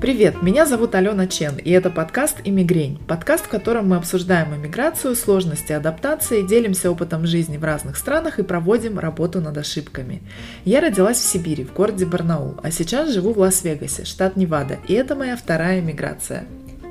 Привет, 0.00 0.42
меня 0.42 0.64
зовут 0.64 0.94
Алена 0.94 1.26
Чен, 1.26 1.56
и 1.56 1.72
это 1.72 1.90
подкаст 1.90 2.36
«Иммигрень». 2.44 3.00
Подкаст, 3.08 3.46
в 3.46 3.48
котором 3.48 3.88
мы 3.88 3.96
обсуждаем 3.96 4.54
иммиграцию, 4.54 5.16
сложности 5.16 5.72
адаптации, 5.72 6.42
делимся 6.42 6.92
опытом 6.92 7.26
жизни 7.26 7.56
в 7.56 7.64
разных 7.64 7.96
странах 7.96 8.38
и 8.38 8.44
проводим 8.44 9.00
работу 9.00 9.40
над 9.40 9.58
ошибками. 9.58 10.22
Я 10.64 10.80
родилась 10.80 11.18
в 11.18 11.24
Сибири, 11.24 11.64
в 11.64 11.72
городе 11.72 12.06
Барнаул, 12.06 12.54
а 12.62 12.70
сейчас 12.70 13.12
живу 13.12 13.32
в 13.32 13.38
Лас-Вегасе, 13.38 14.04
штат 14.04 14.36
Невада, 14.36 14.78
и 14.86 14.94
это 14.94 15.16
моя 15.16 15.36
вторая 15.36 15.80
иммиграция. 15.80 16.44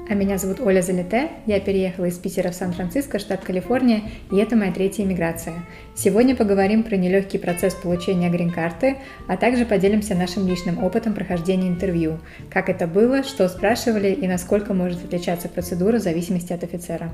А 0.10 0.14
меня 0.14 0.38
зовут 0.38 0.62
Оля 0.62 0.82
Залите, 0.82 1.32
я 1.46 1.60
переехала 1.60 2.06
из 2.06 2.18
Питера 2.18 2.52
в 2.52 2.56
Сан-Франциско, 2.56 3.20
штат 3.20 3.44
Калифорния, 3.44 4.04
и 4.32 4.38
это 4.38 4.56
моя 4.56 4.72
третья 4.72 5.04
иммиграция. 5.04 5.56
Сегодня 5.96 6.34
поговорим 6.34 6.84
про 6.84 6.96
нелегкий 6.96 7.38
процесс 7.38 7.74
получения 7.74 8.30
грин-карты, 8.30 9.00
а 9.28 9.36
также 9.36 9.66
поделимся 9.66 10.16
нашим 10.16 10.48
личным 10.48 10.82
опытом 10.82 11.14
прохождения 11.14 11.68
интервью, 11.68 12.20
как 12.50 12.70
это 12.70 12.88
было, 12.88 13.24
что 13.24 13.50
спрашивали 13.50 14.14
и 14.14 14.28
насколько 14.28 14.74
может 14.74 15.04
отличаться 15.04 15.50
процедура 15.50 15.98
в 15.98 16.04
зависимости 16.04 16.54
от 16.54 16.64
офицера. 16.64 17.12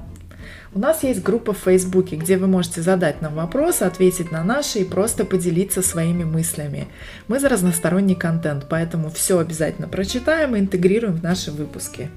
У 0.76 0.78
нас 0.78 1.02
есть 1.02 1.24
группа 1.24 1.54
в 1.54 1.60
Фейсбуке, 1.60 2.16
где 2.16 2.38
вы 2.38 2.46
можете 2.46 2.82
задать 2.82 3.24
нам 3.24 3.34
вопросы, 3.34 3.84
ответить 3.84 4.32
на 4.32 4.44
наши 4.44 4.80
и 4.80 4.86
просто 4.86 5.26
поделиться 5.26 5.82
своими 5.82 6.26
мыслями. 6.26 6.86
Мы 7.28 7.40
за 7.40 7.50
разносторонний 7.50 8.16
контент, 8.16 8.68
поэтому 8.70 9.10
все 9.10 9.40
обязательно 9.40 9.88
прочитаем 9.88 10.56
и 10.56 10.60
интегрируем 10.60 11.16
в 11.16 11.24
наши 11.24 11.52
выпуски. 11.52 12.12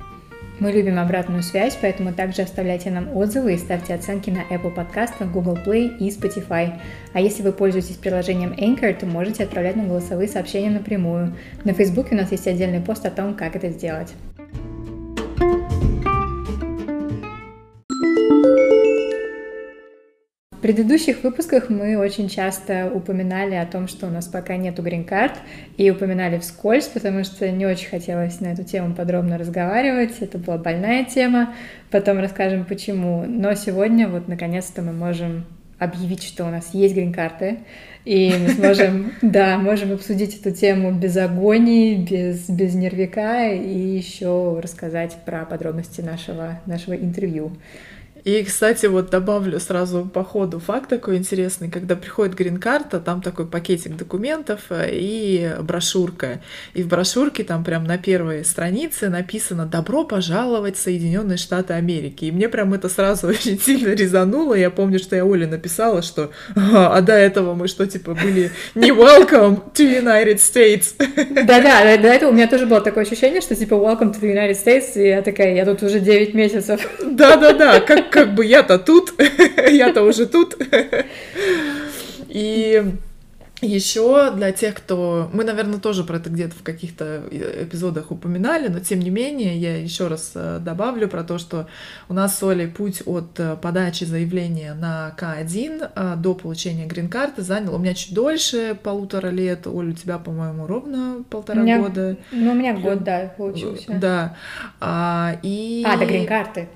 Мы 0.58 0.72
любим 0.72 0.98
обратную 0.98 1.42
связь, 1.42 1.76
поэтому 1.78 2.14
также 2.14 2.40
оставляйте 2.40 2.90
нам 2.90 3.14
отзывы 3.14 3.54
и 3.54 3.58
ставьте 3.58 3.92
оценки 3.92 4.30
на 4.30 4.40
Apple 4.50 4.74
подкастах, 4.74 5.30
Google 5.30 5.58
Play 5.62 5.98
и 5.98 6.08
Spotify. 6.08 6.80
А 7.12 7.20
если 7.20 7.42
вы 7.42 7.52
пользуетесь 7.52 7.96
приложением 7.96 8.52
Anchor, 8.52 8.94
то 8.98 9.04
можете 9.04 9.44
отправлять 9.44 9.76
нам 9.76 9.88
голосовые 9.88 10.28
сообщения 10.28 10.70
напрямую. 10.70 11.34
На 11.64 11.74
Facebook 11.74 12.10
у 12.10 12.14
нас 12.14 12.32
есть 12.32 12.46
отдельный 12.46 12.80
пост 12.80 13.04
о 13.04 13.10
том, 13.10 13.34
как 13.34 13.54
это 13.54 13.68
сделать. 13.68 14.14
Предыдущих 20.66 21.22
выпусках 21.22 21.70
мы 21.70 21.96
очень 21.96 22.28
часто 22.28 22.90
упоминали 22.92 23.54
о 23.54 23.66
том, 23.66 23.86
что 23.86 24.08
у 24.08 24.10
нас 24.10 24.26
пока 24.26 24.56
нету 24.56 24.82
грин-карт, 24.82 25.34
и 25.76 25.88
упоминали 25.92 26.40
вскользь, 26.40 26.86
потому 26.86 27.22
что 27.22 27.48
не 27.48 27.64
очень 27.64 27.88
хотелось 27.88 28.40
на 28.40 28.48
эту 28.48 28.64
тему 28.64 28.92
подробно 28.92 29.38
разговаривать, 29.38 30.16
это 30.18 30.38
была 30.38 30.58
больная 30.58 31.04
тема, 31.04 31.54
потом 31.92 32.18
расскажем 32.18 32.64
почему. 32.64 33.24
Но 33.28 33.54
сегодня 33.54 34.08
вот 34.08 34.26
наконец-то 34.26 34.82
мы 34.82 34.92
можем 34.92 35.44
объявить, 35.78 36.24
что 36.24 36.44
у 36.44 36.50
нас 36.50 36.70
есть 36.72 36.96
грин-карты, 36.96 37.58
и 38.04 38.34
мы 38.36 38.48
сможем, 38.48 39.12
да, 39.22 39.58
можем 39.58 39.92
обсудить 39.92 40.40
эту 40.40 40.50
тему 40.50 40.90
без 40.90 41.16
агонии, 41.16 41.94
без, 41.94 42.50
без 42.50 42.74
нервика, 42.74 43.52
и 43.52 43.78
еще 43.78 44.58
рассказать 44.60 45.16
про 45.24 45.44
подробности 45.44 46.00
нашего, 46.00 46.58
нашего 46.66 46.94
интервью. 46.94 47.52
И, 48.26 48.42
кстати, 48.42 48.86
вот 48.86 49.08
добавлю 49.08 49.60
сразу 49.60 50.04
по 50.04 50.24
ходу 50.24 50.58
факт 50.58 50.90
такой 50.90 51.16
интересный. 51.16 51.70
Когда 51.70 51.94
приходит 51.94 52.34
грин-карта, 52.34 52.98
там 52.98 53.22
такой 53.22 53.46
пакетик 53.46 53.96
документов 53.96 54.62
э, 54.70 54.88
и 54.90 55.52
брошюрка. 55.60 56.40
И 56.74 56.82
в 56.82 56.88
брошюрке 56.88 57.44
там 57.44 57.62
прям 57.62 57.84
на 57.84 57.98
первой 57.98 58.44
странице 58.44 59.10
написано 59.10 59.64
«Добро 59.64 60.02
пожаловать 60.02 60.76
в 60.76 60.80
Соединенные 60.80 61.38
Штаты 61.38 61.74
Америки». 61.74 62.24
И 62.24 62.32
мне 62.32 62.48
прям 62.48 62.74
это 62.74 62.88
сразу 62.88 63.28
очень 63.28 63.60
сильно 63.60 63.90
резануло. 63.90 64.54
Я 64.54 64.70
помню, 64.70 64.98
что 64.98 65.14
я 65.14 65.24
Оле 65.24 65.46
написала, 65.46 66.02
что 66.02 66.32
а, 66.56 67.00
до 67.02 67.12
этого 67.12 67.54
мы 67.54 67.68
что, 67.68 67.86
типа, 67.86 68.14
были 68.14 68.50
не 68.74 68.90
welcome 68.90 69.60
to 69.72 70.02
United 70.02 70.38
States. 70.38 70.96
Да-да, 71.44 71.96
до 71.96 72.08
этого 72.08 72.30
у 72.30 72.34
меня 72.34 72.48
тоже 72.48 72.66
было 72.66 72.80
такое 72.80 73.04
ощущение, 73.04 73.40
что 73.40 73.54
типа 73.54 73.74
welcome 73.74 74.12
to 74.12 74.20
the 74.20 74.34
United 74.34 74.56
States, 74.60 75.00
и 75.00 75.06
я 75.10 75.22
такая, 75.22 75.54
я 75.54 75.64
тут 75.64 75.84
уже 75.84 76.00
9 76.00 76.34
месяцев. 76.34 76.80
Да-да-да, 77.04 77.78
как 77.78 78.15
как 78.16 78.34
бы 78.34 78.46
я-то 78.46 78.78
тут, 78.78 79.12
я-то 79.70 80.02
уже 80.02 80.26
тут. 80.26 80.56
И 82.28 82.82
еще 83.62 84.32
для 84.32 84.52
тех, 84.52 84.74
кто... 84.74 85.30
Мы, 85.32 85.44
наверное, 85.44 85.78
тоже 85.78 86.04
про 86.04 86.16
это 86.16 86.28
где-то 86.28 86.54
в 86.54 86.62
каких-то 86.62 87.22
эпизодах 87.30 88.10
упоминали, 88.10 88.68
но 88.68 88.80
тем 88.80 89.00
не 89.00 89.10
менее 89.10 89.56
я 89.56 89.78
еще 89.78 90.08
раз 90.08 90.32
э, 90.34 90.58
добавлю 90.60 91.08
про 91.08 91.24
то, 91.24 91.38
что 91.38 91.66
у 92.08 92.14
нас 92.14 92.38
с 92.38 92.42
Олей 92.42 92.68
путь 92.68 93.02
от 93.06 93.38
э, 93.40 93.56
подачи 93.56 94.04
заявления 94.04 94.74
на 94.74 95.14
К1 95.18 95.90
э, 95.94 96.14
до 96.16 96.34
получения 96.34 96.86
грин-карты 96.86 97.40
занял 97.40 97.74
у 97.74 97.78
меня 97.78 97.94
чуть 97.94 98.12
дольше, 98.12 98.78
полутора 98.82 99.28
лет. 99.28 99.66
Оля, 99.66 99.90
у 99.90 99.94
тебя, 99.94 100.18
по-моему, 100.18 100.66
ровно 100.66 101.24
полтора 101.30 101.62
меня... 101.62 101.80
года. 101.80 102.16
Ну, 102.32 102.52
у 102.52 102.54
меня 102.54 102.74
год, 102.74 103.04
да, 103.04 103.32
получился. 103.36 103.92
Да. 103.94 104.36
А, 104.80 105.38
и... 105.42 105.82
а 105.86 105.96
до 105.96 106.04
грин-карты 106.04 106.68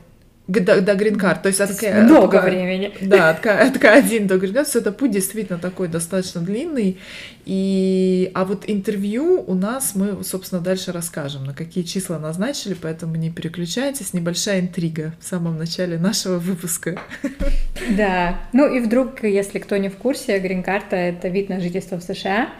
до, 0.51 0.81
до 0.81 0.95
грин-карт. 0.95 1.43
То 1.43 1.49
есть 1.49 1.61
от, 1.61 1.71
много 2.05 2.39
от, 2.39 2.45
времени. 2.45 2.93
Да, 3.01 3.31
от, 3.31 3.47
от 3.47 3.77
К1 3.77 4.27
до 4.27 4.39
грин 4.39 4.55
карт 4.55 4.75
это 4.75 4.93
путь 4.93 5.11
действительно 5.11 5.59
такой 5.59 5.89
достаточно 5.89 6.41
длинный. 6.41 6.99
И, 7.47 8.31
а 8.35 8.45
вот 8.45 8.65
интервью 8.67 9.43
у 9.47 9.55
нас 9.55 9.95
мы, 9.95 10.23
собственно, 10.25 10.61
дальше 10.61 10.93
расскажем, 10.93 11.45
на 11.45 11.55
какие 11.55 11.85
числа 11.85 12.19
назначили, 12.19 12.75
поэтому 12.75 13.17
не 13.17 13.31
переключайтесь. 13.31 14.13
Небольшая 14.13 14.61
интрига 14.61 15.15
в 15.21 15.27
самом 15.27 15.59
начале 15.59 15.99
нашего 15.99 16.39
выпуска. 16.39 17.01
Да. 17.97 18.41
Ну 18.53 18.73
и 18.73 18.81
вдруг, 18.81 19.25
если 19.25 19.59
кто 19.59 19.77
не 19.77 19.89
в 19.89 19.97
курсе, 19.97 20.39
грин-карта— 20.39 20.97
это 20.97 21.29
вид 21.29 21.49
на 21.49 21.61
жительство 21.61 21.97
в 21.97 22.03
США. 22.03 22.51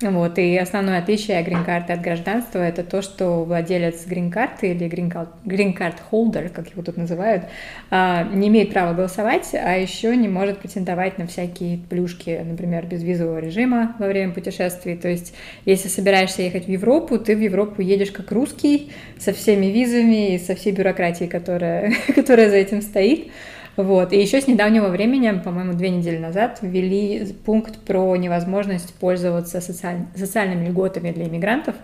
Вот, 0.00 0.38
и 0.38 0.56
основное 0.56 1.00
отличие 1.00 1.42
грин-карты 1.42 1.92
от 1.92 2.00
гражданства 2.02 2.60
это 2.60 2.84
то, 2.84 3.02
что 3.02 3.42
владелец 3.42 4.06
грин-карты 4.06 4.70
или 4.70 4.86
грин-карт 4.86 6.00
холдер, 6.08 6.50
как 6.50 6.70
его 6.70 6.82
тут 6.82 6.96
называют, 6.96 7.46
а, 7.90 8.22
не 8.22 8.46
имеет 8.46 8.72
права 8.72 8.94
голосовать, 8.94 9.50
а 9.54 9.76
еще 9.76 10.14
не 10.14 10.28
может 10.28 10.58
претендовать 10.58 11.18
на 11.18 11.26
всякие 11.26 11.78
плюшки, 11.78 12.40
например, 12.44 12.86
безвизового 12.86 13.38
режима 13.38 13.96
во 13.98 14.06
время 14.06 14.32
путешествий. 14.32 14.96
То 14.96 15.08
есть, 15.08 15.34
если 15.64 15.88
собираешься 15.88 16.42
ехать 16.42 16.66
в 16.66 16.68
Европу, 16.68 17.18
ты 17.18 17.34
в 17.34 17.40
Европу 17.40 17.82
едешь 17.82 18.12
как 18.12 18.30
русский, 18.30 18.92
со 19.18 19.32
всеми 19.32 19.66
визами 19.66 20.34
и 20.34 20.38
со 20.38 20.54
всей 20.54 20.70
бюрократией, 20.70 21.28
которая, 21.28 21.92
которая 22.14 22.50
за 22.50 22.56
этим 22.56 22.82
стоит. 22.82 23.32
Вот. 23.78 24.12
И 24.12 24.20
еще 24.20 24.40
с 24.40 24.48
недавнего 24.48 24.88
времени, 24.88 25.30
по-моему, 25.38 25.72
две 25.72 25.90
недели 25.90 26.18
назад, 26.18 26.58
ввели 26.62 27.32
пункт 27.44 27.78
про 27.78 28.16
невозможность 28.16 28.92
пользоваться 28.94 29.60
социаль... 29.60 29.98
социальными 30.16 30.66
льготами 30.66 31.12
для 31.12 31.28
иммигрантов. 31.28 31.76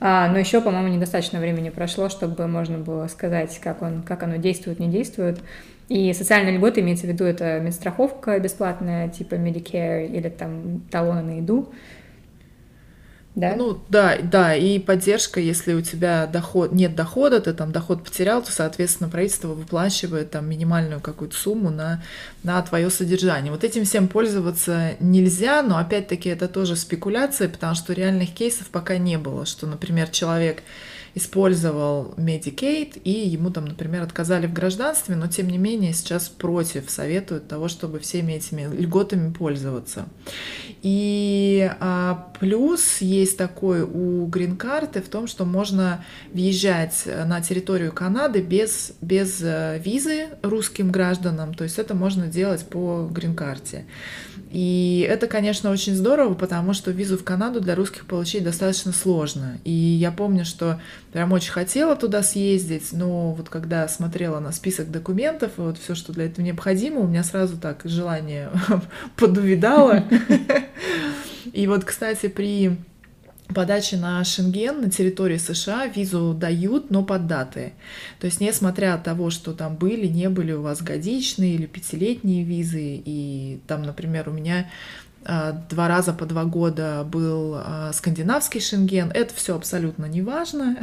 А, 0.00 0.28
но 0.28 0.38
еще, 0.38 0.60
по-моему, 0.60 0.88
недостаточно 0.88 1.38
времени 1.38 1.70
прошло, 1.70 2.08
чтобы 2.08 2.48
можно 2.48 2.78
было 2.78 3.06
сказать, 3.06 3.56
как, 3.62 3.82
он, 3.82 4.02
как 4.02 4.24
оно 4.24 4.34
действует, 4.34 4.80
не 4.80 4.88
действует. 4.88 5.38
И 5.88 6.12
социальные 6.12 6.56
льготы 6.56 6.80
имеется 6.80 7.06
в 7.06 7.10
виду 7.10 7.24
это 7.24 7.60
медстраховка 7.60 8.40
бесплатная, 8.40 9.08
типа 9.08 9.36
Medicare 9.36 10.08
или 10.08 10.28
там 10.28 10.80
талоны 10.90 11.22
на 11.22 11.36
еду 11.36 11.72
да? 13.38 13.54
Ну, 13.56 13.78
да, 13.88 14.18
да, 14.22 14.54
и 14.54 14.78
поддержка, 14.78 15.40
если 15.40 15.72
у 15.74 15.80
тебя 15.80 16.26
доход, 16.26 16.72
нет 16.72 16.94
дохода, 16.94 17.40
ты 17.40 17.52
там 17.52 17.72
доход 17.72 18.04
потерял, 18.04 18.42
то, 18.42 18.50
соответственно, 18.50 19.08
правительство 19.08 19.48
выплачивает 19.48 20.30
там 20.32 20.48
минимальную 20.48 21.00
какую-то 21.00 21.36
сумму 21.36 21.70
на, 21.70 22.02
на 22.42 22.60
твое 22.62 22.90
содержание. 22.90 23.52
Вот 23.52 23.64
этим 23.64 23.84
всем 23.84 24.08
пользоваться 24.08 24.96
нельзя, 25.00 25.62
но 25.62 25.78
опять-таки 25.78 26.28
это 26.28 26.48
тоже 26.48 26.76
спекуляция, 26.76 27.48
потому 27.48 27.74
что 27.74 27.92
реальных 27.92 28.34
кейсов 28.34 28.68
пока 28.68 28.98
не 28.98 29.18
было, 29.18 29.46
что, 29.46 29.66
например, 29.66 30.08
человек 30.08 30.62
использовал 31.14 32.14
Medicaid, 32.16 33.00
и 33.02 33.10
ему 33.10 33.50
там, 33.50 33.66
например, 33.66 34.02
отказали 34.02 34.46
в 34.46 34.52
гражданстве, 34.52 35.16
но 35.16 35.26
тем 35.26 35.48
не 35.48 35.58
менее 35.58 35.92
сейчас 35.92 36.28
против, 36.28 36.90
советуют 36.90 37.48
того, 37.48 37.68
чтобы 37.68 37.98
всеми 37.98 38.32
этими 38.32 38.68
льготами 38.74 39.32
пользоваться. 39.32 40.06
И 40.82 41.70
а, 41.80 42.32
плюс 42.38 43.00
есть 43.00 43.36
такой 43.36 43.82
у 43.82 44.26
грин-карты 44.26 45.02
в 45.02 45.08
том, 45.08 45.26
что 45.26 45.44
можно 45.44 46.04
въезжать 46.32 47.04
на 47.26 47.40
территорию 47.40 47.92
Канады 47.92 48.40
без, 48.40 48.92
без 49.00 49.40
э, 49.42 49.80
визы 49.84 50.28
русским 50.42 50.90
гражданам, 50.92 51.54
то 51.54 51.64
есть 51.64 51.78
это 51.78 51.94
можно 51.94 52.26
делать 52.26 52.64
по 52.66 53.08
грин-карте. 53.10 53.86
И 54.50 55.06
это, 55.08 55.26
конечно, 55.26 55.70
очень 55.70 55.94
здорово, 55.94 56.34
потому 56.34 56.72
что 56.72 56.90
визу 56.90 57.18
в 57.18 57.24
Канаду 57.24 57.60
для 57.60 57.74
русских 57.74 58.06
получить 58.06 58.44
достаточно 58.44 58.92
сложно. 58.92 59.58
И 59.64 59.70
я 59.70 60.10
помню, 60.10 60.44
что 60.44 60.80
прям 61.12 61.32
очень 61.32 61.52
хотела 61.52 61.96
туда 61.96 62.22
съездить, 62.22 62.92
но 62.92 63.32
вот 63.32 63.48
когда 63.48 63.88
смотрела 63.88 64.40
на 64.40 64.52
список 64.52 64.90
документов 64.90 65.52
и 65.58 65.60
вот 65.60 65.78
все, 65.78 65.94
что 65.94 66.12
для 66.12 66.26
этого 66.26 66.44
необходимо, 66.44 67.00
у 67.00 67.06
меня 67.06 67.24
сразу 67.24 67.56
так 67.56 67.82
желание 67.84 68.50
подувидало. 69.16 70.04
И 71.52 71.66
вот, 71.66 71.84
кстати, 71.84 72.28
при 72.28 72.76
подачи 73.54 73.94
на 73.94 74.22
Шенген 74.24 74.82
на 74.82 74.90
территории 74.90 75.38
США 75.38 75.86
визу 75.86 76.34
дают, 76.34 76.90
но 76.90 77.02
под 77.02 77.26
даты. 77.26 77.72
То 78.20 78.26
есть, 78.26 78.40
несмотря 78.40 78.94
от 78.94 79.04
того, 79.04 79.30
что 79.30 79.52
там 79.52 79.76
были, 79.76 80.06
не 80.06 80.28
были 80.28 80.52
у 80.52 80.62
вас 80.62 80.82
годичные 80.82 81.54
или 81.54 81.66
пятилетние 81.66 82.44
визы, 82.44 83.02
и 83.04 83.60
там, 83.66 83.82
например, 83.82 84.28
у 84.28 84.32
меня 84.32 84.70
два 85.24 85.88
раза 85.88 86.12
по 86.12 86.24
два 86.24 86.44
года 86.44 87.04
был 87.04 87.54
а, 87.56 87.90
скандинавский 87.92 88.60
шенген. 88.60 89.10
Это 89.12 89.34
все 89.34 89.56
абсолютно 89.56 90.06
не 90.06 90.22
важно. 90.22 90.78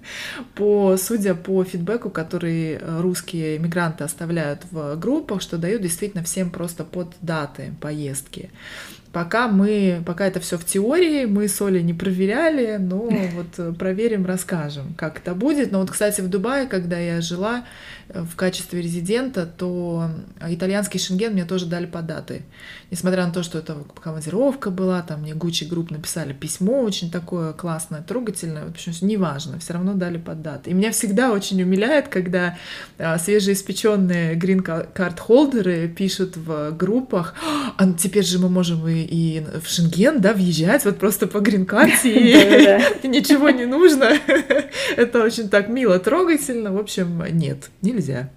по, 0.54 0.96
судя 0.96 1.34
по 1.34 1.62
фидбэку, 1.64 2.10
который 2.10 2.78
русские 3.00 3.58
мигранты 3.58 4.04
оставляют 4.04 4.62
в 4.70 4.96
группах, 4.96 5.42
что 5.42 5.58
дают 5.58 5.82
действительно 5.82 6.24
всем 6.24 6.50
просто 6.50 6.84
под 6.84 7.14
даты 7.20 7.74
поездки. 7.80 8.50
Пока 9.14 9.46
мы, 9.46 10.02
пока 10.04 10.26
это 10.26 10.40
все 10.40 10.58
в 10.58 10.64
теории, 10.64 11.24
мы 11.24 11.46
с 11.46 11.62
Олей 11.62 11.84
не 11.84 11.94
проверяли, 11.94 12.78
но 12.80 13.08
вот 13.36 13.78
проверим, 13.78 14.26
расскажем, 14.26 14.92
как 14.98 15.18
это 15.18 15.36
будет. 15.36 15.70
Но 15.70 15.78
вот, 15.78 15.92
кстати, 15.92 16.20
в 16.20 16.28
Дубае, 16.28 16.66
когда 16.66 16.98
я 16.98 17.20
жила, 17.20 17.64
в 18.08 18.36
качестве 18.36 18.82
резидента, 18.82 19.46
то 19.46 20.10
итальянский 20.46 21.00
шенген 21.00 21.32
мне 21.32 21.44
тоже 21.44 21.66
дали 21.66 21.86
под 21.86 22.02
даты. 22.02 22.42
Несмотря 22.90 23.26
на 23.26 23.32
то, 23.32 23.42
что 23.42 23.58
это 23.58 23.76
командировка 24.02 24.70
была, 24.70 25.02
там 25.02 25.22
мне 25.22 25.34
Gucci 25.34 25.64
Group 25.64 25.90
написали 25.90 26.32
письмо 26.32 26.82
очень 26.82 27.10
такое 27.10 27.52
классное, 27.52 28.02
трогательное, 28.02 28.66
в 28.66 28.70
общем, 28.70 28.92
неважно, 29.00 29.58
все 29.58 29.72
равно 29.72 29.94
дали 29.94 30.18
под 30.18 30.42
даты. 30.42 30.70
И 30.70 30.74
меня 30.74 30.92
всегда 30.92 31.32
очень 31.32 31.62
умиляет, 31.62 32.08
когда 32.08 32.56
а, 32.98 33.18
свежеиспеченные 33.18 34.34
грин-карт-холдеры 34.34 35.88
пишут 35.88 36.36
в 36.36 36.72
группах, 36.72 37.34
а 37.76 37.86
ну 37.86 37.94
теперь 37.94 38.24
же 38.24 38.38
мы 38.38 38.48
можем 38.48 38.86
и, 38.86 39.02
и 39.02 39.44
в 39.62 39.68
Шенген, 39.68 40.20
да, 40.20 40.32
въезжать 40.32 40.84
вот 40.84 40.98
просто 40.98 41.26
по 41.26 41.40
грин-карте, 41.40 42.12
и 43.02 43.08
ничего 43.08 43.50
не 43.50 43.66
нужно. 43.66 44.12
Это 44.96 45.22
очень 45.22 45.48
так 45.48 45.68
мило, 45.68 45.98
трогательно. 45.98 46.72
В 46.72 46.78
общем, 46.78 47.24
нет, 47.32 47.70
не 47.82 47.92
нельзя. 47.94 48.28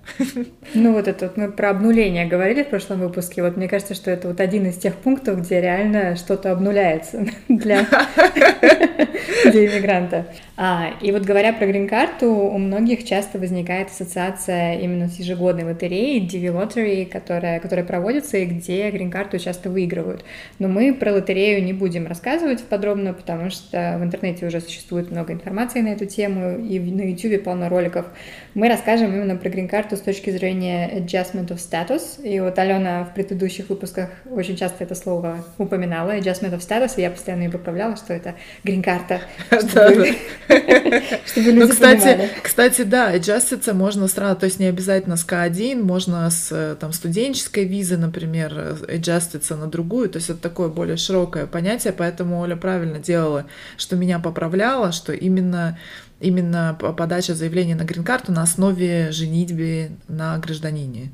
Ну 0.73 0.93
вот 0.93 1.07
это 1.07 1.27
вот 1.27 1.37
мы 1.37 1.51
про 1.51 1.71
обнуление 1.71 2.25
говорили 2.25 2.63
в 2.63 2.69
прошлом 2.69 2.99
выпуске. 2.99 3.41
Вот 3.41 3.57
мне 3.57 3.67
кажется, 3.67 3.93
что 3.93 4.11
это 4.11 4.27
вот 4.27 4.39
один 4.39 4.67
из 4.67 4.77
тех 4.77 4.95
пунктов, 4.95 5.39
где 5.41 5.61
реально 5.61 6.15
что-то 6.15 6.51
обнуляется 6.51 7.25
для, 7.47 7.85
для 9.45 9.65
иммигранта. 9.65 10.27
А, 10.55 10.93
и 11.01 11.11
вот 11.11 11.23
говоря 11.23 11.53
про 11.53 11.67
грин-карту, 11.67 12.27
у 12.27 12.57
многих 12.57 13.05
часто 13.05 13.37
возникает 13.37 13.89
ассоциация 13.89 14.79
именно 14.79 15.07
с 15.07 15.19
ежегодной 15.19 15.63
лотереей 15.65 16.25
DV 16.25 16.51
Lottery, 16.51 17.05
которая, 17.05 17.59
которая 17.59 17.85
проводится 17.85 18.37
и 18.37 18.45
где 18.45 18.89
грин-карту 18.89 19.37
часто 19.39 19.69
выигрывают. 19.69 20.25
Но 20.59 20.67
мы 20.67 20.93
про 20.93 21.13
лотерею 21.13 21.63
не 21.63 21.73
будем 21.73 22.07
рассказывать 22.07 22.63
подробно, 22.63 23.13
потому 23.13 23.49
что 23.49 23.97
в 23.99 24.03
интернете 24.03 24.47
уже 24.47 24.59
существует 24.61 25.11
много 25.11 25.33
информации 25.33 25.81
на 25.81 25.89
эту 25.89 26.05
тему, 26.05 26.57
и 26.57 26.79
на 26.79 27.01
YouTube 27.01 27.43
полно 27.43 27.69
роликов. 27.69 28.07
Мы 28.53 28.67
расскажем 28.69 29.13
именно 29.13 29.35
про 29.35 29.46
грин-карту 29.49 29.97
с 29.97 30.01
точки 30.01 30.29
зрения 30.29 30.89
adjustment 30.99 31.47
of 31.47 31.57
status. 31.57 32.21
И 32.23 32.39
вот 32.39 32.57
Алена 32.59 33.03
в 33.05 33.13
предыдущих 33.13 33.69
выпусках 33.69 34.09
очень 34.29 34.55
часто 34.55 34.83
это 34.83 34.95
слово 34.95 35.45
упоминала, 35.57 36.17
adjustment 36.17 36.53
of 36.53 36.59
status, 36.59 36.93
и 36.97 37.01
я 37.01 37.11
постоянно 37.11 37.43
ее 37.43 37.49
поправляла, 37.49 37.95
что 37.95 38.13
это 38.13 38.35
грин-карта. 38.63 39.21
Чтобы 41.25 41.51
люди 41.51 41.59
ну, 41.59 41.69
кстати, 41.69 42.29
кстати, 42.41 42.81
да, 42.83 43.09
аджаститься 43.09 43.73
можно 43.73 44.07
сразу, 44.07 44.39
то 44.39 44.45
есть 44.45 44.59
не 44.59 44.65
обязательно 44.65 45.17
с 45.17 45.25
К1, 45.25 45.81
можно 45.81 46.29
с 46.29 46.49
э, 46.51 46.75
там, 46.79 46.93
студенческой 46.93 47.65
визы, 47.65 47.97
например, 47.97 48.77
аджаститься 48.87 49.55
на 49.55 49.67
другую, 49.67 50.09
то 50.09 50.17
есть 50.17 50.29
это 50.29 50.39
такое 50.39 50.69
более 50.69 50.97
широкое 50.97 51.45
понятие, 51.45 51.93
поэтому 51.93 52.39
Оля 52.39 52.55
правильно 52.55 52.99
делала, 52.99 53.45
что 53.77 53.95
меня 53.95 54.19
поправляла, 54.19 54.91
что 54.91 55.13
именно 55.13 55.77
именно 56.19 56.77
подача 56.79 57.33
заявления 57.33 57.75
на 57.75 57.83
грин-карту 57.83 58.31
на 58.31 58.43
основе 58.43 59.11
женитьбы 59.11 59.91
на 60.07 60.37
гражданине. 60.39 61.11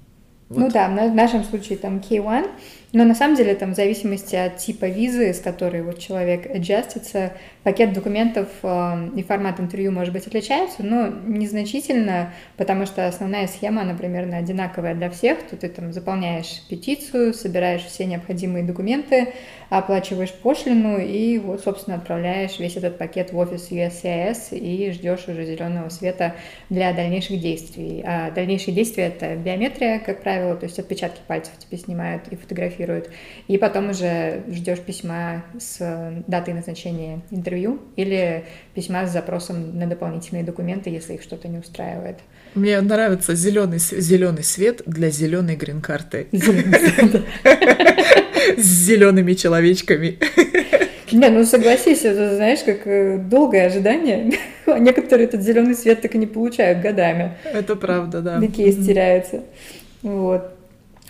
Вот. 0.50 0.60
Ну 0.60 0.72
да, 0.72 0.88
в 0.88 1.16
нашем 1.16 1.44
случае 1.44 1.78
там 1.78 1.98
K1, 1.98 2.48
но 2.94 3.06
на 3.06 3.16
самом 3.16 3.36
деле 3.36 3.56
там 3.56 3.74
в 3.74 3.75
зависимости 3.75 4.36
от 4.36 4.57
типа 4.57 4.86
визы, 4.86 5.34
с 5.34 5.40
которой 5.40 5.81
вот 5.81 5.98
человек 5.98 6.50
аджастится, 6.50 7.34
Пакет 7.63 7.94
документов 7.94 8.50
э, 8.62 9.10
и 9.16 9.24
формат 9.24 9.62
интервью, 9.62 9.94
может 9.94 10.12
быть, 10.12 10.28
отличаются, 10.28 10.84
но 10.84 11.07
незначительно, 11.07 12.34
потому 12.57 12.86
что 12.86 13.07
основная 13.07 13.48
схема, 13.48 13.84
она 13.84 13.94
примерно 13.94 14.36
одинаковая 14.36 14.95
для 14.95 15.10
всех. 15.10 15.38
Тут 15.50 15.62
ты 15.62 15.69
там 15.69 15.94
заполняешь 15.94 16.62
петицию, 16.68 17.34
собираешь 17.34 17.84
все 17.84 18.04
необходимые 18.04 18.66
документы, 18.66 19.34
оплачиваешь 19.69 20.34
пошлину 20.34 20.98
и 21.00 21.38
вот, 21.38 21.62
собственно, 21.62 21.96
отправляешь 21.96 22.60
весь 22.60 22.75
этот 22.75 22.98
пакет 22.98 23.31
в 23.31 23.38
офис 23.38 23.72
USCIS 23.72 24.57
и 24.57 24.92
ждешь 24.92 25.30
уже 25.30 25.46
зеленого 25.46 25.88
света 25.88 26.36
для 26.69 26.92
дальнейших 26.92 27.39
действий. 27.39 28.04
А 28.06 28.30
дальнейшие 28.31 28.75
действия— 28.75 29.06
это 29.06 29.38
биометрия, 29.38 30.00
как 30.00 30.22
правило, 30.22 30.57
то 30.57 30.66
есть 30.66 30.78
отпечатки 30.80 31.22
пальцев 31.28 31.54
тебе 31.60 31.78
снимают 31.78 32.28
и 32.30 32.36
фотографируют. 32.36 32.83
И 33.48 33.58
потом 33.58 33.90
уже 33.90 34.44
ждешь 34.50 34.80
письма 34.80 35.44
с 35.60 35.78
датой 36.28 36.54
назначения 36.54 37.22
интервью 37.32 37.54
интервью 37.54 37.80
или 37.96 38.46
письма 38.74 39.08
с 39.08 39.12
запросом 39.12 39.78
на 39.78 39.88
дополнительные 39.88 40.44
документы, 40.44 40.90
если 40.90 41.14
их 41.14 41.22
что-то 41.22 41.48
не 41.48 41.60
устраивает. 41.60 42.18
Мне 42.56 42.82
нравится 42.82 43.36
зеленый, 43.36 43.80
зеленый 43.80 44.44
свет 44.44 44.82
для 44.86 45.10
зеленой 45.10 45.56
грин-карты. 45.56 46.28
С 48.58 48.66
зелеными 48.66 49.34
человечками. 49.34 50.20
Не, 51.12 51.30
ну 51.30 51.46
согласись, 51.46 52.04
это 52.04 52.36
знаешь, 52.36 52.60
как 52.66 52.86
э, 52.86 53.18
долгое 53.18 53.68
ожидание. 53.68 54.34
А 54.66 54.80
некоторые 54.80 55.28
этот 55.28 55.42
зеленый 55.42 55.76
свет 55.76 56.02
так 56.02 56.16
и 56.16 56.18
не 56.18 56.26
получают 56.26 56.82
годами. 56.82 57.38
Это 57.44 57.76
правда, 57.76 58.22
да. 58.22 58.40
Такие 58.40 58.74
теряются. 58.74 59.44
Вот. 60.02 60.53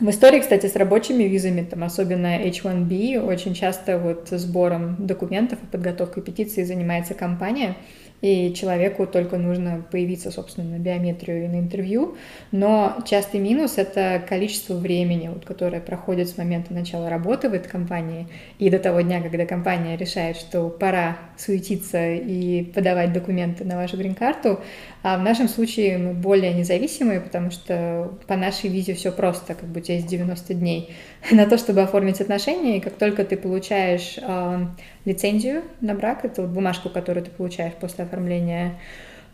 В 0.03 0.09
истории, 0.09 0.41
кстати, 0.41 0.65
с 0.65 0.75
рабочими 0.75 1.23
визами, 1.23 1.61
там, 1.61 1.81
особенно 1.85 2.37
H1B, 2.41 3.25
очень 3.25 3.53
часто 3.53 3.97
вот 3.97 4.27
сбором 4.31 4.97
документов 4.99 5.59
и 5.63 5.65
подготовкой 5.65 6.21
петиции 6.23 6.63
занимается 6.63 7.13
компания, 7.13 7.77
и 8.19 8.53
человеку 8.53 9.07
только 9.07 9.37
нужно 9.37 9.85
появиться, 9.91 10.29
собственно, 10.29 10.77
на 10.77 10.79
биометрию 10.79 11.45
и 11.45 11.47
на 11.47 11.59
интервью. 11.59 12.17
Но 12.51 12.97
частый 13.05 13.39
минус— 13.39 13.73
это 13.77 14.21
количество 14.27 14.75
времени, 14.75 15.29
вот, 15.29 15.45
которое 15.45 15.79
проходит 15.79 16.27
с 16.27 16.37
момента 16.37 16.73
начала 16.73 17.09
работы 17.09 17.47
в 17.47 17.53
этой 17.53 17.69
компании 17.69 18.27
и 18.59 18.69
до 18.69 18.79
того 18.79 18.99
дня, 19.01 19.21
когда 19.21 19.45
компания 19.45 19.95
решает, 19.95 20.35
что 20.35 20.69
пора 20.69 21.17
суетиться 21.37 22.11
и 22.13 22.63
подавать 22.63 23.13
документы 23.13 23.63
на 23.63 23.77
вашу 23.77 23.95
грин-карту. 23.95 24.59
А 25.03 25.17
в 25.17 25.21
нашем 25.21 25.49
случае 25.49 25.97
мы 25.97 26.13
более 26.13 26.53
независимые, 26.53 27.19
потому 27.19 27.51
что 27.51 28.13
по 28.25 28.37
нашей 28.37 28.69
визе 28.69 28.93
все 28.93 29.11
просто, 29.11 29.53
как 29.53 29.67
бы 29.67 29.81
у 29.81 29.83
тебя 29.83 29.95
есть 29.95 30.07
90 30.07 30.53
дней 30.53 30.95
на 31.31 31.45
то, 31.45 31.57
чтобы 31.57 31.81
оформить 31.81 32.21
отношения, 32.21 32.77
и 32.77 32.79
как 32.79 32.93
только 32.93 33.25
ты 33.25 33.35
получаешь 33.35 34.17
э, 34.17 34.65
лицензию 35.03 35.63
на 35.81 35.93
брак, 35.93 36.23
это 36.23 36.41
вот 36.41 36.51
бумажку, 36.51 36.89
которую 36.89 37.25
ты 37.25 37.31
получаешь 37.31 37.73
после 37.73 38.05
оформления 38.05 38.79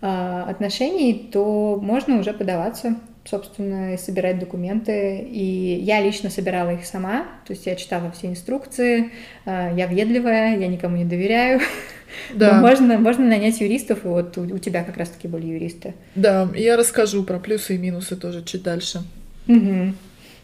э, 0.01 0.07
отношений, 0.47 1.29
то 1.31 1.79
можно 1.79 2.19
уже 2.19 2.33
подаваться, 2.33 2.95
собственно, 3.23 3.93
и 3.93 3.97
собирать 3.97 4.39
документы. 4.39 5.19
И 5.19 5.79
я 5.83 6.01
лично 6.01 6.31
собирала 6.31 6.71
их 6.71 6.85
сама, 6.85 7.25
то 7.45 7.53
есть 7.53 7.67
я 7.67 7.75
читала 7.75 8.09
все 8.09 8.25
инструкции, 8.25 9.11
э, 9.45 9.73
я 9.77 9.85
въедливая, 9.85 10.57
я 10.57 10.67
никому 10.67 10.97
не 10.97 11.05
доверяю. 11.05 11.61
Да. 12.33 12.55
Но 12.55 12.61
можно, 12.61 12.97
можно 12.97 13.25
нанять 13.25 13.61
юристов, 13.61 14.05
и 14.05 14.07
вот 14.07 14.37
у, 14.37 14.41
у 14.41 14.57
тебя 14.57 14.83
как 14.83 14.97
раз-таки 14.97 15.27
были 15.27 15.47
юристы. 15.47 15.93
Да, 16.15 16.49
я 16.55 16.77
расскажу 16.77 17.23
про 17.23 17.39
плюсы 17.39 17.75
и 17.75 17.77
минусы 17.77 18.15
тоже 18.15 18.43
чуть 18.43 18.63
дальше. 18.63 19.03
Угу. 19.47 19.93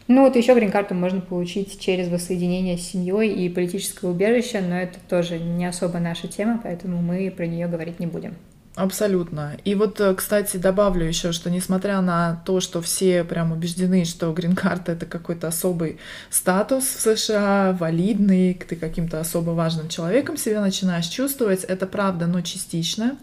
Ну 0.07 0.21
вот 0.21 0.35
еще 0.35 0.53
грин-карту 0.53 0.93
можно 0.93 1.19
получить 1.19 1.79
через 1.79 2.09
воссоединение 2.09 2.77
с 2.77 2.81
семьей 2.81 3.33
и 3.33 3.49
политическое 3.49 4.07
убежище, 4.07 4.61
но 4.61 4.77
это 4.77 4.99
тоже 5.09 5.39
не 5.39 5.65
особо 5.65 5.99
наша 5.99 6.27
тема, 6.27 6.59
поэтому 6.63 7.01
мы 7.01 7.31
про 7.35 7.47
нее 7.47 7.67
говорить 7.67 7.99
не 7.99 8.05
будем. 8.05 8.35
Абсолютно. 8.75 9.55
И 9.63 9.73
вот, 9.73 10.01
э, 10.01 10.13
кстати, 10.15 10.57
добавлю 10.57 11.05
еще, 11.05 11.31
что 11.31 11.49
несмотря 11.49 12.01
на 12.01 12.41
то, 12.45 12.59
что 12.59 12.81
все 12.81 13.23
прям 13.23 13.53
убеждены, 13.53 14.03
что 14.03 14.33
грин-карта 14.33 14.91
это 14.91 15.05
какой-то 15.05 15.47
особый 15.47 15.97
статус 16.29 16.83
в 16.83 16.99
США, 16.99 17.77
валидный, 17.79 18.53
ты 18.53 18.75
каким-то 18.75 19.21
особо 19.21 19.51
важным 19.51 19.87
человеком 19.87 20.35
себя 20.35 20.59
начинаешь 20.59 21.07
чувствовать, 21.07 21.63
это 21.63 21.87
правда, 21.87 22.27
но 22.27 22.41
частично. 22.41 23.17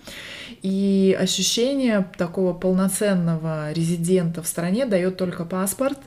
И 0.63 1.15
ощущение 1.21 2.07
такого 2.17 2.55
полноценного 2.55 3.73
резидента 3.73 4.43
в 4.43 4.47
стране 4.47 4.87
дает 4.87 5.19
только 5.19 5.45
паспорт, 5.45 5.99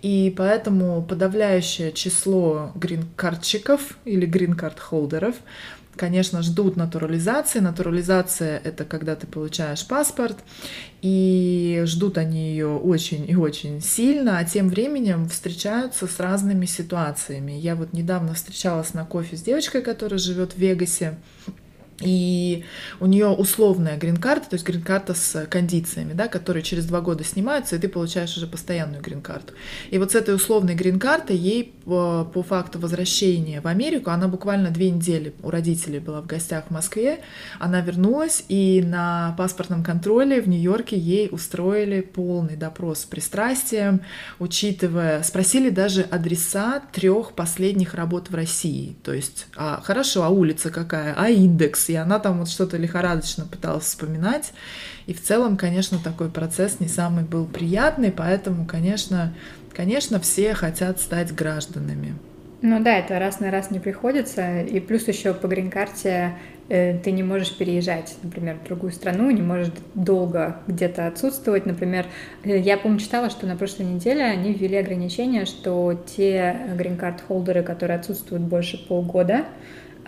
и 0.00 0.32
поэтому 0.34 1.02
подавляющее 1.02 1.92
число 1.92 2.72
грин-картчиков 2.76 3.98
или 4.06 4.24
грин-карт-холдеров 4.24 5.34
конечно, 5.96 6.42
ждут 6.42 6.76
натурализации. 6.76 7.60
Натурализация— 7.60 8.60
это 8.64 8.84
когда 8.84 9.16
ты 9.16 9.26
получаешь 9.26 9.86
паспорт, 9.86 10.38
и 11.02 11.82
ждут 11.86 12.18
они 12.18 12.50
ее 12.50 12.68
очень 12.68 13.28
и 13.28 13.36
очень 13.36 13.80
сильно, 13.80 14.38
а 14.38 14.44
тем 14.44 14.68
временем 14.68 15.28
встречаются 15.28 16.06
с 16.06 16.20
разными 16.20 16.66
ситуациями. 16.66 17.52
Я 17.52 17.74
вот 17.74 17.92
недавно 17.92 18.34
встречалась 18.34 18.94
на 18.94 19.04
кофе 19.04 19.36
с 19.36 19.42
девочкой, 19.42 19.82
которая 19.82 20.18
живет 20.18 20.52
в 20.52 20.58
Вегасе, 20.58 21.18
и 22.00 22.64
у 23.00 23.06
нее 23.06 23.28
условная 23.28 23.96
грин-карта, 23.96 24.50
то 24.50 24.54
есть 24.54 24.66
грин-карта 24.66 25.14
с 25.14 25.46
кондициями, 25.46 26.12
да, 26.12 26.28
которые 26.28 26.62
через 26.62 26.84
два 26.86 27.00
года 27.00 27.24
снимаются, 27.24 27.76
и 27.76 27.78
ты 27.78 27.88
получаешь 27.88 28.36
уже 28.36 28.46
постоянную 28.46 29.02
грин-карту. 29.02 29.54
И 29.90 29.98
вот 29.98 30.12
с 30.12 30.14
этой 30.14 30.34
условной 30.34 30.74
грин-картой 30.74 31.36
ей 31.36 31.74
по, 31.84 32.28
по 32.32 32.42
факту 32.42 32.78
возвращения 32.78 33.60
в 33.60 33.66
Америку, 33.66 34.10
она 34.10 34.28
буквально 34.28 34.70
две 34.70 34.90
недели 34.90 35.34
у 35.42 35.50
родителей 35.50 35.98
была 35.98 36.20
в 36.20 36.26
гостях 36.26 36.64
в 36.68 36.70
Москве, 36.70 37.20
она 37.58 37.80
вернулась, 37.80 38.44
и 38.48 38.82
на 38.84 39.34
паспортном 39.38 39.82
контроле 39.82 40.42
в 40.42 40.48
Нью-Йорке 40.48 40.98
ей 40.98 41.28
устроили 41.30 42.00
полный 42.00 42.56
допрос 42.56 43.00
с 43.00 43.04
пристрастием, 43.04 44.02
учитывая, 44.38 45.22
спросили 45.22 45.70
даже 45.70 46.02
адреса 46.02 46.82
трех 46.92 47.32
последних 47.32 47.94
работ 47.94 48.30
в 48.30 48.34
России. 48.34 48.96
То 49.02 49.12
есть, 49.12 49.46
а, 49.56 49.80
хорошо, 49.82 50.24
а 50.24 50.28
улица 50.28 50.70
какая, 50.70 51.14
а 51.16 51.30
индекс, 51.30 51.85
и 51.90 51.94
она 51.94 52.18
там 52.18 52.38
вот 52.38 52.48
что-то 52.48 52.76
лихорадочно 52.76 53.44
пыталась 53.44 53.84
вспоминать. 53.84 54.52
И 55.06 55.14
в 55.14 55.22
целом, 55.22 55.56
конечно, 55.56 55.98
такой 55.98 56.30
процесс 56.30 56.80
не 56.80 56.88
самый 56.88 57.24
был 57.24 57.46
приятный, 57.46 58.10
поэтому, 58.10 58.66
конечно, 58.66 59.32
конечно, 59.74 60.18
все 60.20 60.54
хотят 60.54 61.00
стать 61.00 61.34
гражданами. 61.34 62.14
Ну 62.62 62.82
да, 62.82 62.98
это 62.98 63.18
раз 63.18 63.38
на 63.40 63.50
раз 63.50 63.70
не 63.70 63.78
приходится. 63.78 64.62
И 64.62 64.80
плюс 64.80 65.06
еще 65.06 65.34
по 65.34 65.46
грин-карте 65.46 66.32
э, 66.68 66.98
ты 66.98 67.12
не 67.12 67.22
можешь 67.22 67.54
переезжать, 67.54 68.16
например, 68.22 68.56
в 68.56 68.66
другую 68.66 68.92
страну, 68.92 69.30
не 69.30 69.42
можешь 69.42 69.72
долго 69.94 70.56
где-то 70.66 71.06
отсутствовать. 71.06 71.66
Например, 71.66 72.06
э, 72.44 72.58
я, 72.58 72.78
помню, 72.78 72.98
читала, 72.98 73.28
что 73.28 73.46
на 73.46 73.56
прошлой 73.56 73.84
неделе 73.84 74.24
они 74.24 74.54
ввели 74.54 74.78
ограничение, 74.78 75.44
что 75.44 76.02
те 76.16 76.56
грин-карт-холдеры, 76.76 77.62
которые 77.62 77.98
отсутствуют 77.98 78.42
больше 78.42 78.84
полгода, 78.88 79.44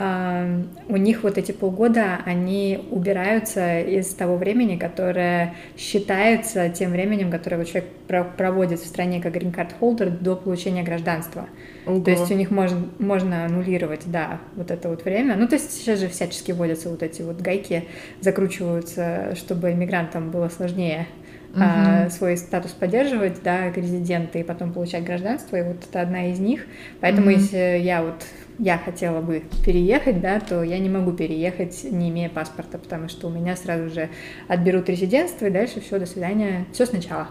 у 0.00 0.96
них 0.96 1.24
вот 1.24 1.38
эти 1.38 1.50
полгода, 1.50 2.20
они 2.24 2.80
убираются 2.90 3.80
из 3.80 4.06
того 4.14 4.36
времени, 4.36 4.76
которое 4.76 5.54
считается 5.76 6.68
тем 6.68 6.92
временем, 6.92 7.30
которое 7.30 7.56
вот 7.56 7.66
человек 7.66 7.90
проводит 8.36 8.78
в 8.80 8.86
стране 8.86 9.20
как 9.20 9.32
грин-карт 9.32 9.74
холдер 9.78 10.10
до 10.10 10.36
получения 10.36 10.84
гражданства. 10.84 11.48
Ого. 11.84 12.00
То 12.00 12.12
есть 12.12 12.30
у 12.30 12.34
них 12.34 12.50
можно, 12.50 12.86
можно 12.98 13.44
аннулировать, 13.44 14.02
да, 14.06 14.38
вот 14.54 14.70
это 14.70 14.88
вот 14.88 15.04
время. 15.04 15.34
Ну, 15.34 15.48
то 15.48 15.56
есть 15.56 15.72
сейчас 15.72 15.98
же 15.98 16.08
всячески 16.08 16.52
вводятся 16.52 16.90
вот 16.90 17.02
эти 17.02 17.22
вот 17.22 17.40
гайки, 17.40 17.84
закручиваются, 18.20 19.34
чтобы 19.34 19.72
иммигрантам 19.72 20.30
было 20.30 20.48
сложнее 20.48 21.08
угу. 21.52 21.60
а, 21.64 22.10
свой 22.10 22.36
статус 22.36 22.72
поддерживать, 22.72 23.42
да, 23.42 23.70
резиденты, 23.70 24.40
и 24.40 24.42
потом 24.42 24.72
получать 24.72 25.04
гражданство, 25.04 25.56
и 25.56 25.62
вот 25.62 25.78
это 25.88 26.00
одна 26.00 26.30
из 26.30 26.38
них. 26.38 26.66
Поэтому 27.00 27.30
угу. 27.30 27.38
если 27.38 27.80
я 27.82 28.02
вот 28.02 28.24
я 28.58 28.78
хотела 28.78 29.20
бы 29.20 29.44
переехать, 29.64 30.20
да, 30.20 30.40
то 30.40 30.62
я 30.62 30.78
не 30.78 30.88
могу 30.88 31.12
переехать, 31.12 31.84
не 31.84 32.10
имея 32.10 32.28
паспорта, 32.28 32.78
потому 32.78 33.08
что 33.08 33.28
у 33.28 33.30
меня 33.30 33.56
сразу 33.56 33.88
же 33.88 34.08
отберут 34.48 34.88
резидентство, 34.88 35.46
и 35.46 35.50
дальше 35.50 35.80
все, 35.80 35.98
до 35.98 36.06
свидания, 36.06 36.66
все 36.72 36.86
сначала. 36.86 37.28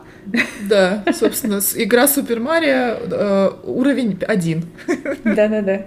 Да, 0.70 1.04
собственно, 1.14 1.60
игра 1.76 2.08
Супер 2.08 2.40
Марио 2.40 2.98
э, 3.00 3.52
уровень 3.64 4.20
один. 4.28 4.66
Да-да-да. 5.24 5.86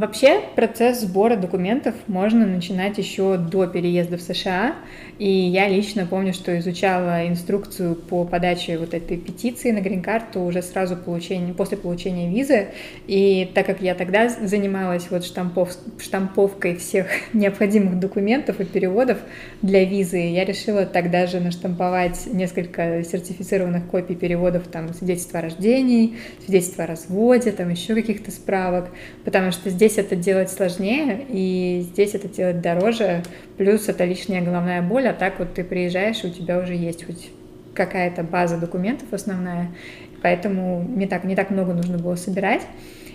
Вообще 0.00 0.40
процесс 0.56 1.02
сбора 1.02 1.36
документов 1.36 1.94
можно 2.06 2.46
начинать 2.46 2.96
еще 2.96 3.36
до 3.36 3.66
переезда 3.66 4.16
в 4.16 4.22
США. 4.22 4.76
И 5.18 5.28
я 5.30 5.68
лично 5.68 6.06
помню, 6.06 6.32
что 6.32 6.58
изучала 6.58 7.28
инструкцию 7.28 7.96
по 7.96 8.24
подаче 8.24 8.78
вот 8.78 8.94
этой 8.94 9.18
петиции 9.18 9.70
на 9.72 9.80
грин-карту 9.82 10.40
уже 10.40 10.62
сразу 10.62 10.96
получения, 10.96 11.52
после 11.52 11.76
получения 11.76 12.30
визы. 12.30 12.68
И 13.06 13.50
так 13.54 13.66
как 13.66 13.82
я 13.82 13.94
тогда 13.94 14.30
занималась 14.30 15.10
вот 15.10 15.26
штампов, 15.26 15.76
штамповкой 15.98 16.76
всех 16.76 17.08
необходимых 17.34 18.00
документов 18.00 18.58
и 18.58 18.64
переводов 18.64 19.18
для 19.60 19.84
визы, 19.84 20.16
я 20.16 20.46
решила 20.46 20.86
тогда 20.86 21.26
же 21.26 21.40
наштамповать 21.40 22.26
несколько 22.32 23.04
сертифицированных 23.04 23.86
копий 23.86 24.14
переводов, 24.14 24.66
там, 24.68 24.94
свидетельства 24.94 25.40
о 25.40 25.42
рождении, 25.42 26.16
свидетельства 26.42 26.84
о 26.84 26.86
разводе, 26.86 27.52
там 27.52 27.68
еще 27.68 27.94
каких-то 27.94 28.30
справок, 28.30 28.88
потому 29.26 29.52
что 29.52 29.68
здесь 29.68 29.89
здесь 29.90 30.04
это 30.04 30.14
делать 30.14 30.50
сложнее, 30.50 31.26
и 31.28 31.80
здесь 31.82 32.14
это 32.14 32.28
делать 32.28 32.60
дороже, 32.60 33.22
плюс 33.56 33.88
это 33.88 34.04
лишняя 34.04 34.40
головная 34.40 34.82
боль, 34.82 35.08
а 35.08 35.12
так 35.12 35.38
вот 35.38 35.54
ты 35.54 35.64
приезжаешь, 35.64 36.22
и 36.22 36.28
у 36.28 36.30
тебя 36.30 36.58
уже 36.58 36.74
есть 36.74 37.04
хоть 37.04 37.30
какая-то 37.74 38.22
база 38.22 38.56
документов 38.56 39.08
основная, 39.12 39.70
поэтому 40.22 40.84
не 40.88 41.06
так, 41.06 41.24
не 41.24 41.34
так 41.34 41.50
много 41.50 41.72
нужно 41.72 41.98
было 41.98 42.14
собирать. 42.14 42.62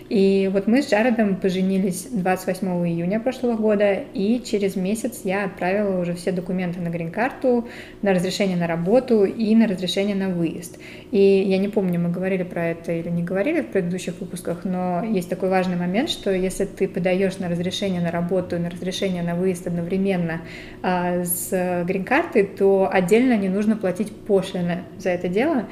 И 0.08 0.52
вот 0.54 0.68
мы 0.68 0.84
с 0.84 0.92
Джаредом 0.92 1.36
поженились 1.36 2.08
28 2.12 2.68
июня 2.88 3.20
прошлого 3.20 3.56
года, 3.56 4.04
и 4.14 4.40
через 4.46 4.76
месяц 4.76 5.22
я 5.24 5.46
отправила 5.46 6.00
уже 6.00 6.14
все 6.14 6.32
документы 6.32 6.80
на 6.80 6.90
грин-карту, 6.90 7.68
на 8.04 8.14
разрешение 8.14 8.56
на 8.56 8.68
работу 8.68 9.26
и 9.26 9.56
на 9.56 9.68
разрешение 9.68 10.16
на 10.16 10.30
выезд. 10.30 10.78
И 11.10 11.20
я 11.20 11.58
не 11.58 11.70
помню, 11.70 12.00
мы 12.00 12.10
говорили 12.10 12.44
про 12.44 12.68
это 12.68 12.92
или 12.92 13.10
не 13.10 13.24
говорили 13.24 13.62
в 13.62 13.68
предыдущих 13.68 14.20
выпусках, 14.20 14.64
но 14.64 15.04
есть 15.04 15.28
такой 15.28 15.50
важный 15.50 15.76
момент, 15.76 16.10
что 16.10 16.32
если 16.32 16.66
ты 16.66 16.88
подаешь 16.88 17.40
на 17.40 17.50
разрешение 17.50 18.02
на 18.02 18.12
работу 18.12 18.58
и 18.58 18.60
на 18.60 18.70
разрешение 18.70 19.24
на 19.24 19.34
выезд 19.34 19.66
одновременно 19.66 20.42
а, 20.84 21.24
с 21.24 21.84
грин-картой, 21.84 22.44
то 22.44 22.88
отдельно 22.92 23.36
не 23.38 23.50
нужно 23.50 23.76
платить 23.76 24.12
пошлины 24.12 24.84
за 25.00 25.10
это 25.10 25.30
дело, 25.30 25.66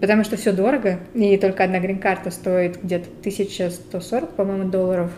потому 0.00 0.22
что 0.22 0.36
все 0.36 0.52
дорого, 0.52 1.00
и 1.14 1.36
только 1.36 1.64
одна 1.64 1.80
грин-карта 1.80 2.30
стоит 2.30 2.80
где-то 2.80 3.08
1140, 3.78 4.30
по-моему, 4.30 4.70
долларов, 4.70 5.10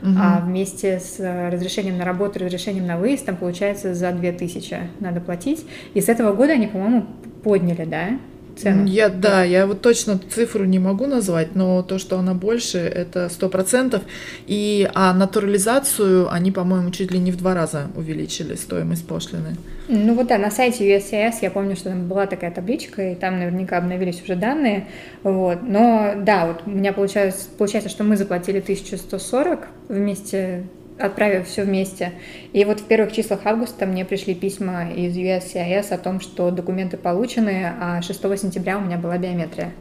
Угу. 0.00 0.12
А 0.16 0.40
вместе 0.40 1.00
с 1.00 1.18
разрешением 1.18 1.98
на 1.98 2.04
работу, 2.04 2.38
разрешением 2.38 2.86
на 2.86 2.98
выезд, 2.98 3.26
там 3.26 3.36
получается 3.36 3.94
за 3.94 4.12
2000 4.12 4.78
надо 5.00 5.20
платить. 5.20 5.66
И 5.94 6.00
с 6.00 6.08
этого 6.08 6.32
года 6.34 6.52
они, 6.52 6.68
по-моему, 6.68 7.06
подняли, 7.42 7.84
да? 7.84 8.10
Цену? 8.58 8.84
Я, 8.86 9.08
да, 9.08 9.44
я 9.44 9.66
вот 9.66 9.80
точно 9.80 10.18
цифру 10.18 10.64
не 10.64 10.78
могу 10.78 11.06
назвать, 11.06 11.54
но 11.54 11.82
то, 11.82 11.98
что 11.98 12.18
она 12.18 12.34
больше, 12.34 12.78
это 12.78 13.28
сто 13.28 13.48
процентов. 13.48 14.02
И 14.46 14.88
а 14.94 15.12
натурализацию 15.14 16.32
они, 16.32 16.50
по-моему, 16.50 16.90
чуть 16.90 17.10
ли 17.10 17.18
не 17.18 17.32
в 17.32 17.36
два 17.36 17.54
раза 17.54 17.88
увеличили 17.96 18.54
стоимость 18.54 19.06
пошлины. 19.06 19.56
Ну 19.88 20.14
вот 20.14 20.26
да, 20.26 20.36
на 20.36 20.50
сайте 20.50 20.96
USCIS 20.96 21.36
я 21.40 21.50
помню, 21.50 21.74
что 21.74 21.88
там 21.88 22.08
была 22.08 22.26
такая 22.26 22.50
табличка, 22.50 23.12
и 23.12 23.14
там 23.14 23.38
наверняка 23.38 23.78
обновились 23.78 24.22
уже 24.22 24.36
данные. 24.36 24.86
Вот. 25.22 25.62
Но 25.62 26.12
да, 26.16 26.46
вот 26.46 26.62
у 26.66 26.70
меня 26.70 26.92
получается, 26.92 27.46
получается, 27.56 27.88
что 27.88 28.04
мы 28.04 28.16
заплатили 28.16 28.58
1140 28.58 29.66
вместе 29.88 30.64
отправив 30.98 31.46
все 31.46 31.64
вместе. 31.64 32.12
И 32.52 32.64
вот 32.64 32.80
в 32.80 32.84
первых 32.84 33.12
числах 33.12 33.40
августа 33.44 33.86
мне 33.86 34.04
пришли 34.04 34.34
письма 34.34 34.90
из 34.90 35.16
USCIS 35.16 35.92
о 35.92 35.98
том, 35.98 36.20
что 36.20 36.50
документы 36.50 36.96
получены, 36.96 37.72
а 37.80 38.02
6 38.02 38.20
сентября 38.38 38.78
у 38.78 38.80
меня 38.80 38.98
была 38.98 39.18
биометрия. 39.18 39.72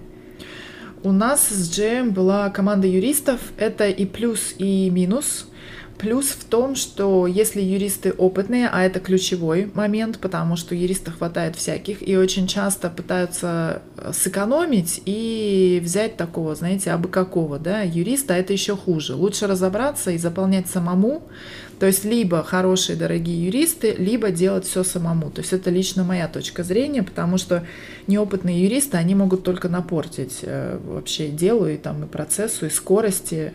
У 1.03 1.11
нас 1.11 1.47
с 1.47 1.71
Джеем 1.73 2.11
была 2.11 2.49
команда 2.49 2.87
юристов. 2.87 3.39
Это 3.57 3.87
и 3.87 4.05
плюс, 4.05 4.55
и 4.57 4.89
минус. 4.89 5.47
Плюс 5.97 6.27
в 6.27 6.43
том, 6.45 6.75
что 6.75 7.25
если 7.25 7.59
юристы 7.59 8.11
опытные, 8.11 8.69
а 8.71 8.83
это 8.83 8.99
ключевой 8.99 9.71
момент, 9.73 10.19
потому 10.19 10.55
что 10.55 10.75
юристов 10.75 11.17
хватает 11.17 11.55
всяких, 11.55 12.07
и 12.07 12.15
очень 12.15 12.47
часто 12.47 12.89
пытаются 12.91 13.81
э, 13.97 14.11
сэкономить 14.13 15.01
и 15.05 15.81
взять 15.83 16.15
такого, 16.15 16.53
знаете, 16.53 16.91
абы 16.91 17.09
какого, 17.09 17.57
да, 17.57 17.81
юриста, 17.81 18.35
это 18.35 18.53
еще 18.53 18.77
хуже. 18.77 19.15
Лучше 19.15 19.47
разобраться 19.47 20.11
и 20.11 20.19
заполнять 20.19 20.67
самому, 20.67 21.23
то 21.79 21.85
есть 21.85 22.05
либо 22.05 22.43
хорошие, 22.43 22.95
дорогие 22.95 23.45
юристы, 23.45 23.93
либо 23.97 24.31
делать 24.31 24.65
все 24.65 24.83
самому. 24.83 25.29
То 25.29 25.41
есть 25.41 25.53
это 25.53 25.69
лично 25.69 26.03
моя 26.03 26.27
точка 26.27 26.63
зрения, 26.63 27.03
потому 27.03 27.37
что 27.37 27.63
неопытные 28.07 28.63
юристы, 28.63 28.97
они 28.97 29.13
могут 29.13 29.43
только 29.43 29.69
напортить 29.69 30.39
э, 30.41 30.79
вообще 30.83 31.29
делу 31.29 31.67
и 31.67 31.77
там 31.77 32.03
и 32.03 32.07
процессу, 32.07 32.65
и 32.65 32.69
скорости. 32.69 33.51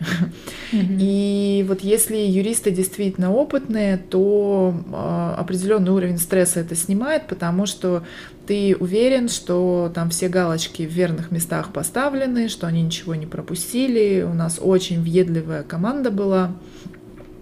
Mm-hmm. 0.71 0.97
И 0.99 1.65
вот 1.67 1.81
если 1.81 2.15
юристы 2.15 2.71
действительно 2.71 3.33
опытные, 3.33 3.97
то 3.97 4.73
э, 4.73 5.35
определенный 5.39 5.91
уровень 5.91 6.17
стресса 6.17 6.61
это 6.61 6.75
снимает, 6.75 7.27
потому 7.27 7.65
что 7.65 8.03
ты 8.47 8.75
уверен, 8.79 9.29
что 9.29 9.91
там 9.93 10.09
все 10.09 10.27
галочки 10.27 10.85
в 10.85 10.91
верных 10.91 11.31
местах 11.31 11.71
поставлены, 11.71 12.49
что 12.49 12.67
они 12.67 12.81
ничего 12.81 13.15
не 13.15 13.25
пропустили. 13.25 14.21
У 14.21 14.33
нас 14.33 14.59
очень 14.61 15.01
въедливая 15.01 15.63
команда 15.63 16.11
была. 16.11 16.53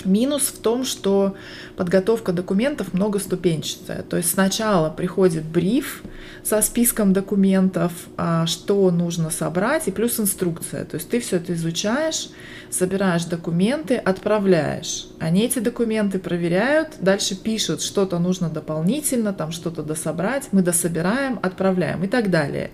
Минус 0.05 0.43
в 0.43 0.59
том, 0.59 0.83
что 0.83 1.35
подготовка 1.77 2.31
документов 2.31 2.93
многоступенчатая. 2.93 4.03
То 4.03 4.17
есть 4.17 4.31
сначала 4.31 4.89
приходит 4.89 5.43
бриф 5.43 6.03
со 6.43 6.61
списком 6.61 7.13
документов, 7.13 7.91
а, 8.17 8.45
что 8.45 8.89
нужно 8.91 9.29
собрать, 9.29 9.87
и 9.87 9.91
плюс 9.91 10.19
инструкция. 10.19 10.85
То 10.85 10.95
есть 10.95 11.09
ты 11.09 11.19
все 11.19 11.37
это 11.37 11.53
изучаешь, 11.53 12.29
собираешь 12.69 13.25
документы, 13.25 13.95
отправляешь. 13.95 15.07
Они 15.19 15.41
эти 15.41 15.59
документы 15.59 16.19
проверяют, 16.19 16.89
дальше 16.99 17.35
пишут, 17.35 17.81
что-то 17.81 18.19
нужно 18.19 18.49
дополнительно, 18.49 19.33
там 19.33 19.51
что-то 19.51 19.83
дособрать, 19.83 20.49
мы 20.51 20.61
дособираем, 20.61 21.39
отправляем 21.41 22.03
и 22.03 22.07
так 22.07 22.29
далее. 22.29 22.71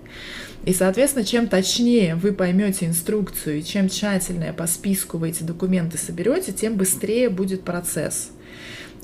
И, 0.68 0.74
соответственно, 0.74 1.24
чем 1.24 1.48
точнее 1.48 2.16
вы 2.16 2.34
поймете 2.34 2.88
инструкцию 2.88 3.60
и 3.60 3.64
чем 3.64 3.88
тщательнее 3.88 4.52
по 4.52 4.68
списку 4.68 5.18
вы 5.18 5.30
эти 5.30 5.42
документы 5.42 5.98
соберете, 5.98 6.52
тем 6.52 6.76
быстрее 6.76 7.30
будет 7.30 7.64
процесс. 7.64 8.32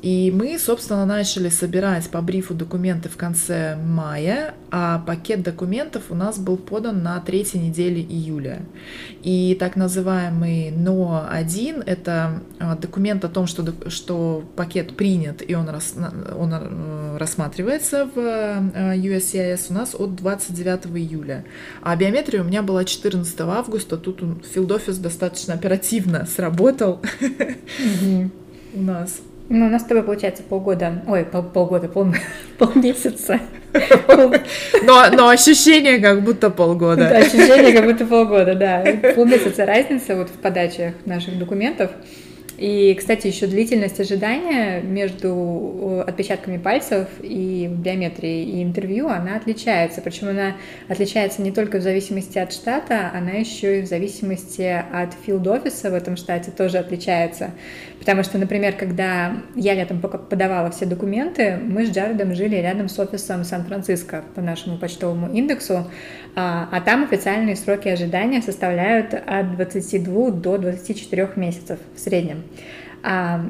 И 0.03 0.31
мы, 0.35 0.59
собственно, 0.59 1.05
начали 1.05 1.47
собирать 1.47 2.09
по 2.09 2.21
брифу 2.21 2.53
документы 2.53 3.07
в 3.07 3.15
конце 3.15 3.77
мая, 3.77 4.53
а 4.69 4.99
пакет 4.99 5.43
документов 5.43 6.03
у 6.09 6.15
нас 6.15 6.37
был 6.37 6.57
подан 6.57 7.03
на 7.03 7.21
третьей 7.21 7.61
неделе 7.61 8.01
июля. 8.01 8.63
И 9.21 9.55
так 9.57 9.77
называемый 9.77 10.71
НО-1— 10.71 11.83
это 11.85 12.41
а, 12.59 12.75
документ 12.75 13.23
о 13.23 13.29
том, 13.29 13.47
что, 13.47 13.65
что 13.89 14.43
пакет 14.57 14.97
принят 14.97 15.41
и 15.47 15.55
он, 15.55 15.69
рас, 15.69 15.95
он 16.37 16.51
э, 16.53 17.17
рассматривается 17.17 18.05
в 18.13 18.19
э, 18.19 18.97
USCIS 18.97 19.67
у 19.69 19.73
нас 19.73 19.95
от 19.95 20.17
29 20.17 20.97
июля. 20.97 21.45
А 21.81 21.95
биометрия 21.95 22.41
у 22.41 22.45
меня 22.45 22.61
была 22.61 22.83
14 22.83 23.39
августа, 23.39 23.95
тут 23.95 24.21
Office 24.21 24.99
достаточно 24.99 25.53
оперативно 25.53 26.25
сработал 26.25 27.01
у 28.73 28.81
нас. 28.81 29.21
Ну, 29.49 29.65
у 29.65 29.69
нас 29.69 29.81
с 29.81 29.85
тобой 29.85 30.03
получается 30.03 30.41
полгода, 30.41 31.03
ой, 31.07 31.25
пол, 31.25 31.43
полгода, 31.43 31.87
пол, 31.87 32.07
полмесяца. 32.57 33.39
Но, 34.83 35.09
но 35.11 35.29
ощущение 35.29 35.97
как 35.97 36.21
будто 36.21 36.51
полгода. 36.51 37.09
Да, 37.09 37.17
ощущение 37.17 37.73
как 37.73 37.85
будто 37.85 38.05
полгода, 38.05 38.53
да. 38.53 38.85
Полмесяца 39.15 39.65
разница 39.65 40.15
вот 40.15 40.29
в 40.29 40.33
подачах 40.33 40.93
наших 41.05 41.39
документов. 41.39 41.89
И, 42.63 42.93
кстати, 42.93 43.27
еще 43.27 43.45
длительность 43.47 43.99
ожидания 43.99 44.79
между 44.79 46.01
отпечатками 46.07 46.57
пальцев 46.57 47.09
и 47.21 47.69
биометрией 47.69 48.45
и 48.45 48.63
интервью, 48.63 49.09
она 49.09 49.35
отличается. 49.35 49.99
Причем 49.99 50.29
она 50.29 50.55
отличается 50.87 51.41
не 51.41 51.51
только 51.51 51.79
в 51.79 51.81
зависимости 51.81 52.37
от 52.37 52.53
штата, 52.53 53.11
она 53.13 53.31
еще 53.31 53.79
и 53.79 53.81
в 53.81 53.85
зависимости 53.87 54.61
от 54.61 55.09
филд-офиса 55.25 55.91
в 55.91 55.93
этом 55.93 56.15
штате 56.15 56.51
тоже 56.51 56.77
отличается. 56.77 57.51
Потому 57.99 58.23
что, 58.23 58.37
например, 58.37 58.75
когда 58.77 59.41
я 59.55 59.73
летом 59.73 59.99
подавала 59.99 60.71
все 60.71 60.85
документы, 60.85 61.57
мы 61.61 61.85
с 61.85 61.89
Джаредом 61.89 62.33
жили 62.33 62.55
рядом 62.55 62.87
с 62.87 62.97
офисом 62.97 63.43
Сан-Франциско 63.43 64.23
по 64.35 64.41
нашему 64.41 64.77
почтовому 64.77 65.33
индексу, 65.33 65.85
а, 66.35 66.67
а 66.71 66.81
там 66.81 67.03
официальные 67.03 67.55
сроки 67.55 67.87
ожидания 67.87 68.41
составляют 68.41 69.13
от 69.13 69.55
22 69.55 70.31
до 70.31 70.57
24 70.57 71.29
месяцев 71.35 71.79
в 71.95 71.99
среднем. 71.99 72.43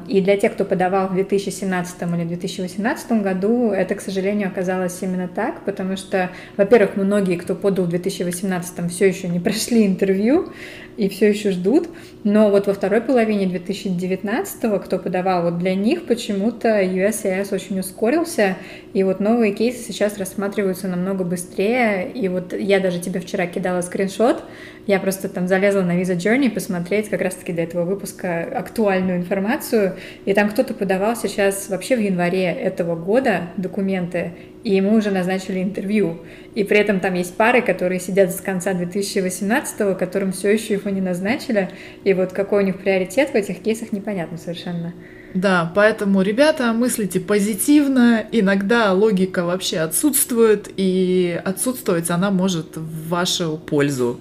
И 0.08 0.20
для 0.20 0.36
тех, 0.36 0.54
кто 0.54 0.64
подавал 0.64 1.06
в 1.06 1.14
2017 1.14 2.02
или 2.02 2.24
2018 2.24 3.22
году, 3.22 3.70
это, 3.70 3.94
к 3.94 4.00
сожалению, 4.00 4.48
оказалось 4.48 4.98
именно 5.00 5.28
так, 5.28 5.60
потому 5.64 5.96
что, 5.96 6.30
во-первых, 6.56 6.96
многие, 6.96 7.36
кто 7.36 7.54
подал 7.54 7.84
в 7.84 7.88
2018, 7.88 8.90
все 8.90 9.06
еще 9.06 9.28
не 9.28 9.38
прошли 9.44 9.86
интервью, 9.86 10.52
и 10.96 11.08
все 11.08 11.28
еще 11.28 11.52
ждут. 11.52 11.88
Но 12.24 12.50
вот 12.50 12.66
во 12.66 12.74
второй 12.74 13.00
половине 13.00 13.46
2019, 13.46 14.82
кто 14.82 14.98
подавал, 14.98 15.44
вот 15.44 15.58
для 15.58 15.76
них 15.76 16.06
почему-то 16.06 16.82
USCIS 16.82 17.54
очень 17.54 17.78
ускорился, 17.78 18.56
и 18.92 19.04
вот 19.04 19.20
новые 19.20 19.52
кейсы 19.52 19.84
сейчас 19.84 20.18
рассматриваются 20.18 20.88
намного 20.88 21.22
быстрее. 21.22 22.10
И 22.12 22.28
вот 22.28 22.52
я 22.52 22.80
даже 22.80 22.98
тебе 22.98 23.20
вчера 23.20 23.46
кидала 23.46 23.82
скриншот, 23.82 24.42
я 24.86 25.00
просто 25.00 25.28
там 25.28 25.48
залезла 25.48 25.82
на 25.82 26.00
Visa 26.00 26.16
Journey 26.16 26.50
посмотреть 26.50 27.08
как 27.08 27.22
раз-таки 27.22 27.52
до 27.52 27.62
этого 27.62 27.84
выпуска 27.84 28.42
актуальную 28.42 29.18
информацию, 29.18 29.96
и 30.24 30.34
там 30.34 30.50
кто-то 30.50 30.74
подавал 30.74 31.16
сейчас 31.16 31.68
вообще 31.68 31.96
в 31.96 32.00
январе 32.00 32.44
этого 32.44 32.94
года 32.94 33.48
документы, 33.56 34.32
и 34.62 34.74
ему 34.74 34.94
уже 34.94 35.10
назначили 35.10 35.62
интервью. 35.62 36.18
И 36.54 36.64
при 36.64 36.78
этом 36.78 37.00
там 37.00 37.14
есть 37.14 37.36
пары, 37.36 37.62
которые 37.62 38.00
сидят 38.00 38.30
с 38.30 38.40
конца 38.40 38.72
2018-го, 38.72 39.94
которым 39.94 40.32
все 40.32 40.52
еще 40.52 40.74
его 40.74 40.90
не 40.90 41.00
назначили, 41.00 41.70
и 42.04 42.12
вот 42.12 42.32
какой 42.32 42.62
у 42.62 42.66
них 42.66 42.78
приоритет 42.78 43.30
в 43.30 43.34
этих 43.34 43.60
кейсах 43.60 43.92
непонятно 43.92 44.36
совершенно. 44.36 44.92
Да, 45.34 45.72
поэтому, 45.74 46.22
ребята, 46.22 46.72
мыслите 46.72 47.18
позитивно, 47.18 48.24
иногда 48.30 48.92
логика 48.92 49.44
вообще 49.44 49.78
отсутствует, 49.78 50.70
и 50.76 51.40
отсутствовать 51.44 52.08
она 52.10 52.30
может 52.30 52.76
в 52.76 53.08
вашу 53.08 53.58
пользу. 53.58 54.20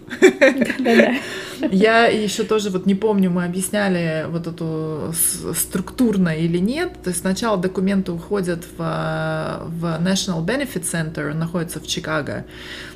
Я 1.71 2.07
еще 2.07 2.43
тоже 2.43 2.69
вот 2.71 2.85
не 2.85 2.95
помню, 2.95 3.29
мы 3.29 3.45
объясняли 3.45 4.25
вот 4.27 4.47
эту 4.47 5.13
структурно 5.55 6.29
или 6.29 6.57
нет. 6.57 6.93
То 7.03 7.09
есть 7.09 7.21
сначала 7.21 7.57
документы 7.57 8.11
уходят 8.11 8.63
в, 8.77 8.77
в 8.77 9.85
National 10.01 10.43
Benefit 10.45 10.83
Center, 10.83 11.33
находится 11.33 11.79
в 11.79 11.87
Чикаго. 11.87 12.45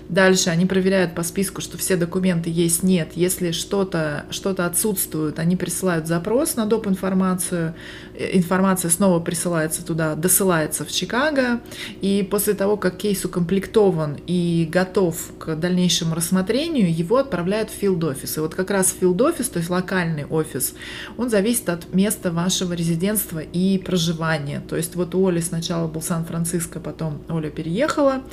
Дальше 0.10 0.50
они 0.50 0.66
проверяют 0.66 1.16
по 1.16 1.24
списку, 1.24 1.62
что 1.62 1.78
все 1.78 1.98
документы 1.98 2.50
есть, 2.50 2.82
нет. 2.82 3.10
Если 3.16 3.52
что-то 3.52 4.26
что 4.30 4.52
отсутствует, 4.52 5.38
они 5.38 5.56
присылают 5.56 6.08
запрос 6.08 6.56
на 6.56 6.66
доп. 6.66 6.88
информацию. 6.88 7.74
Информация 8.18 8.90
снова 8.90 9.20
присылается 9.20 9.86
туда, 9.86 10.16
досылается 10.16 10.86
в 10.86 10.92
Чикаго. 10.92 11.62
И 12.02 12.28
после 12.30 12.54
того, 12.54 12.78
как 12.78 12.98
кейс 12.98 13.24
укомплектован 13.26 14.18
и 14.28 14.68
готов 14.72 15.16
к 15.40 15.56
дальнейшему 15.56 16.16
рассмотрению, 16.16 16.94
его 16.94 17.18
отправляют 17.18 17.70
в 17.70 17.74
office. 18.12 18.38
И 18.38 18.40
вот 18.40 18.56
как 18.56 18.72
раз 18.72 18.94
office, 19.02 19.52
то 19.52 19.60
есть 19.60 19.70
локальный 19.70 20.26
офис, 20.26 20.74
он 21.18 21.30
зависит 21.30 21.70
от 21.70 21.94
места 21.94 22.32
вашего 22.32 22.74
резидентства 22.74 23.40
и 23.40 23.78
проживания. 23.78 24.62
То 24.68 24.76
есть 24.76 24.96
вот 24.96 25.16
у 25.16 25.28
Оли 25.28 25.40
сначала 25.40 25.88
был 25.88 26.02
Сан-Франциско, 26.02 26.80
потом 26.80 27.22
Оля 27.30 27.50
переехала. 27.50 28.24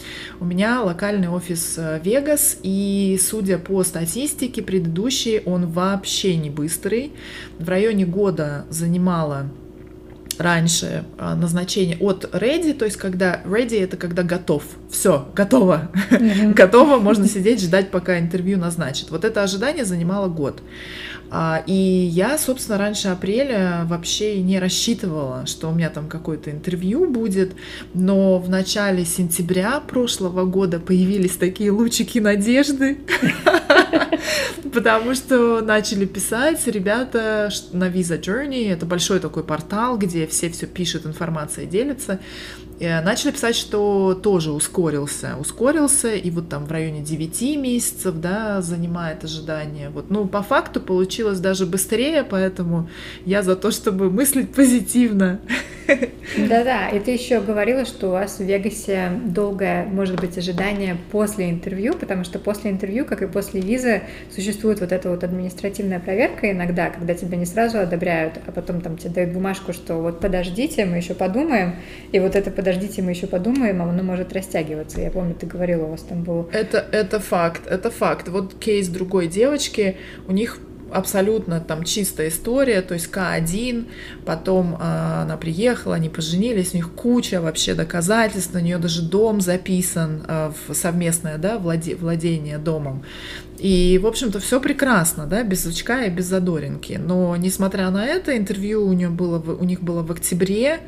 У 0.40 0.44
меня 0.44 0.82
локальный 0.82 1.28
офис 1.28 1.44
офис 1.44 1.74
э, 1.76 2.00
Вегас, 2.02 2.58
и 2.62 3.18
судя 3.20 3.58
по 3.58 3.82
статистике 3.84 4.62
предыдущей, 4.62 5.42
он 5.44 5.66
вообще 5.66 6.36
не 6.36 6.50
быстрый. 6.50 7.12
В 7.58 7.68
районе 7.68 8.06
года 8.06 8.64
занимала 8.70 9.48
раньше 10.38 11.04
э, 11.18 11.34
назначение 11.34 11.96
от 11.98 12.24
ready, 12.32 12.74
то 12.74 12.84
есть 12.84 12.96
когда 12.96 13.42
ready 13.44 13.82
это 13.82 13.96
когда 13.96 14.22
готов, 14.22 14.64
все, 14.90 15.28
готово, 15.34 15.90
готово, 16.54 16.98
можно 16.98 17.26
сидеть, 17.28 17.60
ждать, 17.60 17.90
пока 17.90 18.18
интервью 18.18 18.58
назначат. 18.58 19.10
Вот 19.10 19.24
это 19.24 19.42
ожидание 19.42 19.84
занимало 19.84 20.28
год. 20.28 20.62
А, 21.30 21.64
и 21.66 21.72
я, 21.72 22.38
собственно, 22.38 22.78
раньше 22.78 23.08
апреля 23.08 23.82
вообще 23.86 24.40
не 24.40 24.60
рассчитывала, 24.60 25.46
что 25.46 25.68
у 25.68 25.74
меня 25.74 25.90
там 25.90 26.06
какое-то 26.06 26.50
интервью 26.50 27.10
будет, 27.10 27.54
но 27.92 28.38
в 28.38 28.48
начале 28.48 29.04
сентября 29.04 29.80
прошлого 29.80 30.44
года 30.44 30.78
появились 30.78 31.36
такие 31.36 31.70
лучики 31.72 32.18
надежды, 32.18 32.98
потому 34.72 35.14
что 35.14 35.60
начали 35.60 36.04
писать 36.04 36.66
ребята 36.66 37.50
на 37.72 37.88
Visa 37.88 38.20
Journey, 38.20 38.72
это 38.72 38.86
большой 38.86 39.20
такой 39.20 39.44
портал, 39.44 39.98
где 39.98 40.26
все 40.26 40.50
все 40.50 40.66
пишут, 40.66 41.06
информация 41.06 41.66
делится, 41.66 42.20
начали 42.80 43.30
писать, 43.30 43.56
что 43.56 44.14
тоже 44.14 44.52
ускорился, 44.52 45.36
ускорился, 45.38 46.14
и 46.14 46.30
вот 46.30 46.48
там 46.48 46.66
в 46.66 46.72
районе 46.72 47.00
9 47.00 47.56
месяцев, 47.56 48.14
да, 48.16 48.60
занимает 48.62 49.24
ожидание. 49.24 49.90
Вот, 49.90 50.10
ну, 50.10 50.26
по 50.26 50.42
факту 50.42 50.80
получилось 50.80 51.40
даже 51.40 51.66
быстрее, 51.66 52.24
поэтому 52.24 52.88
я 53.24 53.42
за 53.42 53.56
то, 53.56 53.70
чтобы 53.70 54.10
мыслить 54.10 54.52
позитивно. 54.52 55.40
Да-да, 56.38 56.88
и 56.88 56.98
ты 56.98 57.10
еще 57.10 57.40
говорила, 57.40 57.84
что 57.84 58.08
у 58.08 58.10
вас 58.12 58.38
в 58.38 58.42
Вегасе 58.42 59.10
долгое, 59.26 59.84
может 59.84 60.18
быть, 60.18 60.36
ожидание 60.38 60.96
после 61.12 61.50
интервью, 61.50 61.94
потому 61.94 62.24
что 62.24 62.38
после 62.38 62.70
интервью, 62.70 63.04
как 63.04 63.20
и 63.22 63.26
после 63.26 63.60
визы, 63.60 64.02
существует 64.34 64.80
вот 64.80 64.92
эта 64.92 65.10
вот 65.10 65.22
административная 65.22 66.00
проверка 66.00 66.50
иногда, 66.50 66.88
когда 66.88 67.14
тебя 67.14 67.36
не 67.36 67.44
сразу 67.44 67.78
одобряют, 67.78 68.40
а 68.46 68.52
потом 68.52 68.80
там 68.80 68.96
тебе 68.96 69.10
дают 69.10 69.32
бумажку, 69.34 69.74
что 69.74 69.96
вот 69.96 70.20
подождите, 70.20 70.86
мы 70.86 70.96
еще 70.96 71.14
подумаем, 71.14 71.76
и 72.12 72.18
вот 72.18 72.34
это 72.34 72.50
подождите, 72.64 73.02
мы 73.02 73.10
еще 73.10 73.26
подумаем, 73.26 73.82
а 73.82 73.84
оно 73.90 74.02
может 74.02 74.32
растягиваться. 74.32 74.98
Я 74.98 75.10
помню, 75.10 75.34
ты 75.34 75.44
говорила, 75.44 75.84
у 75.84 75.90
вас 75.90 76.00
там 76.00 76.22
был... 76.22 76.48
Это, 76.50 76.78
это 76.92 77.20
факт, 77.20 77.66
это 77.66 77.90
факт. 77.90 78.28
Вот 78.28 78.54
кейс 78.54 78.88
другой 78.88 79.26
девочки, 79.26 79.98
у 80.26 80.32
них 80.32 80.58
абсолютно 80.90 81.60
там 81.60 81.84
чистая 81.84 82.28
история, 82.28 82.80
то 82.80 82.94
есть 82.94 83.10
К1, 83.10 83.86
потом 84.24 84.78
а, 84.80 85.22
она 85.22 85.36
приехала, 85.36 85.96
они 85.96 86.08
поженились, 86.08 86.72
у 86.72 86.76
них 86.76 86.92
куча 86.92 87.40
вообще 87.40 87.74
доказательств, 87.74 88.54
на 88.54 88.62
нее 88.62 88.78
даже 88.78 89.02
дом 89.02 89.40
записан 89.40 90.22
а, 90.26 90.54
в 90.66 90.74
совместное, 90.74 91.36
да, 91.36 91.58
владе, 91.58 91.96
владение 91.96 92.58
домом. 92.58 93.04
И, 93.64 93.96
в 93.96 94.06
общем-то, 94.06 94.40
все 94.40 94.60
прекрасно, 94.60 95.24
да, 95.24 95.42
без 95.42 95.64
очка 95.64 96.04
и 96.04 96.10
без 96.10 96.26
задоринки. 96.26 97.00
Но, 97.02 97.34
несмотря 97.34 97.88
на 97.88 98.04
это, 98.04 98.36
интервью 98.36 98.86
у, 98.86 98.92
нее 98.92 99.08
было, 99.08 99.38
у 99.38 99.64
них 99.64 99.80
было 99.80 100.02
в 100.02 100.12
октябре, 100.12 100.80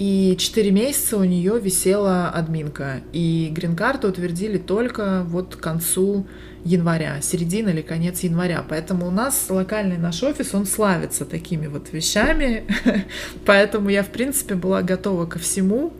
и 0.00 0.34
4 0.36 0.72
месяца 0.72 1.18
у 1.18 1.22
нее 1.22 1.60
висела 1.60 2.28
админка. 2.30 3.02
И 3.12 3.48
грин-карту 3.52 4.08
утвердили 4.08 4.58
только 4.58 5.22
вот 5.28 5.54
к 5.54 5.60
концу 5.60 6.26
января, 6.64 7.20
середина 7.22 7.68
или 7.68 7.80
конец 7.80 8.18
января. 8.24 8.64
Поэтому 8.68 9.06
у 9.06 9.12
нас 9.12 9.46
локальный 9.48 9.96
наш 9.96 10.20
офис, 10.24 10.52
он 10.52 10.66
славится 10.66 11.26
такими 11.26 11.68
вот 11.68 11.92
вещами. 11.92 12.64
Поэтому 13.46 13.88
я, 13.88 14.02
в 14.02 14.08
принципе, 14.08 14.56
была 14.56 14.82
готова 14.82 15.26
ко 15.26 15.38
всему. 15.38 15.92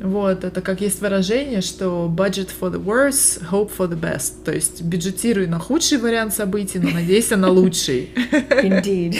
Вот, 0.00 0.44
это 0.44 0.60
как 0.60 0.80
есть 0.80 1.00
выражение, 1.00 1.60
что 1.60 2.12
budget 2.14 2.50
for 2.58 2.72
the 2.72 2.82
worst, 2.82 3.42
hope 3.50 3.70
for 3.76 3.88
the 3.88 3.98
best. 3.98 4.44
То 4.44 4.52
есть 4.52 4.82
бюджетируй 4.82 5.46
на 5.46 5.58
худший 5.58 5.98
вариант 5.98 6.34
событий, 6.34 6.78
но 6.78 6.90
надейся 6.90 7.36
на 7.36 7.50
лучший. 7.50 8.10
Indeed. 8.62 9.16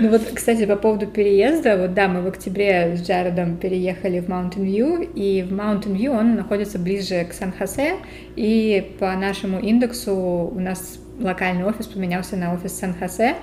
Ну 0.00 0.10
вот, 0.10 0.22
кстати, 0.34 0.66
по 0.66 0.76
поводу 0.76 1.06
переезда, 1.06 1.76
вот 1.76 1.94
да, 1.94 2.08
мы 2.08 2.22
в 2.22 2.26
октябре 2.26 2.96
с 2.96 3.06
Джаредом 3.06 3.56
переехали 3.56 4.18
в 4.20 4.28
Mountain 4.28 4.64
View, 4.64 5.12
и 5.14 5.42
в 5.42 5.52
Mountain 5.52 5.96
View 5.96 6.10
он 6.10 6.34
находится 6.34 6.78
ближе 6.78 7.24
к 7.24 7.32
Сан-Хосе, 7.32 7.96
и 8.34 8.94
по 8.98 9.12
нашему 9.12 9.60
индексу 9.60 10.14
у 10.14 10.58
нас 10.58 10.98
локальный 11.20 11.64
офис 11.64 11.86
поменялся 11.86 12.36
на 12.36 12.54
офис 12.54 12.72
Сан-Хосе. 12.72 13.36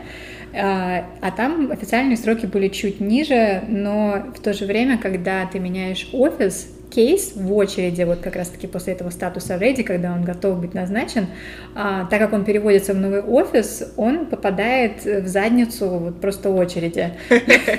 А, 0.53 1.05
а 1.21 1.31
там 1.31 1.71
официальные 1.71 2.17
сроки 2.17 2.45
были 2.45 2.69
чуть 2.69 2.99
ниже, 2.99 3.63
но 3.67 4.25
в 4.35 4.39
то 4.39 4.53
же 4.53 4.65
время, 4.65 4.97
когда 4.97 5.45
ты 5.45 5.59
меняешь 5.59 6.09
офис, 6.13 6.69
кейс 6.89 7.33
в 7.35 7.53
очереди, 7.53 8.03
вот 8.03 8.19
как 8.19 8.35
раз-таки 8.35 8.67
после 8.67 8.93
этого 8.93 9.09
статуса 9.09 9.55
ready, 9.55 9.83
когда 9.83 10.11
он 10.11 10.23
готов 10.23 10.59
быть 10.59 10.73
назначен, 10.73 11.27
а, 11.75 12.05
так 12.05 12.19
как 12.19 12.33
он 12.33 12.45
переводится 12.45 12.93
в 12.93 12.97
новый 12.97 13.21
офис, 13.21 13.93
он 13.95 14.25
попадает 14.25 15.05
в 15.05 15.27
задницу 15.27 15.87
вот 15.87 16.21
просто 16.21 16.49
очереди 16.49 17.11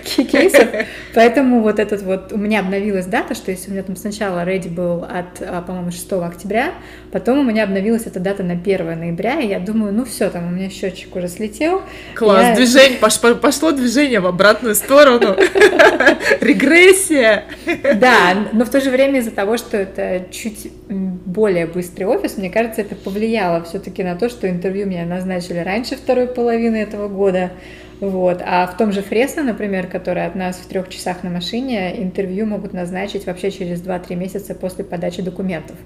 кейсов. 0.06 0.68
Поэтому 1.14 1.60
вот 1.60 1.78
этот 1.78 2.02
вот, 2.02 2.32
у 2.32 2.38
меня 2.38 2.60
обновилась 2.60 3.06
дата, 3.06 3.34
что 3.34 3.50
если 3.50 3.70
у 3.70 3.72
меня 3.72 3.82
там 3.82 3.96
сначала 3.96 4.44
ready 4.44 4.68
был 4.68 5.04
от, 5.04 5.40
а, 5.40 5.62
по-моему, 5.62 5.90
6 5.90 6.12
октября, 6.12 6.72
потом 7.12 7.40
у 7.40 7.42
меня 7.42 7.64
обновилась 7.64 8.06
эта 8.06 8.20
дата 8.20 8.42
на 8.42 8.52
1 8.52 8.98
ноября, 8.98 9.40
и 9.40 9.48
я 9.48 9.60
думаю, 9.60 9.92
ну 9.92 10.04
все, 10.04 10.30
там 10.30 10.46
у 10.46 10.50
меня 10.50 10.70
счетчик 10.70 11.14
уже 11.16 11.28
слетел. 11.28 11.82
Класс, 12.14 12.48
я... 12.48 12.56
движение, 12.56 12.98
пошло, 12.98 13.72
движение 13.72 14.20
в 14.20 14.26
обратную 14.26 14.74
сторону. 14.74 15.36
Регрессия. 16.40 17.44
Да, 17.96 18.48
но 18.52 18.64
в 18.64 18.70
то 18.70 18.80
же 18.80 18.90
время 18.90 19.20
из-за 19.20 19.30
того, 19.30 19.56
что 19.56 19.76
это 19.76 20.24
чуть 20.30 20.70
более 20.88 21.66
быстрый 21.66 22.04
офис, 22.04 22.36
мне 22.36 22.50
кажется, 22.50 22.80
это 22.80 22.94
повлияло 22.94 23.62
все-таки 23.64 24.02
на 24.02 24.16
то, 24.16 24.28
что 24.28 24.48
интервью 24.48 24.86
меня 24.86 25.04
назначили 25.04 25.58
раньше 25.58 25.96
второй 25.96 26.26
половины 26.26 26.76
этого 26.76 27.08
года. 27.08 27.50
Вот. 28.00 28.42
А 28.44 28.66
в 28.66 28.76
том 28.78 28.92
же 28.92 29.02
Фресно, 29.02 29.42
например, 29.42 29.86
который 29.86 30.24
от 30.24 30.34
нас 30.34 30.56
в 30.56 30.66
трех 30.66 30.88
часах 30.88 31.22
на 31.22 31.30
машине, 31.30 32.02
интервью 32.02 32.46
могут 32.46 32.72
назначить 32.72 33.26
вообще 33.26 33.50
через 33.50 33.82
2-3 33.82 34.16
месяца 34.16 34.54
после 34.54 34.84
подачи 34.84 35.20
документов. 35.20 35.76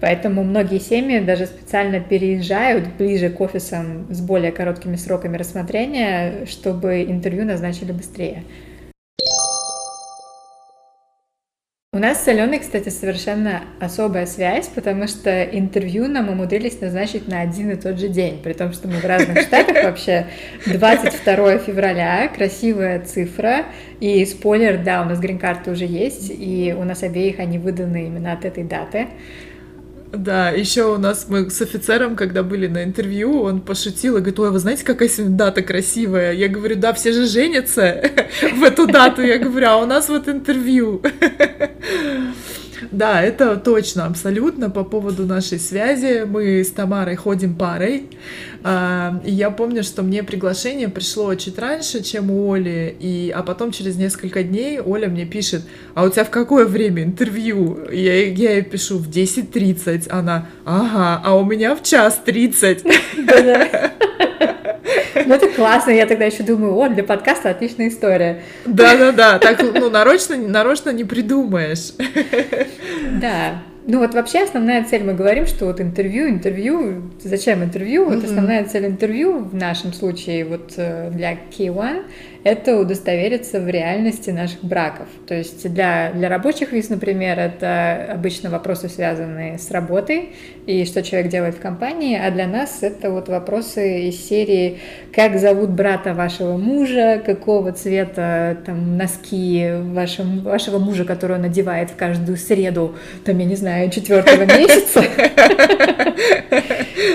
Поэтому 0.00 0.42
многие 0.42 0.80
семьи 0.80 1.20
даже 1.20 1.46
специально 1.46 2.00
переезжают 2.00 2.88
ближе 2.98 3.30
к 3.30 3.40
офисам 3.40 4.06
с 4.10 4.20
более 4.20 4.50
короткими 4.50 4.96
сроками 4.96 5.36
рассмотрения, 5.36 6.44
чтобы 6.46 7.04
интервью 7.04 7.44
назначили 7.44 7.92
быстрее. 7.92 8.42
У 11.94 11.98
нас 11.98 12.24
с 12.24 12.26
Аленой, 12.26 12.58
кстати, 12.58 12.88
совершенно 12.88 13.62
особая 13.78 14.26
связь, 14.26 14.66
потому 14.66 15.06
что 15.06 15.44
интервью 15.44 16.08
нам 16.08 16.28
умудрились 16.28 16.80
назначить 16.80 17.28
на 17.28 17.40
один 17.40 17.70
и 17.70 17.76
тот 17.76 18.00
же 18.00 18.08
день, 18.08 18.40
при 18.42 18.52
том, 18.52 18.72
что 18.72 18.88
мы 18.88 18.94
в 18.94 19.04
разных 19.04 19.38
штатах 19.42 19.84
вообще. 19.84 20.26
22 20.66 21.58
февраля, 21.58 22.26
красивая 22.26 22.98
цифра, 22.98 23.66
и 24.00 24.26
спойлер, 24.26 24.82
да, 24.82 25.02
у 25.02 25.04
нас 25.04 25.20
грин-карты 25.20 25.70
уже 25.70 25.84
есть, 25.84 26.32
и 26.36 26.74
у 26.76 26.82
нас 26.82 27.04
обеих 27.04 27.38
они 27.38 27.58
выданы 27.58 28.08
именно 28.08 28.32
от 28.32 28.44
этой 28.44 28.64
даты. 28.64 29.06
Да, 30.12 30.50
еще 30.50 30.94
у 30.94 30.98
нас 30.98 31.26
мы 31.28 31.50
с 31.50 31.60
офицером, 31.60 32.14
когда 32.14 32.42
были 32.42 32.66
на 32.66 32.84
интервью, 32.84 33.42
он 33.42 33.60
пошутил 33.60 34.16
и 34.16 34.20
говорит, 34.20 34.38
ой, 34.38 34.50
вы 34.50 34.58
знаете, 34.58 34.84
какая 34.84 35.08
сегодня 35.08 35.36
дата 35.36 35.62
красивая? 35.62 36.32
Я 36.32 36.48
говорю, 36.48 36.76
да, 36.76 36.92
все 36.92 37.12
же 37.12 37.26
женятся 37.26 38.02
в 38.54 38.62
эту 38.62 38.86
дату. 38.86 39.22
Я 39.22 39.38
говорю, 39.38 39.66
а 39.68 39.76
у 39.78 39.86
нас 39.86 40.08
вот 40.08 40.28
интервью. 40.28 41.02
Да, 42.90 43.22
это 43.22 43.56
точно, 43.56 44.06
абсолютно 44.06 44.70
по 44.70 44.84
поводу 44.84 45.26
нашей 45.26 45.58
связи. 45.58 46.24
Мы 46.26 46.62
с 46.62 46.70
Тамарой 46.70 47.16
ходим 47.16 47.54
парой. 47.54 48.04
А, 48.62 49.20
и 49.24 49.32
я 49.32 49.50
помню, 49.50 49.82
что 49.82 50.02
мне 50.02 50.22
приглашение 50.22 50.88
пришло 50.88 51.34
чуть 51.34 51.58
раньше, 51.58 52.02
чем 52.02 52.30
у 52.30 52.52
Оли, 52.52 52.96
и, 52.98 53.32
а 53.34 53.42
потом 53.42 53.72
через 53.72 53.96
несколько 53.96 54.42
дней 54.42 54.80
Оля 54.80 55.08
мне 55.08 55.26
пишет, 55.26 55.62
а 55.94 56.04
у 56.04 56.10
тебя 56.10 56.24
в 56.24 56.30
какое 56.30 56.64
время 56.64 57.02
интервью? 57.02 57.78
Я, 57.92 58.26
я 58.26 58.52
ей 58.52 58.62
пишу 58.62 58.98
в 58.98 59.10
10.30, 59.10 60.08
она, 60.08 60.48
ага, 60.64 61.20
а 61.24 61.36
у 61.36 61.44
меня 61.44 61.76
в 61.76 61.82
час 61.82 62.20
30. 62.24 62.84
Ну, 65.26 65.34
это 65.34 65.48
классно. 65.48 65.90
Я 65.90 66.06
тогда 66.06 66.24
еще 66.24 66.42
думаю, 66.42 66.76
о, 66.76 66.88
для 66.88 67.04
подкаста 67.04 67.50
отличная 67.50 67.88
история. 67.88 68.42
Да-да-да. 68.64 69.38
Так, 69.38 69.62
ну, 69.62 69.90
нарочно, 69.90 70.36
нарочно 70.36 70.90
не 70.90 71.04
придумаешь. 71.04 71.92
Да. 73.20 73.62
Ну 73.86 73.98
вот 73.98 74.14
вообще 74.14 74.40
основная 74.40 74.82
цель, 74.84 75.04
мы 75.04 75.12
говорим, 75.12 75.46
что 75.46 75.66
вот 75.66 75.78
интервью, 75.78 76.28
интервью, 76.28 77.10
зачем 77.22 77.62
интервью? 77.62 78.06
Вот 78.06 78.24
основная 78.24 78.64
цель 78.64 78.86
интервью 78.86 79.40
в 79.40 79.54
нашем 79.54 79.92
случае 79.92 80.46
вот 80.46 80.72
э, 80.78 81.10
для 81.10 81.34
K1 81.34 82.04
это 82.44 82.78
удостовериться 82.78 83.58
в 83.58 83.68
реальности 83.68 84.28
наших 84.28 84.62
браков. 84.62 85.08
То 85.26 85.34
есть 85.34 85.68
для, 85.72 86.12
для 86.12 86.28
рабочих 86.28 86.72
виз, 86.72 86.90
например, 86.90 87.38
это 87.38 88.10
обычно 88.12 88.50
вопросы, 88.50 88.90
связанные 88.90 89.58
с 89.58 89.70
работой 89.70 90.34
и 90.66 90.84
что 90.84 91.02
человек 91.02 91.30
делает 91.30 91.54
в 91.54 91.60
компании, 91.60 92.18
а 92.18 92.30
для 92.30 92.46
нас 92.46 92.82
это 92.82 93.10
вот 93.10 93.28
вопросы 93.28 94.08
из 94.08 94.28
серии 94.28 94.78
«Как 95.14 95.38
зовут 95.38 95.70
брата 95.70 96.12
вашего 96.12 96.58
мужа?», 96.58 97.22
«Какого 97.24 97.72
цвета 97.72 98.58
там 98.66 98.98
носки 98.98 99.70
вашего, 99.80 100.40
вашего 100.40 100.78
мужа, 100.78 101.04
который 101.04 101.36
он 101.36 101.42
надевает 101.42 101.90
в 101.90 101.96
каждую 101.96 102.36
среду, 102.36 102.94
там, 103.24 103.38
я 103.38 103.46
не 103.46 103.56
знаю, 103.56 103.90
четвертого 103.90 104.44
месяца?» 104.58 105.02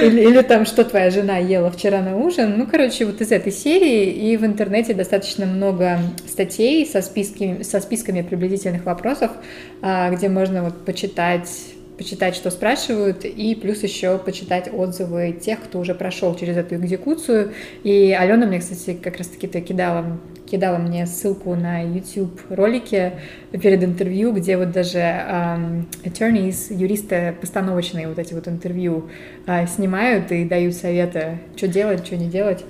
или 0.02 0.42
там 0.42 0.66
«Что 0.66 0.84
твоя 0.84 1.12
жена 1.12 1.38
ела 1.38 1.70
вчера 1.70 2.02
на 2.02 2.18
ужин?». 2.18 2.56
Ну, 2.58 2.66
короче, 2.66 3.06
вот 3.06 3.22
из 3.22 3.32
этой 3.32 3.52
серии, 3.52 4.06
и 4.06 4.36
в 4.38 4.46
интернете 4.46 4.94
достаточно 4.94 5.19
достаточно 5.20 5.46
много 5.46 6.00
статей 6.28 6.86
со 6.86 7.02
списками, 7.02 7.64
со 7.64 7.82
списками 7.82 8.22
приблизительных 8.22 8.86
вопросов, 8.86 9.32
а, 9.82 10.10
где 10.12 10.30
можно 10.30 10.64
вот 10.64 10.86
почитать 10.86 11.50
почитать, 11.98 12.34
что 12.34 12.50
спрашивают, 12.50 13.26
и 13.26 13.56
плюс 13.56 13.84
еще 13.84 14.18
почитать 14.20 14.70
отзывы 14.74 15.34
тех, 15.34 15.60
кто 15.60 15.80
уже 15.80 15.94
прошел 15.94 16.34
через 16.34 16.56
эту 16.56 16.76
экзекуцию. 16.76 17.52
И 17.84 18.16
Алена 18.18 18.46
мне, 18.46 18.60
кстати, 18.60 18.94
как 18.94 19.18
раз-таки 19.18 19.48
кидала, 19.60 20.18
кидала 20.50 20.78
мне 20.78 21.06
ссылку 21.06 21.56
на 21.56 21.82
YouTube 21.82 22.40
ролики 22.50 23.12
перед 23.52 23.84
интервью, 23.84 24.32
где 24.32 24.56
вот 24.56 24.72
даже 24.72 25.00
um, 25.00 25.84
attorneys, 26.06 26.74
юристы 26.74 27.36
постановочные 27.42 28.08
вот 28.08 28.18
эти 28.18 28.34
вот 28.34 28.48
интервью 28.48 29.10
uh, 29.46 29.68
снимают 29.68 30.32
и 30.32 30.46
дают 30.46 30.76
советы, 30.76 31.40
что 31.58 31.68
делать, 31.68 32.06
что 32.06 32.16
не 32.16 32.30
делать. 32.30 32.64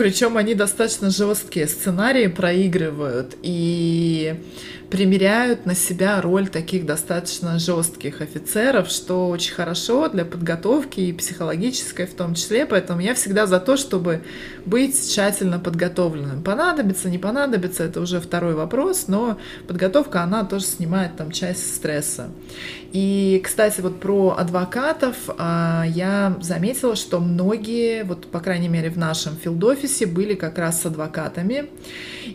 Причем 0.00 0.38
они 0.38 0.54
достаточно 0.54 1.10
жесткие 1.10 1.68
сценарии 1.68 2.26
проигрывают 2.26 3.36
и 3.42 4.34
примеряют 4.90 5.66
на 5.66 5.74
себя 5.74 6.20
роль 6.20 6.48
таких 6.48 6.84
достаточно 6.84 7.58
жестких 7.58 8.20
офицеров, 8.20 8.90
что 8.90 9.28
очень 9.28 9.54
хорошо 9.54 10.08
для 10.08 10.24
подготовки 10.24 11.00
и 11.00 11.12
психологической 11.12 12.06
в 12.06 12.14
том 12.14 12.34
числе. 12.34 12.66
Поэтому 12.66 13.00
я 13.00 13.14
всегда 13.14 13.46
за 13.46 13.60
то, 13.60 13.76
чтобы 13.76 14.22
быть 14.66 14.96
тщательно 15.08 15.60
подготовленным. 15.60 16.42
Понадобится, 16.42 17.08
не 17.08 17.18
понадобится, 17.18 17.84
это 17.84 18.00
уже 18.00 18.20
второй 18.20 18.54
вопрос, 18.54 19.04
но 19.06 19.38
подготовка, 19.68 20.22
она 20.22 20.44
тоже 20.44 20.64
снимает 20.64 21.16
там 21.16 21.30
часть 21.30 21.76
стресса. 21.76 22.30
И, 22.92 23.40
кстати, 23.44 23.80
вот 23.80 24.00
про 24.00 24.34
адвокатов 24.36 25.14
а, 25.38 25.84
я 25.86 26.36
заметила, 26.40 26.96
что 26.96 27.20
многие, 27.20 28.02
вот 28.02 28.26
по 28.26 28.40
крайней 28.40 28.68
мере 28.68 28.90
в 28.90 28.98
нашем 28.98 29.36
филд 29.36 29.60
фронт-офисе 29.60 30.06
были 30.06 30.34
как 30.34 30.58
раз 30.58 30.82
с 30.82 30.86
адвокатами. 30.86 31.68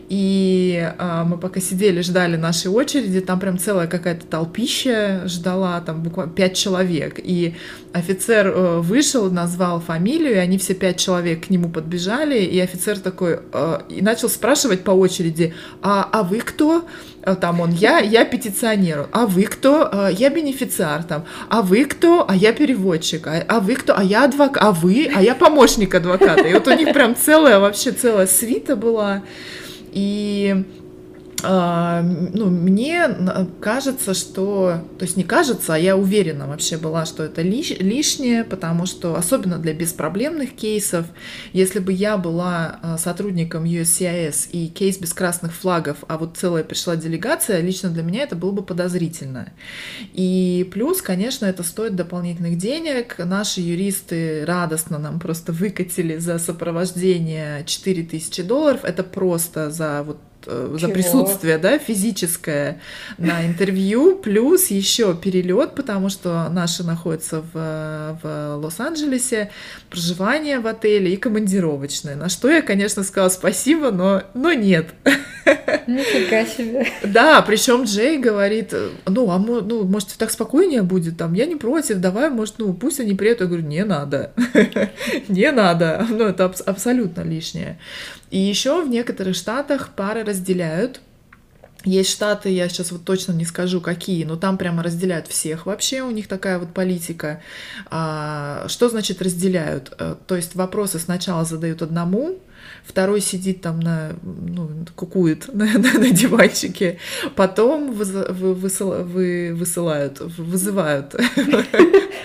И 0.10 0.94
а, 0.98 1.24
мы 1.24 1.38
пока 1.38 1.60
сидели, 1.60 2.02
ждали 2.02 2.38
нашей 2.46 2.68
очереди, 2.68 3.22
там 3.22 3.40
прям 3.40 3.58
целая 3.58 3.88
какая-то 3.88 4.26
толпища 4.26 5.24
ждала, 5.26 5.82
там 5.82 6.04
буквально 6.04 6.32
пять 6.32 6.56
человек. 6.56 7.16
И 7.18 7.56
офицер 7.94 8.48
э, 8.48 8.80
вышел, 8.80 9.32
назвал 9.32 9.80
фамилию, 9.80 10.36
и 10.36 10.38
они 10.38 10.58
все 10.58 10.76
пять 10.76 10.98
человек 10.98 11.48
к 11.48 11.50
нему 11.50 11.70
подбежали, 11.70 12.40
и 12.40 12.60
офицер 12.60 13.00
такой, 13.00 13.40
э, 13.52 13.80
и 13.90 14.02
начал 14.02 14.30
спрашивать 14.30 14.84
по 14.84 14.92
очереди, 14.92 15.54
а, 15.82 16.08
а 16.12 16.24
вы 16.24 16.40
кто? 16.40 16.86
А 17.24 17.36
там 17.36 17.60
он, 17.62 17.72
я, 17.72 18.00
я 18.00 18.24
петиционер, 18.24 19.08
а 19.12 19.26
вы 19.26 19.44
кто? 19.44 19.90
А, 19.92 20.10
я 20.10 20.30
бенефициар, 20.30 21.04
там, 21.04 21.26
а 21.50 21.64
вы 21.64 21.86
кто? 21.86 22.30
А 22.30 22.36
я 22.36 22.54
переводчик, 22.54 23.26
а, 23.26 23.44
а 23.48 23.60
вы 23.60 23.76
кто? 23.76 23.98
А 23.98 24.04
я 24.04 24.26
адвокат, 24.26 24.64
а 24.64 24.72
вы? 24.72 25.12
А 25.14 25.24
я 25.24 25.34
помощник 25.34 25.96
адвоката. 25.96 26.48
И 26.48 26.54
вот 26.54 26.68
у 26.68 26.76
них 26.76 26.94
прям 26.94 27.16
целая, 27.16 27.60
вообще 27.60 27.92
целая 27.92 28.28
свита 28.28 28.76
была. 28.76 29.24
И 29.92 30.66
ну, 31.48 32.50
мне 32.50 33.10
кажется, 33.60 34.14
что, 34.14 34.82
то 34.98 35.06
есть 35.06 35.18
не 35.18 35.24
кажется, 35.24 35.76
а 35.76 35.78
я 35.78 35.98
уверена 35.98 36.48
вообще 36.48 36.78
была, 36.78 37.06
что 37.06 37.24
это 37.24 37.42
лиш, 37.42 37.72
лишнее, 37.72 38.44
потому 38.44 38.86
что, 38.86 39.16
особенно 39.16 39.58
для 39.58 39.74
беспроблемных 39.74 40.54
кейсов, 40.54 41.06
если 41.54 41.80
бы 41.80 41.92
я 41.92 42.18
была 42.18 42.80
а, 42.82 42.98
сотрудником 42.98 43.66
USCIS 43.66 44.50
и 44.52 44.68
кейс 44.68 44.98
без 44.98 45.14
красных 45.14 45.54
флагов, 45.54 45.98
а 46.08 46.18
вот 46.18 46.38
целая 46.38 46.64
пришла 46.64 46.96
делегация, 46.96 47.62
лично 47.62 47.90
для 47.90 48.04
меня 48.04 48.24
это 48.24 48.36
было 48.36 48.52
бы 48.52 48.64
подозрительно. 48.64 49.52
И 50.14 50.70
плюс, 50.72 51.02
конечно, 51.02 51.46
это 51.46 51.64
стоит 51.64 51.96
дополнительных 51.96 52.58
денег. 52.58 53.16
Наши 53.18 53.62
юристы 53.62 54.46
радостно 54.46 55.00
нам 55.00 55.20
просто 55.20 55.52
выкатили 55.52 56.18
за 56.18 56.40
сопровождение 56.40 57.64
4000 57.66 58.44
долларов. 58.44 58.82
Это 58.84 59.04
просто 59.04 59.70
за 59.70 60.04
вот 60.04 60.18
Э, 60.48 60.76
за 60.80 60.90
присутствие, 60.90 61.58
да, 61.58 61.78
физическое 61.80 62.80
на 63.18 63.46
интервью, 63.46 64.16
плюс 64.18 64.68
еще 64.68 65.16
перелет, 65.16 65.76
потому 65.76 66.10
что 66.10 66.48
наши 66.50 66.84
находятся 66.84 67.42
в, 67.42 68.20
в 68.22 68.56
Лос-Анджелесе, 68.58 69.50
проживание 69.90 70.60
в 70.60 70.68
отеле 70.68 71.14
и 71.14 71.18
командировочное. 71.18 72.16
На 72.16 72.30
что 72.30 72.50
я, 72.50 72.62
конечно, 72.62 73.04
сказала 73.04 73.30
спасибо, 73.30 73.92
но, 73.92 74.24
но 74.34 74.54
нет. 74.54 74.88
Нифига 75.88 76.46
себе. 76.46 76.88
Да, 77.04 77.42
причем 77.42 77.84
Джей 77.84 78.18
говорит, 78.18 78.74
ну, 79.06 79.30
а 79.32 79.38
ну, 79.38 79.84
может, 79.84 80.10
так 80.18 80.32
спокойнее 80.32 80.82
будет, 80.82 81.18
там, 81.18 81.34
я 81.34 81.46
не 81.46 81.56
против, 81.56 81.98
давай, 81.98 82.30
может, 82.30 82.56
ну, 82.58 82.74
пусть 82.74 83.00
они 83.00 83.14
приедут. 83.14 83.42
Я 83.42 83.48
говорю, 83.48 83.66
не 83.66 83.84
надо, 83.84 84.34
не 85.28 85.52
надо, 85.52 86.06
ну, 86.10 86.26
это 86.26 86.46
абсолютно 86.66 87.22
лишнее. 87.22 87.78
И 88.36 88.38
еще 88.38 88.84
в 88.84 88.90
некоторых 88.90 89.34
штатах 89.34 89.92
пары 89.96 90.26
разделяют. 90.26 91.00
Есть 91.86 92.10
штаты, 92.10 92.50
я 92.50 92.68
сейчас 92.68 92.92
вот 92.92 93.06
точно 93.06 93.32
не 93.32 93.46
скажу 93.46 93.80
какие, 93.80 94.26
но 94.26 94.36
там 94.36 94.58
прямо 94.58 94.84
разделяют 94.84 95.28
всех 95.28 95.66
вообще, 95.66 96.02
у 96.02 96.12
них 96.12 96.28
такая 96.28 96.60
вот 96.60 96.74
политика. 96.74 97.42
А, 97.90 98.66
что 98.68 98.90
значит 98.90 99.22
разделяют? 99.22 99.94
Э, 100.00 100.16
то 100.28 100.36
есть 100.36 100.54
вопросы 100.56 101.00
сначала 101.00 101.46
задают 101.46 101.82
одному, 101.82 102.38
второй 102.84 103.22
сидит 103.22 103.62
там 103.62 103.80
на, 103.80 104.12
ну, 104.22 104.70
кукует 104.98 105.48
на, 105.54 105.66
на, 105.68 105.94
на 105.94 106.10
диванчике, 106.10 106.98
потом 107.38 107.94
вы, 107.94 108.04
вы, 108.04 108.54
вы, 108.54 109.54
высылают, 109.56 110.20
вызывают. 110.20 111.16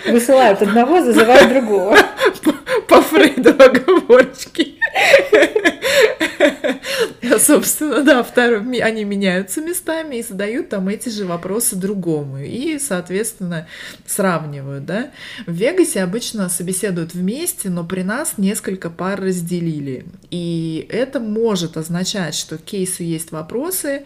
Высылают 0.09 0.61
одного, 0.61 1.01
зазывают 1.05 1.49
другого. 1.49 1.95
По, 2.43 2.51
по 2.95 3.01
Фрейду 4.11 4.35
оговорочки. 7.31 7.45
Собственно, 7.51 8.03
да, 8.03 8.23
второй, 8.23 8.79
они 8.79 9.03
меняются 9.03 9.61
местами 9.61 10.17
и 10.17 10.23
задают 10.23 10.69
там 10.69 10.87
эти 10.87 11.09
же 11.09 11.25
вопросы 11.25 11.75
другому. 11.75 12.39
И, 12.39 12.79
соответственно, 12.79 13.67
сравнивают, 14.05 14.85
да. 14.85 15.11
В 15.45 15.53
Вегасе 15.53 16.03
обычно 16.03 16.49
собеседуют 16.49 17.13
вместе, 17.13 17.69
но 17.69 17.83
при 17.83 18.01
нас 18.01 18.33
несколько 18.37 18.89
пар 18.89 19.19
разделили. 19.19 20.05
И 20.29 20.85
это 20.89 21.19
может 21.19 21.77
означать, 21.77 22.35
что 22.35 22.57
кейсу 22.57 23.03
есть 23.03 23.31
вопросы, 23.31 24.03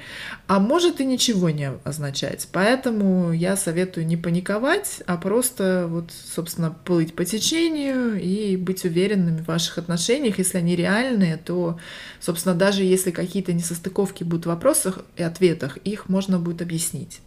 а 0.48 0.60
может 0.60 1.02
и 1.02 1.06
ничего 1.06 1.50
не 1.50 1.72
означать. 1.84 2.48
Поэтому 2.52 3.32
я 3.32 3.58
советую 3.58 4.06
не 4.06 4.18
паниковать, 4.18 5.02
а 5.06 5.18
просто 5.18 5.86
вот, 5.90 6.12
собственно, 6.12 6.72
плыть 6.72 7.16
по 7.16 7.26
течению 7.26 8.20
и 8.22 8.58
быть 8.58 8.86
уверенными 8.86 9.42
в 9.42 9.48
ваших 9.48 9.78
отношениях. 9.78 10.38
Если 10.38 10.58
они 10.58 10.76
реальные, 10.76 11.38
то, 11.38 11.80
собственно, 12.20 12.56
даже 12.56 12.84
если 12.84 13.12
какие-то 13.16 13.54
несостыковки 13.54 14.24
будут 14.24 14.46
в 14.46 14.50
вопросах 14.50 15.06
и 15.16 15.24
ответах, 15.24 15.78
их 15.78 16.10
можно 16.10 16.40
будет 16.40 16.62
объяснить. 16.62 17.22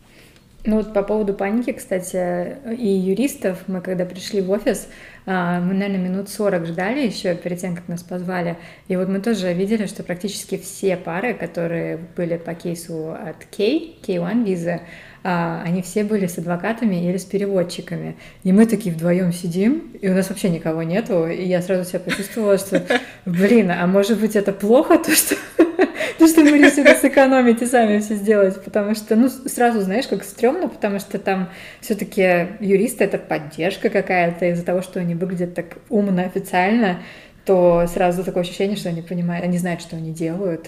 Ну 0.64 0.76
вот 0.76 0.92
по 0.92 1.02
поводу 1.02 1.34
паники, 1.34 1.72
кстати, 1.72 2.58
и 2.76 2.88
юристов, 2.88 3.58
мы 3.68 3.80
когда 3.80 4.04
пришли 4.04 4.40
в 4.40 4.50
офис, 4.50 4.88
а, 5.24 5.60
мы, 5.60 5.72
наверное, 5.72 6.10
минут 6.10 6.28
40 6.28 6.66
ждали 6.66 7.06
еще 7.06 7.34
перед 7.36 7.60
тем, 7.60 7.76
как 7.76 7.86
нас 7.88 8.02
позвали. 8.02 8.58
И 8.88 8.96
вот 8.96 9.08
мы 9.08 9.20
тоже 9.20 9.52
видели, 9.54 9.86
что 9.86 10.02
практически 10.02 10.58
все 10.58 10.96
пары, 10.96 11.32
которые 11.34 11.98
были 12.16 12.36
по 12.36 12.54
кейсу 12.54 13.12
от 13.12 13.44
K, 13.56 13.94
K1 14.02 14.44
визы, 14.44 14.80
они 15.22 15.82
все 15.82 16.04
были 16.04 16.26
с 16.26 16.38
адвокатами 16.38 17.08
или 17.08 17.16
с 17.16 17.24
переводчиками. 17.24 18.16
И 18.44 18.52
мы 18.52 18.66
такие 18.66 18.94
вдвоем 18.94 19.32
сидим, 19.32 19.90
и 20.00 20.08
у 20.08 20.14
нас 20.14 20.28
вообще 20.28 20.48
никого 20.48 20.82
нету. 20.82 21.26
И 21.26 21.44
я 21.44 21.60
сразу 21.62 21.88
себя 21.88 22.00
почувствовала, 22.00 22.58
что, 22.58 22.84
блин, 23.26 23.70
а 23.70 23.86
может 23.86 24.20
быть 24.20 24.36
это 24.36 24.52
плохо, 24.52 24.98
то, 24.98 25.10
что, 25.14 25.34
то, 26.18 26.26
что 26.26 26.42
мы 26.42 26.58
решили 26.58 26.94
сэкономить 26.94 27.62
и 27.62 27.66
сами 27.66 27.98
все 27.98 28.14
сделать, 28.14 28.62
потому 28.62 28.94
что, 28.94 29.16
ну, 29.16 29.28
сразу 29.28 29.80
знаешь, 29.80 30.06
как 30.06 30.24
стрёмно, 30.24 30.68
потому 30.68 30.98
что 31.00 31.18
там 31.18 31.50
все 31.80 31.94
таки 31.94 32.48
юристы— 32.60 33.04
это 33.04 33.18
поддержка 33.18 33.90
какая-то 33.90 34.46
из-за 34.46 34.64
того, 34.64 34.82
что 34.82 35.00
они 35.00 35.14
выглядят 35.14 35.54
так 35.54 35.78
умно, 35.88 36.22
официально, 36.22 37.00
то 37.48 37.86
сразу 37.90 38.24
такое 38.24 38.42
ощущение, 38.42 38.76
что 38.76 38.90
они 38.90 39.00
понимают, 39.00 39.42
они 39.42 39.56
знают, 39.56 39.80
что 39.80 39.96
они 39.96 40.12
делают. 40.12 40.66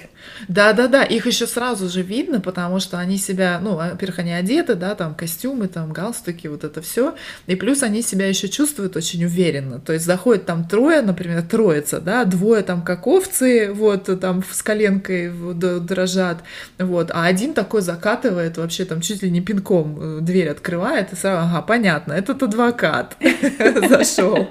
Да, 0.49 0.73
да, 0.73 0.89
да, 0.89 1.03
их 1.03 1.27
еще 1.27 1.47
сразу 1.47 1.91
же 1.91 2.01
видно, 2.01 2.41
потому 2.41 2.81
что 2.81 2.99
они 2.99 3.19
себя, 3.19 3.61
ну, 3.63 3.77
во-первых, 3.77 4.21
они 4.21 4.33
одеты, 4.33 4.77
да, 4.77 4.95
там 4.95 5.15
костюмы, 5.15 5.69
там 5.69 5.93
галстуки, 5.93 6.47
вот 6.47 6.65
это 6.65 6.81
все, 6.81 7.15
и 7.47 7.55
плюс 7.55 7.83
они 7.83 8.01
себя 8.01 8.27
еще 8.27 8.49
чувствуют 8.49 8.97
очень 8.97 9.23
уверенно. 9.27 9.79
То 9.79 9.93
есть 9.93 10.07
заходит 10.07 10.47
там 10.47 10.67
трое, 10.67 11.03
например, 11.03 11.43
троица, 11.43 12.01
да, 12.01 12.25
двое 12.25 12.63
там 12.63 12.81
как 12.81 13.07
овцы, 13.07 13.71
вот 13.75 14.19
там 14.19 14.43
с 14.51 14.63
коленкой 14.63 15.31
дрожат, 15.31 16.39
вот, 16.79 17.11
а 17.13 17.27
один 17.27 17.53
такой 17.53 17.83
закатывает 17.83 18.57
вообще 18.57 18.87
там 18.87 19.03
чуть 19.03 19.23
ли 19.23 19.31
не 19.31 19.43
пинком 19.43 19.99
э, 20.01 20.19
дверь 20.23 20.49
открывает 20.49 21.13
и 21.13 21.17
сразу, 21.17 21.47
ага, 21.47 21.61
понятно, 21.61 22.15
этот 22.15 22.43
адвокат 22.43 23.19
зашел. 23.87 24.49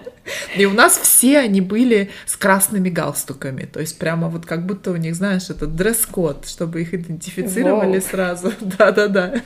И 0.56 0.66
у 0.66 0.74
нас 0.74 0.98
все 0.98 1.40
они 1.40 1.62
были 1.62 2.10
с 2.26 2.36
красными 2.36 2.90
галстуками. 2.90 3.64
То 3.66 3.80
есть 3.80 3.98
прямо 3.98 4.30
вот 4.30 4.46
как 4.46 4.66
будто 4.66 4.92
у 4.92 4.96
них, 4.96 5.16
знаешь, 5.16 5.50
этот 5.50 5.76
дресс-код, 5.76 6.48
чтобы 6.48 6.82
их 6.82 6.94
идентифицировали 6.94 8.00
Воу. 8.00 8.02
сразу. 8.02 8.54
Да-да-да. 8.60 9.42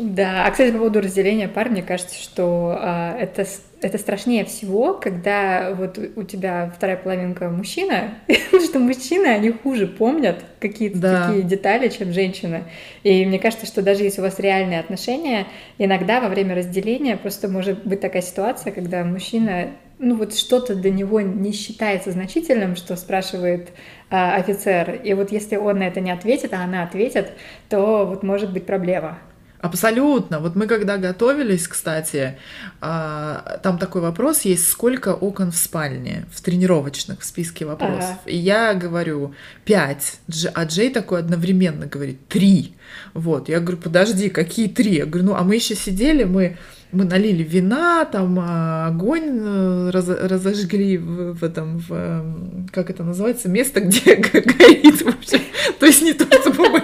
Да, 0.00 0.46
а 0.46 0.50
кстати, 0.50 0.72
по 0.72 0.78
поводу 0.78 1.00
разделения 1.02 1.46
пар, 1.46 1.68
мне 1.68 1.82
кажется, 1.82 2.14
что 2.18 2.74
а, 2.80 3.14
это, 3.18 3.44
это 3.82 3.98
страшнее 3.98 4.46
всего, 4.46 4.94
когда 4.94 5.74
вот 5.74 5.98
у 6.16 6.22
тебя 6.22 6.72
вторая 6.74 6.96
половинка 6.96 7.50
мужчина, 7.50 8.14
потому 8.26 8.62
что 8.62 8.78
мужчины, 8.78 9.26
они 9.26 9.50
хуже 9.50 9.86
помнят 9.86 10.42
какие-то 10.58 10.98
да. 10.98 11.26
такие 11.26 11.42
детали, 11.44 11.88
чем 11.88 12.12
женщины. 12.12 12.64
И 13.02 13.26
мне 13.26 13.38
кажется, 13.38 13.66
что 13.66 13.82
даже 13.82 14.02
если 14.02 14.22
у 14.22 14.24
вас 14.24 14.38
реальные 14.38 14.80
отношения, 14.80 15.46
иногда 15.76 16.20
во 16.20 16.28
время 16.28 16.54
разделения 16.54 17.18
просто 17.18 17.48
может 17.48 17.84
быть 17.86 18.00
такая 18.00 18.22
ситуация, 18.22 18.72
когда 18.72 19.04
мужчина 19.04 19.68
ну 19.98 20.16
вот 20.16 20.34
что-то 20.34 20.74
для 20.74 20.90
него 20.90 21.20
не 21.20 21.52
считается 21.52 22.10
значительным, 22.10 22.74
что 22.74 22.96
спрашивает 22.96 23.68
э, 24.08 24.16
офицер, 24.16 24.98
и 25.04 25.12
вот 25.12 25.30
если 25.30 25.56
он 25.56 25.80
на 25.80 25.82
это 25.88 26.00
не 26.00 26.10
ответит, 26.10 26.54
а 26.54 26.64
она 26.64 26.84
ответит, 26.84 27.32
то 27.68 28.06
вот 28.06 28.22
может 28.22 28.50
быть 28.50 28.64
проблема. 28.64 29.18
Абсолютно. 29.60 30.40
Вот 30.40 30.56
мы 30.56 30.66
когда 30.66 30.96
готовились, 30.96 31.68
кстати, 31.68 32.38
а, 32.80 33.60
там 33.62 33.78
такой 33.78 34.00
вопрос 34.00 34.42
есть, 34.42 34.66
сколько 34.68 35.14
окон 35.14 35.52
в 35.52 35.56
спальне, 35.56 36.24
в 36.32 36.40
тренировочных, 36.40 37.20
в 37.20 37.24
списке 37.24 37.66
вопросов. 37.66 38.16
Ага. 38.22 38.30
И 38.30 38.36
я 38.36 38.72
говорю 38.72 39.34
пять, 39.66 40.18
а 40.54 40.64
Джей 40.64 40.90
такой 40.90 41.20
одновременно 41.20 41.86
говорит 41.86 42.26
три. 42.28 42.74
Вот, 43.12 43.50
я 43.50 43.60
говорю, 43.60 43.76
подожди, 43.76 44.30
какие 44.30 44.66
три? 44.66 44.96
Я 44.96 45.04
говорю, 45.04 45.26
ну, 45.26 45.34
а 45.34 45.42
мы 45.42 45.56
еще 45.56 45.74
сидели, 45.74 46.24
мы 46.24 46.56
мы 46.92 47.04
налили 47.04 47.44
вина, 47.44 48.04
там 48.04 48.36
а, 48.40 48.88
огонь 48.88 49.38
э, 49.40 49.90
раз, 49.90 50.08
разожгли 50.08 50.98
в, 50.98 51.34
в 51.34 51.44
этом, 51.44 51.78
в, 51.78 51.92
эм, 51.92 52.68
как 52.72 52.90
это 52.90 53.04
называется, 53.04 53.48
место, 53.48 53.80
где 53.80 54.16
горит 54.16 55.00
вообще. 55.02 55.40
То 55.78 55.86
есть 55.86 56.02
не 56.02 56.14
то, 56.14 56.26
чтобы 56.40 56.68
мы 56.68 56.82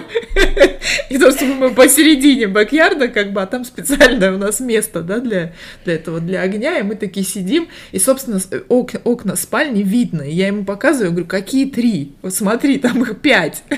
И 1.09 1.17
то, 1.17 1.31
что 1.31 1.45
мы 1.45 1.73
посередине 1.73 2.47
бэк-ярда, 2.47 3.07
как 3.07 3.33
бы, 3.33 3.41
а 3.41 3.45
там 3.45 3.65
специальное 3.65 4.33
у 4.33 4.37
нас 4.37 4.59
место, 4.59 5.01
да, 5.01 5.19
для, 5.19 5.53
для 5.85 5.95
этого, 5.95 6.19
для 6.19 6.41
огня, 6.41 6.79
и 6.79 6.83
мы 6.83 6.95
такие 6.95 7.25
сидим, 7.25 7.67
и, 7.91 7.99
собственно, 7.99 8.39
ок, 8.69 8.91
окна 9.03 9.35
спальни 9.35 9.83
видно, 9.83 10.21
и 10.21 10.33
я 10.33 10.47
ему 10.47 10.65
показываю, 10.65 11.11
говорю, 11.11 11.27
какие 11.27 11.69
три? 11.69 12.13
Вот 12.21 12.33
смотри, 12.33 12.77
там 12.77 13.01
их 13.01 13.19
пять. 13.21 13.63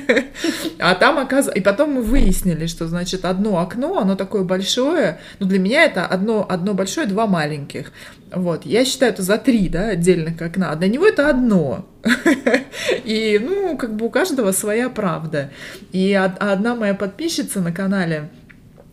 А 0.79 0.95
там, 0.95 1.17
оказывается, 1.17 1.59
и 1.59 1.63
потом 1.63 1.93
мы 1.93 2.01
выяснили, 2.01 2.65
что, 2.65 2.87
значит, 2.87 3.25
одно 3.25 3.59
окно, 3.59 3.99
оно 3.99 4.15
такое 4.15 4.43
большое, 4.43 5.19
ну, 5.39 5.47
для 5.47 5.59
меня 5.59 5.83
это 5.83 6.05
одно, 6.05 6.45
одно 6.47 6.73
большое, 6.73 7.05
два 7.05 7.27
маленьких. 7.27 7.91
Вот, 8.31 8.65
я 8.65 8.85
считаю 8.85 9.11
это 9.11 9.23
за 9.23 9.37
три, 9.37 9.69
да, 9.69 9.89
отдельных 9.89 10.39
окна, 10.41 10.71
а 10.71 10.75
для 10.75 10.87
него 10.87 11.05
это 11.07 11.29
одно. 11.29 11.87
И, 13.03 13.39
ну, 13.41 13.75
как 13.77 13.95
бы 13.95 14.05
у 14.05 14.09
каждого 14.09 14.51
своя 14.51 14.89
правда. 14.89 15.49
И 15.91 16.13
одна 16.13 16.75
моя 16.75 16.93
подписчица 16.93 17.59
на 17.59 17.71
канале, 17.71 18.29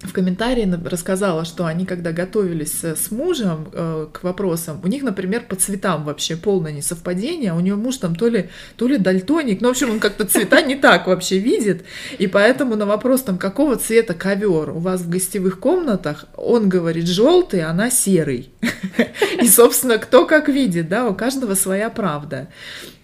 в 0.07 0.12
комментарии 0.12 0.69
рассказала, 0.87 1.45
что 1.45 1.66
они, 1.66 1.87
когда 1.87 2.12
готовились 2.12 2.85
с 2.85 3.11
мужем 3.11 3.69
э, 3.73 4.07
к 4.12 4.23
вопросам, 4.23 4.81
у 4.83 4.87
них, 4.87 5.03
например, 5.03 5.45
по 5.49 5.57
цветам 5.57 6.05
вообще 6.05 6.37
полное 6.37 6.73
несовпадение, 6.73 7.53
у 7.53 7.61
нее 7.61 7.77
муж 7.77 7.99
там 7.99 8.14
то 8.14 8.29
ли, 8.29 8.51
то 8.77 8.87
ли 8.87 8.99
дальтоник, 8.99 9.61
ну, 9.61 9.69
в 9.69 9.71
общем, 9.73 9.90
он 9.90 10.01
как-то 10.01 10.25
цвета 10.25 10.62
не 10.62 10.77
так 10.77 11.07
вообще 11.07 11.38
видит, 11.38 11.85
и 12.19 12.27
поэтому 12.27 12.77
на 12.77 12.87
вопрос 12.87 13.23
там, 13.23 13.38
какого 13.38 13.77
цвета 13.77 14.14
ковер 14.14 14.71
у 14.71 14.79
вас 14.79 15.03
в 15.03 15.09
гостевых 15.09 15.61
комнатах, 15.61 16.27
он 16.37 16.69
говорит 16.69 17.07
желтый, 17.07 17.62
она 17.62 17.90
серый. 17.90 18.51
И, 19.42 19.49
собственно, 19.49 19.99
кто 19.99 20.27
как 20.27 20.49
видит, 20.49 20.88
да, 20.88 21.09
у 21.09 21.14
каждого 21.14 21.55
своя 21.55 21.90
правда. 21.90 22.49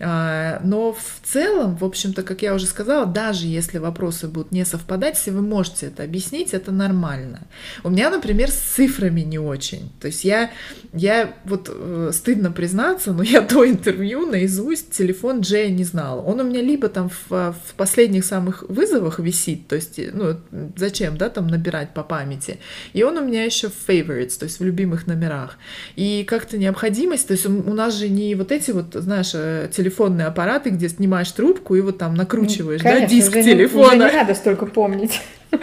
А, 0.05 0.61
но 0.65 0.93
в 0.93 1.21
целом, 1.23 1.77
в 1.77 1.85
общем-то, 1.85 2.25
как 2.25 2.43
я 2.43 2.55
уже 2.55 2.67
сказала, 2.67 3.07
даже 3.07 3.47
если 3.47 3.79
вопросы 3.79 4.27
будут 4.27 4.51
не 4.51 4.65
совпадать, 4.65 5.17
если 5.17 5.31
вы 5.31 5.43
можете 5.43 5.87
это 5.87 6.03
объяснить, 6.03 6.55
это 6.55 6.73
нормально. 6.73 7.43
У 7.85 7.91
меня, 7.91 8.11
например, 8.11 8.51
с 8.51 8.57
цифрами 8.57 9.21
не 9.21 9.39
очень. 9.39 9.93
То 10.01 10.09
есть 10.09 10.25
я, 10.25 10.51
я 10.93 11.35
вот 11.45 11.71
э, 11.73 12.11
стыдно 12.13 12.51
признаться, 12.51 13.13
но 13.13 13.23
я 13.23 13.43
до 13.43 13.69
интервью 13.69 14.27
наизусть 14.27 14.91
телефон 14.91 15.41
Джея 15.41 15.71
не 15.71 15.85
знала. 15.85 16.21
Он 16.21 16.41
у 16.41 16.45
меня 16.45 16.63
либо 16.63 16.89
там 16.89 17.09
в, 17.09 17.31
в 17.31 17.75
последних 17.77 18.25
самых 18.25 18.65
вызовах 18.69 19.21
висит, 19.21 19.69
то 19.69 19.77
есть, 19.77 20.01
ну, 20.13 20.37
зачем, 20.77 21.17
да, 21.17 21.29
там 21.29 21.47
набирать 21.47 21.95
по 21.95 22.03
памяти. 22.03 22.59
И 22.93 23.05
он 23.05 23.19
у 23.19 23.25
меня 23.25 23.45
еще 23.45 23.69
в 23.69 23.89
favorites, 23.89 24.37
то 24.37 24.47
есть 24.47 24.59
в 24.59 24.65
любимых 24.65 25.07
номерах. 25.07 25.59
И 25.95 26.25
как-то 26.25 26.59
необходимость, 26.59 27.29
то 27.29 27.35
есть 27.35 27.47
у 27.47 27.75
нас 27.75 27.95
же 27.95 28.09
не 28.09 28.35
вот 28.35 28.51
эти 28.51 28.73
вот, 28.73 28.95
знаешь, 28.95 29.31
э, 29.35 29.69
телефоны 29.73 29.92
телефонные 29.93 30.27
аппараты, 30.27 30.71
где 30.71 30.89
снимаешь 30.89 31.31
трубку 31.33 31.75
и 31.75 31.81
вот 31.81 31.99
там 31.99 32.15
накручиваешь, 32.15 32.83
Конечно, 32.83 33.07
да, 33.07 33.07
диск 33.07 33.31
уже 33.31 33.43
телефона. 33.43 33.91
Не, 33.93 33.97
уже 33.99 34.11
не 34.11 34.17
надо 34.17 34.35
столько 34.35 34.67
помнить. 34.67 35.21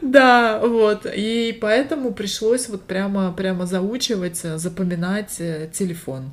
Да, 0.00 0.60
вот. 0.60 1.06
И 1.12 1.58
поэтому 1.60 2.12
пришлось 2.12 2.68
вот 2.68 2.82
прямо, 2.82 3.32
прямо 3.32 3.66
заучивать, 3.66 4.36
запоминать 4.36 5.36
э, 5.40 5.68
телефон. 5.72 6.30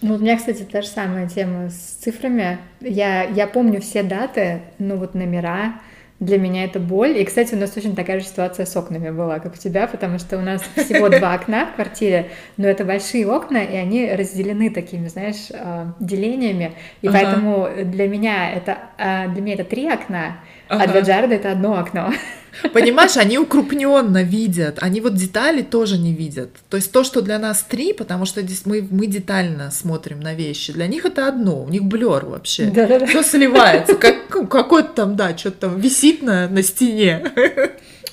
Ну, 0.00 0.14
у 0.14 0.18
меня, 0.18 0.36
кстати, 0.38 0.62
та 0.62 0.80
же 0.82 0.88
самая 0.88 1.28
тема 1.28 1.68
с 1.68 1.98
цифрами. 2.02 2.58
Я, 2.80 3.24
я 3.24 3.46
помню 3.46 3.80
все 3.80 4.02
даты, 4.02 4.62
ну 4.78 4.96
вот 4.96 5.14
номера, 5.14 5.80
для 6.20 6.38
меня 6.38 6.64
это 6.64 6.78
боль. 6.78 7.16
И, 7.18 7.24
кстати, 7.24 7.54
у 7.54 7.58
нас 7.58 7.74
очень 7.76 7.96
такая 7.96 8.20
же 8.20 8.26
ситуация 8.26 8.66
с 8.66 8.76
окнами 8.76 9.10
была, 9.10 9.38
как 9.38 9.54
у 9.54 9.56
тебя, 9.56 9.86
потому 9.86 10.18
что 10.18 10.36
у 10.36 10.42
нас 10.42 10.62
всего 10.76 11.08
два 11.08 11.34
окна 11.34 11.66
в 11.66 11.74
квартире, 11.74 12.28
но 12.58 12.68
это 12.68 12.84
большие 12.84 13.26
окна, 13.26 13.58
и 13.58 13.74
они 13.74 14.06
разделены 14.12 14.70
такими, 14.70 15.08
знаешь, 15.08 15.48
а, 15.52 15.94
делениями. 15.98 16.72
И 17.00 17.08
ага. 17.08 17.18
поэтому 17.18 17.68
для 17.84 18.06
меня 18.06 18.52
это 18.52 18.78
а, 18.98 19.28
для 19.28 19.40
меня 19.40 19.54
это 19.54 19.64
три 19.64 19.90
окна, 19.90 20.36
ага. 20.70 20.84
а 20.84 20.86
для 20.86 21.00
Джареда 21.00 21.34
это 21.34 21.52
одно 21.52 21.78
окно. 21.78 22.12
Понимаешь, 22.72 23.16
они 23.16 23.38
укрупненно 23.38 24.22
видят, 24.22 24.78
они 24.80 25.00
вот 25.00 25.14
детали 25.14 25.62
тоже 25.62 25.98
не 25.98 26.12
видят. 26.12 26.50
То 26.68 26.76
есть 26.76 26.92
то, 26.92 27.04
что 27.04 27.20
для 27.22 27.38
нас 27.38 27.62
три, 27.62 27.92
потому 27.92 28.24
что 28.24 28.42
здесь 28.42 28.66
мы, 28.66 28.86
мы 28.90 29.06
детально 29.06 29.70
смотрим 29.70 30.20
на 30.20 30.34
вещи, 30.34 30.72
для 30.72 30.86
них 30.86 31.04
это 31.04 31.28
одно, 31.28 31.62
у 31.62 31.68
них 31.68 31.84
блер 31.84 32.24
вообще. 32.26 32.64
Да-да-да. 32.66 33.06
Все 33.06 33.22
сливается, 33.22 33.94
как, 33.94 34.28
какой-то 34.48 34.88
там, 34.88 35.16
да, 35.16 35.36
что-то 35.36 35.68
там 35.68 35.80
висит 35.80 36.22
на, 36.22 36.48
на 36.48 36.62
стене. 36.62 37.24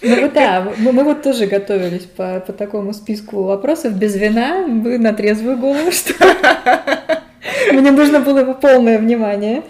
Ну 0.02 0.22
вот 0.22 0.34
да, 0.34 0.72
мы, 0.78 0.92
мы 0.92 1.04
вот 1.04 1.24
тоже 1.24 1.48
готовились 1.48 2.04
по, 2.04 2.40
по 2.40 2.54
такому 2.54 2.94
списку 2.94 3.44
вопросов 3.44 3.98
без 3.98 4.16
вина, 4.16 4.64
вы 4.68 5.00
на 5.00 5.14
трезвую 5.14 5.58
голову, 5.58 5.92
что 5.92 6.14
мне 7.72 7.92
нужно 7.92 8.20
было 8.20 8.40
его 8.40 8.54
полное 8.54 9.00
внимание. 9.00 9.64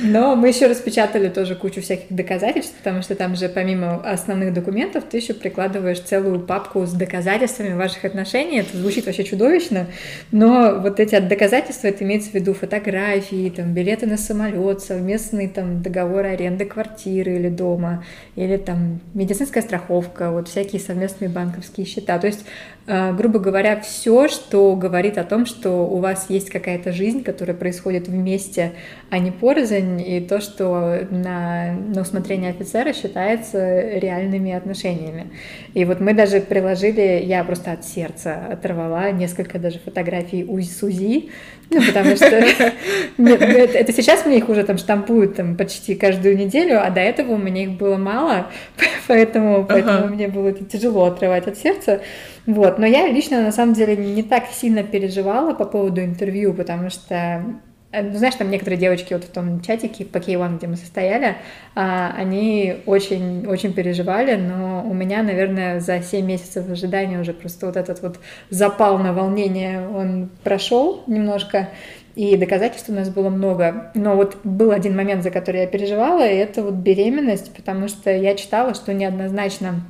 Но 0.00 0.34
мы 0.36 0.48
еще 0.48 0.66
распечатали 0.66 1.28
тоже 1.28 1.54
кучу 1.54 1.80
всяких 1.82 2.06
доказательств, 2.10 2.74
потому 2.78 3.02
что 3.02 3.14
там 3.14 3.36
же 3.36 3.48
помимо 3.48 3.96
основных 4.04 4.52
документов 4.54 5.04
ты 5.08 5.18
еще 5.18 5.34
прикладываешь 5.34 6.00
целую 6.00 6.40
папку 6.40 6.86
с 6.86 6.92
доказательствами 6.92 7.74
ваших 7.74 8.04
отношений. 8.04 8.60
Это 8.60 8.76
звучит 8.76 9.06
вообще 9.06 9.24
чудовищно, 9.24 9.86
но 10.30 10.78
вот 10.80 10.98
эти 10.98 11.18
доказательства, 11.20 11.88
это 11.88 12.04
имеется 12.04 12.30
в 12.30 12.34
виду 12.34 12.54
фотографии, 12.54 13.52
там, 13.54 13.74
билеты 13.74 14.06
на 14.06 14.16
самолет, 14.16 14.80
совместный 14.82 15.48
там 15.48 15.82
договор 15.82 16.26
аренды 16.26 16.64
квартиры 16.64 17.36
или 17.36 17.48
дома, 17.48 18.04
или 18.34 18.56
там 18.56 19.00
медицинская 19.14 19.62
страховка, 19.62 20.30
вот 20.30 20.48
всякие 20.48 20.80
совместные 20.80 21.28
банковские 21.28 21.86
счета. 21.86 22.18
То 22.18 22.26
есть 22.26 22.44
грубо 22.86 23.38
говоря, 23.38 23.80
все, 23.80 24.28
что 24.28 24.74
говорит 24.74 25.16
о 25.16 25.24
том, 25.24 25.46
что 25.46 25.86
у 25.86 25.98
вас 25.98 26.26
есть 26.28 26.50
какая-то 26.50 26.92
жизнь, 26.92 27.22
которая 27.22 27.56
происходит 27.56 28.08
вместе, 28.08 28.72
а 29.10 29.18
не 29.18 29.30
порознь, 29.30 30.00
и 30.00 30.20
то, 30.20 30.40
что 30.40 31.06
на, 31.10 31.72
на 31.72 32.00
усмотрение 32.00 32.50
офицера 32.50 32.92
считается 32.92 33.98
реальными 33.98 34.52
отношениями. 34.52 35.30
И 35.74 35.84
вот 35.84 36.00
мы 36.00 36.12
даже 36.12 36.40
приложили, 36.40 37.22
я 37.24 37.44
просто 37.44 37.72
от 37.72 37.84
сердца 37.84 38.46
оторвала 38.50 39.10
несколько 39.10 39.58
даже 39.58 39.78
фотографий 39.78 40.42
с 40.62 40.82
УЗИ, 40.82 41.30
ну, 41.70 41.80
потому 41.86 42.16
что 42.16 42.26
это 43.18 43.92
сейчас 43.92 44.26
мне 44.26 44.38
их 44.38 44.48
уже 44.48 44.64
там 44.64 44.78
штампуют 44.78 45.36
там 45.36 45.56
почти 45.56 45.94
каждую 45.94 46.36
неделю, 46.36 46.84
а 46.84 46.90
до 46.90 47.00
этого 47.00 47.32
у 47.32 47.38
меня 47.38 47.62
их 47.62 47.72
было 47.72 47.96
мало, 47.96 48.48
поэтому, 49.08 49.64
поэтому 49.64 50.08
мне 50.08 50.28
было 50.28 50.52
тяжело 50.52 51.04
отрывать 51.04 51.46
от 51.46 51.56
сердца. 51.56 52.00
Вот. 52.46 52.78
Но 52.78 52.86
я 52.86 53.08
лично, 53.08 53.42
на 53.42 53.52
самом 53.52 53.74
деле, 53.74 53.96
не 53.96 54.22
так 54.22 54.46
сильно 54.46 54.82
переживала 54.82 55.54
по 55.54 55.64
поводу 55.64 56.02
интервью, 56.02 56.54
потому 56.54 56.90
что 56.90 57.44
э, 57.92 58.02
ну, 58.02 58.18
знаешь, 58.18 58.34
там 58.34 58.50
некоторые 58.50 58.80
девочки 58.80 59.12
вот 59.12 59.24
в 59.24 59.28
том 59.28 59.60
чатике 59.60 60.04
по 60.04 60.18
K1, 60.18 60.58
где 60.58 60.66
мы 60.66 60.76
состояли, 60.76 61.36
а, 61.74 62.12
они 62.16 62.78
очень-очень 62.86 63.72
переживали, 63.74 64.34
но 64.34 64.84
у 64.84 64.92
меня, 64.92 65.22
наверное, 65.22 65.78
за 65.78 66.00
7 66.02 66.26
месяцев 66.26 66.68
ожидания 66.68 67.20
уже 67.20 67.32
просто 67.32 67.66
вот 67.66 67.76
этот 67.76 68.02
вот 68.02 68.18
запал 68.50 68.98
на 68.98 69.12
волнение, 69.12 69.88
он 69.88 70.28
прошел 70.42 71.04
немножко, 71.06 71.68
и 72.16 72.36
доказательств 72.36 72.90
у 72.90 72.92
нас 72.92 73.08
было 73.08 73.30
много. 73.30 73.90
Но 73.94 74.16
вот 74.16 74.38
был 74.44 74.72
один 74.72 74.96
момент, 74.96 75.22
за 75.22 75.30
который 75.30 75.60
я 75.60 75.66
переживала, 75.66 76.26
и 76.26 76.34
это 76.34 76.62
вот 76.62 76.74
беременность, 76.74 77.54
потому 77.54 77.88
что 77.88 78.10
я 78.10 78.34
читала, 78.34 78.74
что 78.74 78.92
неоднозначно 78.92 79.82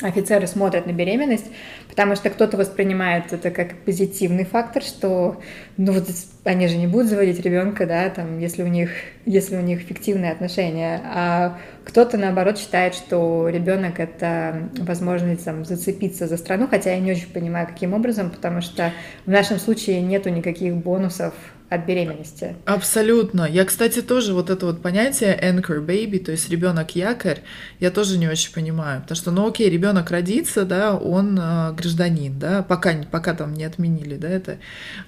офицеры 0.00 0.46
смотрят 0.46 0.86
на 0.86 0.92
беременность, 0.92 1.46
потому 1.92 2.16
что 2.16 2.30
кто-то 2.30 2.56
воспринимает 2.56 3.34
это 3.34 3.50
как 3.50 3.74
позитивный 3.84 4.46
фактор, 4.46 4.82
что 4.82 5.42
ну 5.76 5.92
вот 5.92 6.08
они 6.44 6.66
же 6.66 6.78
не 6.78 6.86
будут 6.86 7.08
заводить 7.08 7.38
ребенка, 7.40 7.84
да, 7.84 8.08
там, 8.08 8.38
если 8.38 8.62
у 8.62 8.66
них, 8.66 8.88
если 9.26 9.56
у 9.56 9.60
них 9.60 9.80
фиктивные 9.80 10.32
отношения, 10.32 11.02
а 11.04 11.58
кто-то 11.84 12.16
наоборот 12.16 12.58
считает, 12.58 12.94
что 12.94 13.46
ребенок 13.50 14.00
это 14.00 14.70
возможность 14.78 15.44
там, 15.44 15.66
зацепиться 15.66 16.26
за 16.26 16.38
страну, 16.38 16.66
хотя 16.66 16.94
я 16.94 16.98
не 16.98 17.12
очень 17.12 17.28
понимаю, 17.28 17.66
каким 17.66 17.92
образом, 17.92 18.30
потому 18.30 18.62
что 18.62 18.90
в 19.26 19.30
нашем 19.30 19.58
случае 19.58 20.00
нету 20.00 20.30
никаких 20.30 20.74
бонусов 20.74 21.34
от 21.72 21.86
беременности. 21.86 22.54
Абсолютно. 22.66 23.48
Я, 23.48 23.64
кстати, 23.64 24.02
тоже 24.02 24.34
вот 24.34 24.50
это 24.50 24.66
вот 24.66 24.82
понятие 24.82 25.38
anchor 25.42 25.84
baby, 25.84 26.18
то 26.18 26.32
есть 26.32 26.50
ребенок 26.50 26.94
якорь, 26.94 27.38
я 27.80 27.90
тоже 27.90 28.18
не 28.18 28.28
очень 28.28 28.52
понимаю, 28.52 29.00
потому 29.00 29.16
что, 29.16 29.30
ну 29.30 29.48
окей, 29.48 29.70
ребенок 29.70 30.10
родится, 30.10 30.64
да, 30.64 30.94
он 30.94 31.38
э, 31.40 31.72
гражданин, 31.72 32.38
да, 32.38 32.62
пока 32.62 32.92
пока 33.10 33.34
там 33.34 33.54
не 33.54 33.64
отменили, 33.64 34.16
да, 34.16 34.28
это, 34.28 34.58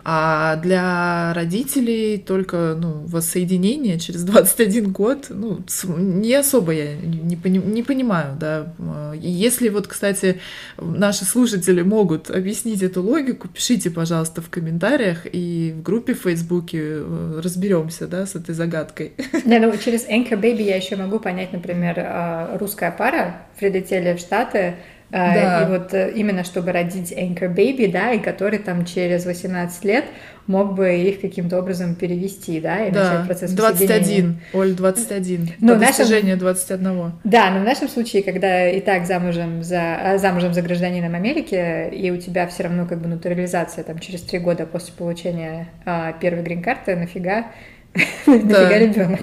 а 0.04 0.56
для 0.56 1.34
родителей 1.34 2.18
только, 2.18 2.76
ну, 2.78 3.04
воссоединение 3.06 3.98
через 3.98 4.22
21 4.24 4.90
год, 4.92 5.26
ну, 5.28 5.60
не 5.98 6.34
особо 6.34 6.72
я 6.72 6.96
не, 6.96 7.36
пони, 7.36 7.58
не 7.58 7.82
понимаю, 7.82 8.36
да. 8.40 8.72
Если 9.14 9.68
вот, 9.68 9.86
кстати, 9.86 10.40
наши 10.78 11.24
слушатели 11.24 11.82
могут 11.82 12.30
объяснить 12.30 12.82
эту 12.82 13.02
логику, 13.02 13.48
пишите, 13.48 13.90
пожалуйста, 13.90 14.40
в 14.40 14.48
комментариях 14.48 15.26
и 15.30 15.74
в 15.76 15.82
группе 15.82 16.14
Facebook 16.14 16.53
Фейсбуке 16.54 16.78
э, 16.80 17.40
разберемся, 17.42 18.06
да, 18.06 18.26
с 18.26 18.34
этой 18.34 18.54
загадкой. 18.54 19.12
Да, 19.44 19.58
ну 19.58 19.76
через 19.76 20.08
Anchor 20.08 20.40
Baby 20.40 20.62
я 20.62 20.76
еще 20.76 20.96
могу 20.96 21.18
понять, 21.18 21.52
например, 21.52 21.94
а, 21.98 22.56
русская 22.58 22.90
пара 22.90 23.42
прилетели 23.58 24.14
в 24.14 24.18
Штаты, 24.18 24.76
Да. 25.14 25.62
И 25.62 25.66
вот 25.70 25.94
э, 25.94 26.10
именно 26.14 26.42
чтобы 26.42 26.72
родить 26.72 27.12
anchor 27.12 27.54
baby, 27.54 27.90
да, 27.90 28.12
и 28.12 28.18
который 28.18 28.58
там 28.58 28.84
через 28.84 29.26
18 29.26 29.84
лет 29.84 30.04
мог 30.48 30.74
бы 30.74 30.92
их 30.96 31.20
каким-то 31.20 31.58
образом 31.58 31.94
перевести, 31.94 32.60
да, 32.60 32.84
и 32.84 32.90
Да, 32.90 33.12
начать 33.12 33.26
процесс 33.26 33.52
воссоединения. 33.52 33.96
21, 33.96 34.40
Оль, 34.52 34.72
21. 34.74 35.48
Ну, 35.60 35.68
По 35.68 35.74
в 35.74 35.80
нашем- 35.80 35.96
достижению 35.96 36.36
21. 36.36 37.12
Да, 37.22 37.50
но 37.50 37.60
в 37.60 37.64
нашем 37.64 37.88
случае, 37.88 38.22
когда 38.24 38.68
и 38.68 38.80
так 38.80 39.06
замужем 39.06 39.62
за, 39.62 39.94
а, 40.14 40.18
замужем 40.18 40.52
за 40.52 40.62
гражданином 40.62 41.14
Америки, 41.14 41.88
и 41.94 42.10
у 42.10 42.16
тебя 42.16 42.46
все 42.48 42.64
равно 42.64 42.84
как 42.86 43.00
бы 43.00 43.08
натурализация 43.08 43.84
там 43.84 44.00
через 44.00 44.20
три 44.22 44.38
года 44.40 44.66
после 44.66 44.92
получения 44.94 45.68
а, 45.86 46.12
первой 46.12 46.42
грин-карты, 46.42 46.96
нафига, 46.96 47.46
нафига 48.26 48.78
ребенок? 48.78 49.20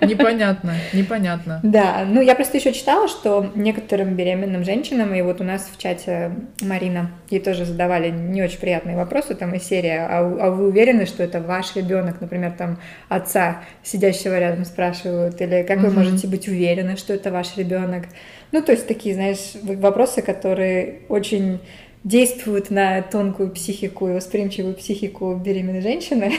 Непонятно, 0.00 0.74
непонятно. 0.92 1.60
Да, 1.62 2.04
ну 2.06 2.20
я 2.20 2.34
просто 2.34 2.58
еще 2.58 2.72
читала, 2.72 3.08
что 3.08 3.50
некоторым 3.54 4.14
беременным 4.14 4.64
женщинам, 4.64 5.14
и 5.14 5.22
вот 5.22 5.40
у 5.40 5.44
нас 5.44 5.68
в 5.72 5.78
чате 5.80 6.32
Марина, 6.60 7.10
ей 7.30 7.40
тоже 7.40 7.64
задавали 7.64 8.10
не 8.10 8.42
очень 8.42 8.58
приятные 8.58 8.96
вопросы, 8.96 9.34
там 9.34 9.54
из 9.54 9.62
серии, 9.64 9.96
а, 9.98 10.22
вы- 10.22 10.40
а 10.40 10.50
вы 10.50 10.68
уверены, 10.68 11.06
что 11.06 11.22
это 11.22 11.40
ваш 11.40 11.74
ребенок, 11.76 12.20
например, 12.20 12.52
там 12.56 12.78
отца, 13.08 13.62
сидящего 13.82 14.38
рядом, 14.38 14.64
спрашивают, 14.64 15.40
или 15.40 15.62
как 15.62 15.78
вы 15.78 15.88
Мгм. 15.88 15.96
можете 15.96 16.26
быть 16.28 16.48
уверены, 16.48 16.96
что 16.96 17.14
это 17.14 17.30
ваш 17.30 17.56
ребенок? 17.56 18.04
Ну, 18.52 18.62
то 18.62 18.72
есть 18.72 18.86
такие, 18.86 19.14
знаешь, 19.14 19.52
вопросы, 19.62 20.22
которые 20.22 21.00
очень 21.08 21.60
действуют 22.04 22.70
на 22.70 23.00
тонкую 23.02 23.50
психику 23.50 24.08
и 24.08 24.12
восприимчивую 24.12 24.74
психику 24.74 25.34
беременной 25.36 25.80
женщины. 25.80 26.32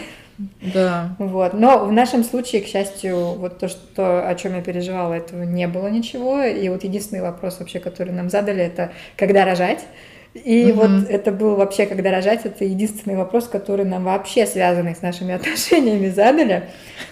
Да. 0.73 1.15
Вот. 1.19 1.53
Но 1.53 1.85
в 1.85 1.91
нашем 1.91 2.23
случае, 2.23 2.61
к 2.61 2.67
счастью, 2.67 3.15
вот 3.35 3.59
то, 3.59 3.67
что, 3.67 4.27
о 4.27 4.35
чем 4.35 4.55
я 4.55 4.61
переживала, 4.61 5.13
этого 5.13 5.43
не 5.43 5.67
было 5.67 5.87
ничего. 5.87 6.43
И 6.43 6.67
вот 6.69 6.83
единственный 6.83 7.21
вопрос 7.21 7.59
вообще, 7.59 7.79
который 7.79 8.13
нам 8.13 8.29
задали, 8.29 8.63
это 8.63 8.91
когда 9.15 9.45
рожать. 9.45 9.85
И 10.33 10.65
Мгм. 10.65 10.75
вот 10.75 11.09
это 11.09 11.31
был 11.31 11.55
вообще, 11.55 11.85
когда 11.85 12.11
рожать, 12.11 12.45
это 12.45 12.65
единственный 12.65 13.15
вопрос, 13.15 13.47
который 13.47 13.85
нам 13.85 14.03
вообще 14.03 14.45
связанный 14.45 14.93
с 14.93 15.01
нашими 15.01 15.33
отношениями 15.35 16.09
задали, 16.09 16.63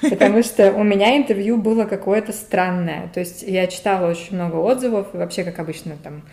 потому 0.01 0.43
что 0.43 0.73
у 0.73 0.83
меня 0.83 1.15
интервью 1.15 1.55
было 1.55 1.85
какое-то 1.85 2.33
странное. 2.33 3.09
То 3.13 3.21
есть 3.21 3.41
я 3.43 3.67
читала 3.67 4.09
очень 4.11 4.35
много 4.35 4.57
отзывов, 4.57 5.07
и 5.13 5.17
вообще, 5.17 5.45
как 5.45 5.59
обычно, 5.59 5.93
там, 6.03 6.23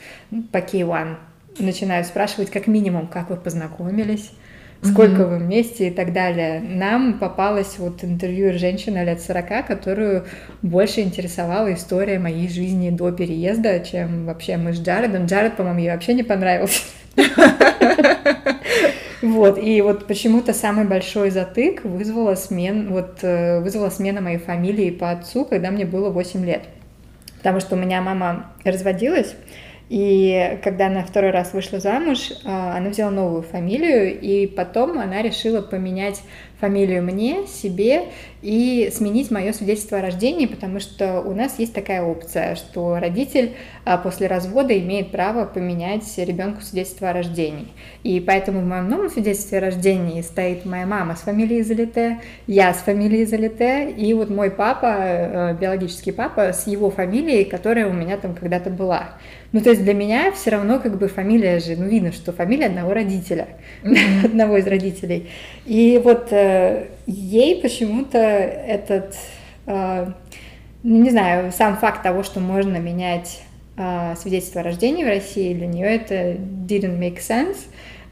по 0.51 0.59
K1 0.59 1.14
начинают 1.61 2.09
спрашивать 2.09 2.51
как 2.51 2.66
минимум, 2.66 3.07
как 3.07 3.30
вы 3.30 3.36
познакомились, 3.36 4.32
сколько 4.83 5.26
вы 5.26 5.39
вместе 5.39 5.89
и 5.89 5.91
так 5.91 6.12
далее. 6.12 6.61
Нам 6.61 7.18
попалась 7.18 7.78
вот 7.78 8.03
интервью 8.03 8.59
женщины 8.59 9.05
лет 9.05 9.20
40, 9.20 9.66
которую 9.66 10.24
больше 10.62 11.01
интересовала 11.01 11.72
история 11.74 12.18
моей 12.18 12.49
жизни 12.49 12.91
до 12.91 13.12
переезда, 13.12 13.81
чем 13.81 14.26
вообще 14.26 14.57
мы 14.57 14.72
с 14.72 14.81
Джаредом. 14.81 15.26
Джаред, 15.26 15.57
по-моему, 15.57 15.81
ей 15.81 15.91
вообще 15.91 16.14
не 16.14 16.22
понравился. 16.22 16.83
Вот, 19.22 19.59
и 19.62 19.83
вот 19.83 20.07
почему-то 20.07 20.55
самый 20.55 20.87
большой 20.87 21.28
затык 21.28 21.85
вызвала, 21.85 22.37
смен, 22.37 22.89
вот, 22.91 23.18
э, 23.20 23.61
вызвала 23.61 23.91
смена 23.91 24.22
моей 24.22 24.39
фамилии 24.39 24.91
по 24.91 25.11
отцу, 25.11 25.45
когда 25.45 25.70
мне 25.70 25.85
было 25.85 26.09
8 26.09 26.43
лет. 26.45 26.62
Потому 27.37 27.61
что 27.61 27.76
у 27.76 27.78
меня 27.78 28.01
мама 28.01 28.47
разводилась, 28.64 29.35
и 29.91 30.61
когда 30.62 30.86
она 30.86 31.03
второй 31.03 31.32
раз 31.32 31.53
вышла 31.53 31.80
замуж, 31.80 32.30
а, 32.45 32.76
она 32.76 32.91
взяла 32.91 33.11
новую 33.11 33.43
фамилию, 33.43 34.20
и 34.20 34.47
потом 34.47 35.01
она 35.01 35.20
решила 35.20 35.62
поменять 35.62 36.22
фамилию 36.61 37.03
мне, 37.03 37.47
себе 37.49 38.05
и 38.41 38.91
сменить 38.95 39.32
мое 39.32 39.53
свидетельство 39.53 39.99
о 39.99 40.03
рождении, 40.03 40.47
потому 40.47 40.78
что 40.78 41.20
у 41.20 41.34
нас 41.34 41.59
есть 41.59 41.74
такая 41.74 42.03
опция, 42.03 42.55
что 42.55 43.01
родитель 43.01 43.57
а, 43.84 43.99
после 43.99 44.28
развода 44.28 44.78
имеет 44.78 45.11
право 45.11 45.45
поменять 45.45 46.05
ребенку 46.18 46.61
свидетельство 46.61 47.11
о 47.11 47.12
рождении. 47.12 47.66
И 48.05 48.20
поэтому 48.20 48.61
в 48.61 48.64
моем 48.64 48.88
новом 48.88 49.11
свидетельстве 49.11 49.59
о 49.59 49.62
рождении 49.62 50.22
стоит 50.22 50.64
моя 50.64 50.86
мама 50.86 51.16
с 51.16 51.22
фамилией 51.22 51.62
Залите, 51.62 52.20
я 52.47 52.72
с 52.72 52.78
фамилией 52.78 53.26
Залите, 53.26 53.91
и 53.91 54.14
вот 54.14 54.30
мой 54.30 54.53
папа, 54.53 54.97
э, 54.99 55.57
биологический 55.61 56.12
папа, 56.12 56.53
с 56.53 56.68
его 56.68 56.91
фамилией, 56.91 57.45
которая 57.45 57.88
у 57.88 57.93
меня 57.93 58.16
там 58.18 58.34
когда-то 58.36 58.70
была. 58.70 59.14
Ну, 59.53 59.61
то 59.61 59.70
есть 59.70 59.82
для 59.82 59.94
меня 59.94 60.30
все 60.30 60.51
равно 60.51 60.78
как 60.78 60.96
бы 60.96 61.09
фамилия 61.09 61.59
же, 61.59 61.74
ну, 61.76 61.88
видно, 61.88 62.12
что 62.12 62.32
фамилия 62.32 62.66
одного 62.66 62.94
родителя, 62.94 63.48
одного 64.24 64.59
из 64.59 64.66
родителей. 64.66 65.28
И 65.66 66.01
вот 66.03 66.28
э, 66.30 66.86
ей 67.07 67.61
почему-то 67.61 68.18
этот, 68.18 69.16
э, 69.66 70.12
ну, 70.84 71.03
не 71.03 71.11
знаю, 71.11 71.51
сам 71.51 71.76
факт 71.76 72.03
того, 72.03 72.22
что 72.22 72.38
можно 72.38 72.76
менять 72.76 73.42
э, 73.76 74.14
свидетельство 74.16 74.61
о 74.61 74.64
рождении 74.64 75.03
в 75.03 75.09
России, 75.09 75.53
для 75.53 75.66
нее 75.66 75.86
это 75.86 76.34
didn't 76.34 76.98
make 77.01 77.18
sense. 77.18 77.59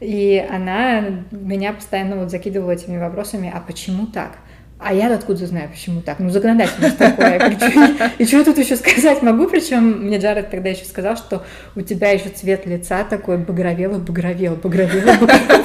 И 0.01 0.45
она 0.51 1.05
меня 1.31 1.73
постоянно 1.73 2.17
вот 2.17 2.31
закидывала 2.31 2.73
этими 2.73 2.99
вопросами, 2.99 3.53
а 3.53 3.61
почему 3.61 4.07
так? 4.07 4.39
А 4.81 4.95
я 4.95 5.13
откуда 5.13 5.45
знаю, 5.47 5.69
почему 5.71 6.03
так? 6.03 6.21
Ну, 6.21 6.31
законодательность 6.31 6.99
такое. 6.99 7.33
Я 7.33 7.39
говорю, 7.39 7.59
«Чё- 7.59 8.11
И 8.19 8.25
что 8.25 8.45
тут 8.45 8.59
еще 8.59 8.77
сказать 8.77 9.23
могу? 9.23 9.49
Причем 9.49 10.05
мне 10.07 10.19
Джаред 10.19 10.51
тогда 10.51 10.69
еще 10.71 10.85
сказал, 10.85 11.17
что 11.17 11.43
у 11.75 11.81
тебя 11.81 12.11
еще 12.11 12.29
цвет 12.29 12.65
лица 12.65 13.03
такой 13.03 13.39
багровело, 13.39 13.99
багровел, 13.99 14.55
багровело, 14.55 15.13
багровел. 15.21 15.65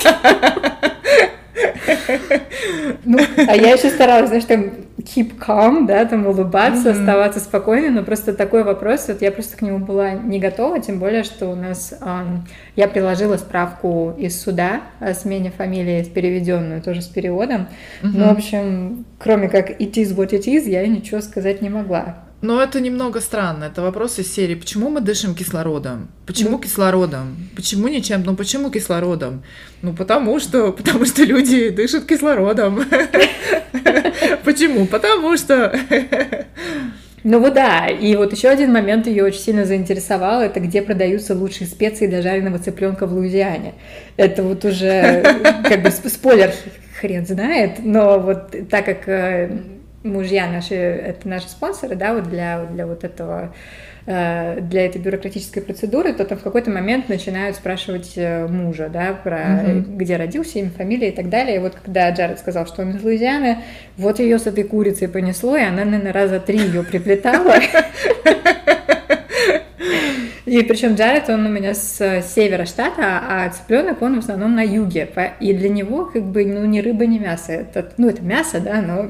Ну, 3.05 3.19
а 3.47 3.55
я 3.55 3.71
еще 3.73 3.89
старалась, 3.89 4.29
знаешь, 4.29 4.45
там 4.45 4.71
keep 5.03 5.37
calm, 5.37 5.85
да, 5.85 6.05
там 6.05 6.25
улыбаться, 6.27 6.91
Мгм. 6.91 6.99
оставаться 6.99 7.39
спокойной, 7.39 7.89
но 7.89 8.03
просто 8.03 8.33
такой 8.33 8.63
вопрос, 8.63 9.07
вот 9.07 9.21
я 9.21 9.31
просто 9.31 9.57
к 9.57 9.61
нему 9.61 9.79
была 9.79 10.11
не 10.11 10.39
готова, 10.39 10.79
тем 10.79 10.99
более, 10.99 11.23
что 11.23 11.47
у 11.49 11.55
нас, 11.55 11.93
ам, 12.01 12.45
я 12.75 12.87
приложила 12.87 13.37
справку 13.37 14.13
из 14.17 14.41
суда 14.41 14.81
о 14.99 15.13
смене 15.13 15.51
фамилии, 15.51 16.03
переведенную, 16.03 16.81
тоже 16.81 17.01
с 17.01 17.07
переводом, 17.07 17.67
ну, 18.01 18.27
в 18.27 18.31
общем, 18.31 19.05
кроме 19.19 19.49
как 19.49 19.69
it 19.71 19.93
is 19.93 20.15
what 20.15 20.29
it 20.29 20.45
is, 20.45 20.69
я 20.69 20.85
ничего 20.87 21.21
сказать 21.21 21.61
не 21.61 21.69
могла. 21.69 22.15
Но 22.43 22.61
это 22.61 22.81
немного 22.81 23.21
странно. 23.21 23.63
Это 23.63 23.81
вопрос 23.81 24.19
из 24.19 24.31
серии, 24.33 24.55
почему 24.55 24.89
мы 24.89 24.99
дышим 24.99 25.33
кислородом? 25.33 26.09
Почему 26.25 26.51
Ну. 26.51 26.59
кислородом? 26.59 27.35
Почему 27.55 27.87
ничем? 27.87 28.21
Ну 28.25 28.35
почему 28.35 28.69
кислородом? 28.69 29.43
Ну 29.81 29.93
потому 29.93 30.39
что, 30.41 30.71
потому 30.77 31.05
что 31.05 31.23
люди 31.23 31.69
дышат 31.69 32.03
кислородом. 32.05 32.83
Почему? 34.43 34.85
Потому 34.85 35.37
что... 35.37 35.73
Ну 37.25 37.39
вот 37.39 37.53
да, 37.53 37.87
и 37.87 38.17
вот 38.17 38.33
еще 38.33 38.49
один 38.49 38.73
момент 38.73 39.07
ее 39.07 39.23
очень 39.23 39.39
сильно 39.39 39.63
заинтересовал, 39.63 40.41
это 40.41 40.59
где 40.59 40.81
продаются 40.81 41.33
лучшие 41.33 41.67
специи 41.67 42.05
для 42.07 42.21
жареного 42.21 42.59
цыпленка 42.59 43.07
в 43.07 43.13
Луизиане. 43.13 43.75
Это 44.17 44.43
вот 44.43 44.65
уже 44.65 45.23
как 45.63 45.81
бы 45.83 45.87
сп- 45.87 46.09
спойлер 46.09 46.51
хрен 46.99 47.25
знает, 47.25 47.75
но 47.79 48.19
вот 48.19 48.53
так 48.69 48.83
как 48.83 49.07
э, 49.07 49.57
мужья 50.03 50.47
наши, 50.47 50.75
это 50.75 51.27
наши 51.27 51.49
спонсоры, 51.49 51.95
да, 51.95 52.13
вот 52.13 52.29
для, 52.29 52.65
для 52.65 52.85
вот 52.85 53.03
этого 53.03 53.53
э, 54.05 54.59
для 54.61 54.85
этой 54.85 54.99
бюрократической 55.01 55.61
процедуры, 55.61 56.13
то 56.13 56.25
там 56.25 56.37
в 56.37 56.43
какой-то 56.43 56.69
момент 56.71 57.09
начинают 57.09 57.55
спрашивать 57.55 58.13
э, 58.15 58.47
мужа, 58.47 58.89
да, 58.91 59.13
про 59.13 59.37
Мгм. 59.37 59.97
где 59.97 60.17
родился, 60.17 60.59
имя, 60.59 60.69
фамилия 60.69 61.09
и 61.09 61.15
так 61.15 61.29
далее. 61.29 61.55
И 61.55 61.59
вот 61.59 61.75
когда 61.81 62.09
Джаред 62.09 62.39
сказал, 62.39 62.67
что 62.67 62.81
он 62.81 62.91
из 62.91 63.03
Луизианы, 63.03 63.59
вот 63.97 64.19
ее 64.19 64.39
с 64.39 64.47
этой 64.47 64.63
курицей 64.63 65.07
понесло, 65.07 65.55
и 65.55 65.63
она, 65.63 65.85
наверное, 65.85 66.13
раза 66.13 66.39
три 66.39 66.59
ее 66.59 66.83
приплетала. 66.83 67.55
И 70.45 70.61
причем 70.61 70.93
Джаред, 70.95 71.29
он 71.29 71.45
у 71.47 71.49
меня 71.49 71.73
с 71.73 72.21
севера 72.21 72.65
штата, 72.65 73.21
а 73.27 73.49
цыпленок 73.49 74.01
он 74.01 74.15
в 74.15 74.19
основном 74.19 74.53
на 74.55 74.61
юге. 74.61 75.09
И 75.39 75.53
для 75.53 75.69
него 75.69 76.05
как 76.05 76.23
бы 76.23 76.45
ну 76.45 76.63
ни 76.65 76.79
рыба, 76.79 77.07
ни 77.07 77.17
мясо. 77.17 77.53
Это, 77.53 77.91
ну 77.97 78.09
это 78.09 78.21
мясо, 78.21 78.59
да, 78.59 78.81
но 78.81 79.07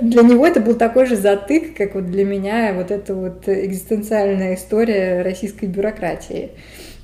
для 0.00 0.22
него 0.22 0.46
это 0.46 0.60
был 0.60 0.74
такой 0.74 1.06
же 1.06 1.16
затык, 1.16 1.76
как 1.76 1.94
вот 1.94 2.10
для 2.10 2.24
меня 2.24 2.72
вот 2.74 2.90
эта 2.90 3.14
вот 3.14 3.48
экзистенциальная 3.48 4.54
история 4.54 5.22
российской 5.22 5.66
бюрократии. 5.66 6.50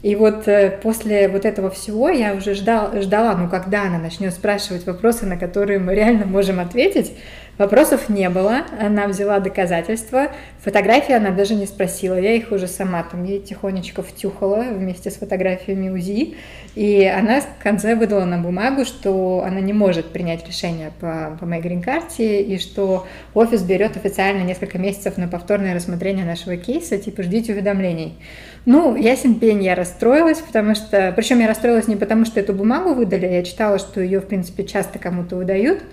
И 0.03 0.17
вот 0.17 0.47
э, 0.49 0.79
после 0.83 1.29
вот 1.29 1.47
этого 1.47 1.71
всего 1.71 2.11
я 2.11 2.35
уже 2.35 2.53
ждал, 2.53 3.01
ждала, 3.01 3.35
ну 3.37 3.49
когда 3.49 3.85
она 3.85 3.99
начнет 3.99 4.35
спрашивать 4.35 4.85
вопросы, 4.85 5.25
на 5.25 5.39
которые 5.39 5.79
мы 5.79 5.95
реально 5.95 6.27
можем 6.27 6.61
ответить. 6.61 7.13
Вопросов 7.57 8.09
не 8.09 8.29
было, 8.31 8.63
она 8.81 9.07
взяла 9.07 9.39
доказательства, 9.39 10.33
фотографии 10.59 11.15
она 11.15 11.31
даже 11.31 11.55
не 11.55 11.67
спросила, 11.67 12.19
я 12.19 12.33
их 12.33 12.51
уже 12.51 12.67
сама 12.67 13.05
там 13.05 13.23
ей 13.23 13.39
тихонечко 13.39 14.03
втюхала 14.03 14.63
вместе 14.63 15.11
с 15.11 15.15
фотографиями 15.15 15.89
УЗИ, 15.89 16.35
и 16.75 17.05
она 17.05 17.41
в 17.43 17.63
конце 17.63 17.95
выдала 17.95 18.25
на 18.25 18.39
бумагу, 18.39 18.85
что 18.85 19.45
она 19.47 19.61
не 19.61 19.73
может 19.73 20.07
принять 20.07 20.45
решение 20.49 20.91
по, 20.99 21.37
по 21.39 21.47
моей 21.47 21.63
грин-карте, 21.63 22.43
и 22.43 22.59
что 22.59 23.07
офис 23.35 23.63
берет 23.63 23.97
официально 23.97 24.43
несколько 24.43 24.79
месяцев 24.79 25.17
на 25.17 25.29
повторное 25.29 25.75
рассмотрение 25.75 26.25
нашего 26.25 26.57
кейса, 26.57 26.99
типа 26.99 27.23
ждите 27.23 27.53
уведомлений. 27.53 28.19
Ну, 28.67 28.97
ясен 28.97 29.37
пень, 29.37 29.63
я 29.63 29.77
расстроилась, 29.77 30.39
потому 30.39 30.75
что... 30.75 31.13
Причем 31.15 31.39
я 31.39 31.47
расстроилась 31.47 31.87
не 31.87 31.97
потому, 31.97 32.25
что 32.25 32.41
эту 32.41 32.53
бумагу 32.53 32.95
выдали, 32.95 33.27
я 33.27 33.45
читала, 33.45 33.79
что 33.79 34.01
ее, 34.01 34.21
в 34.21 34.27
принципе, 34.27 34.65
часто 34.65 34.99
кому-то 34.99 35.37
выдают, 35.37 35.85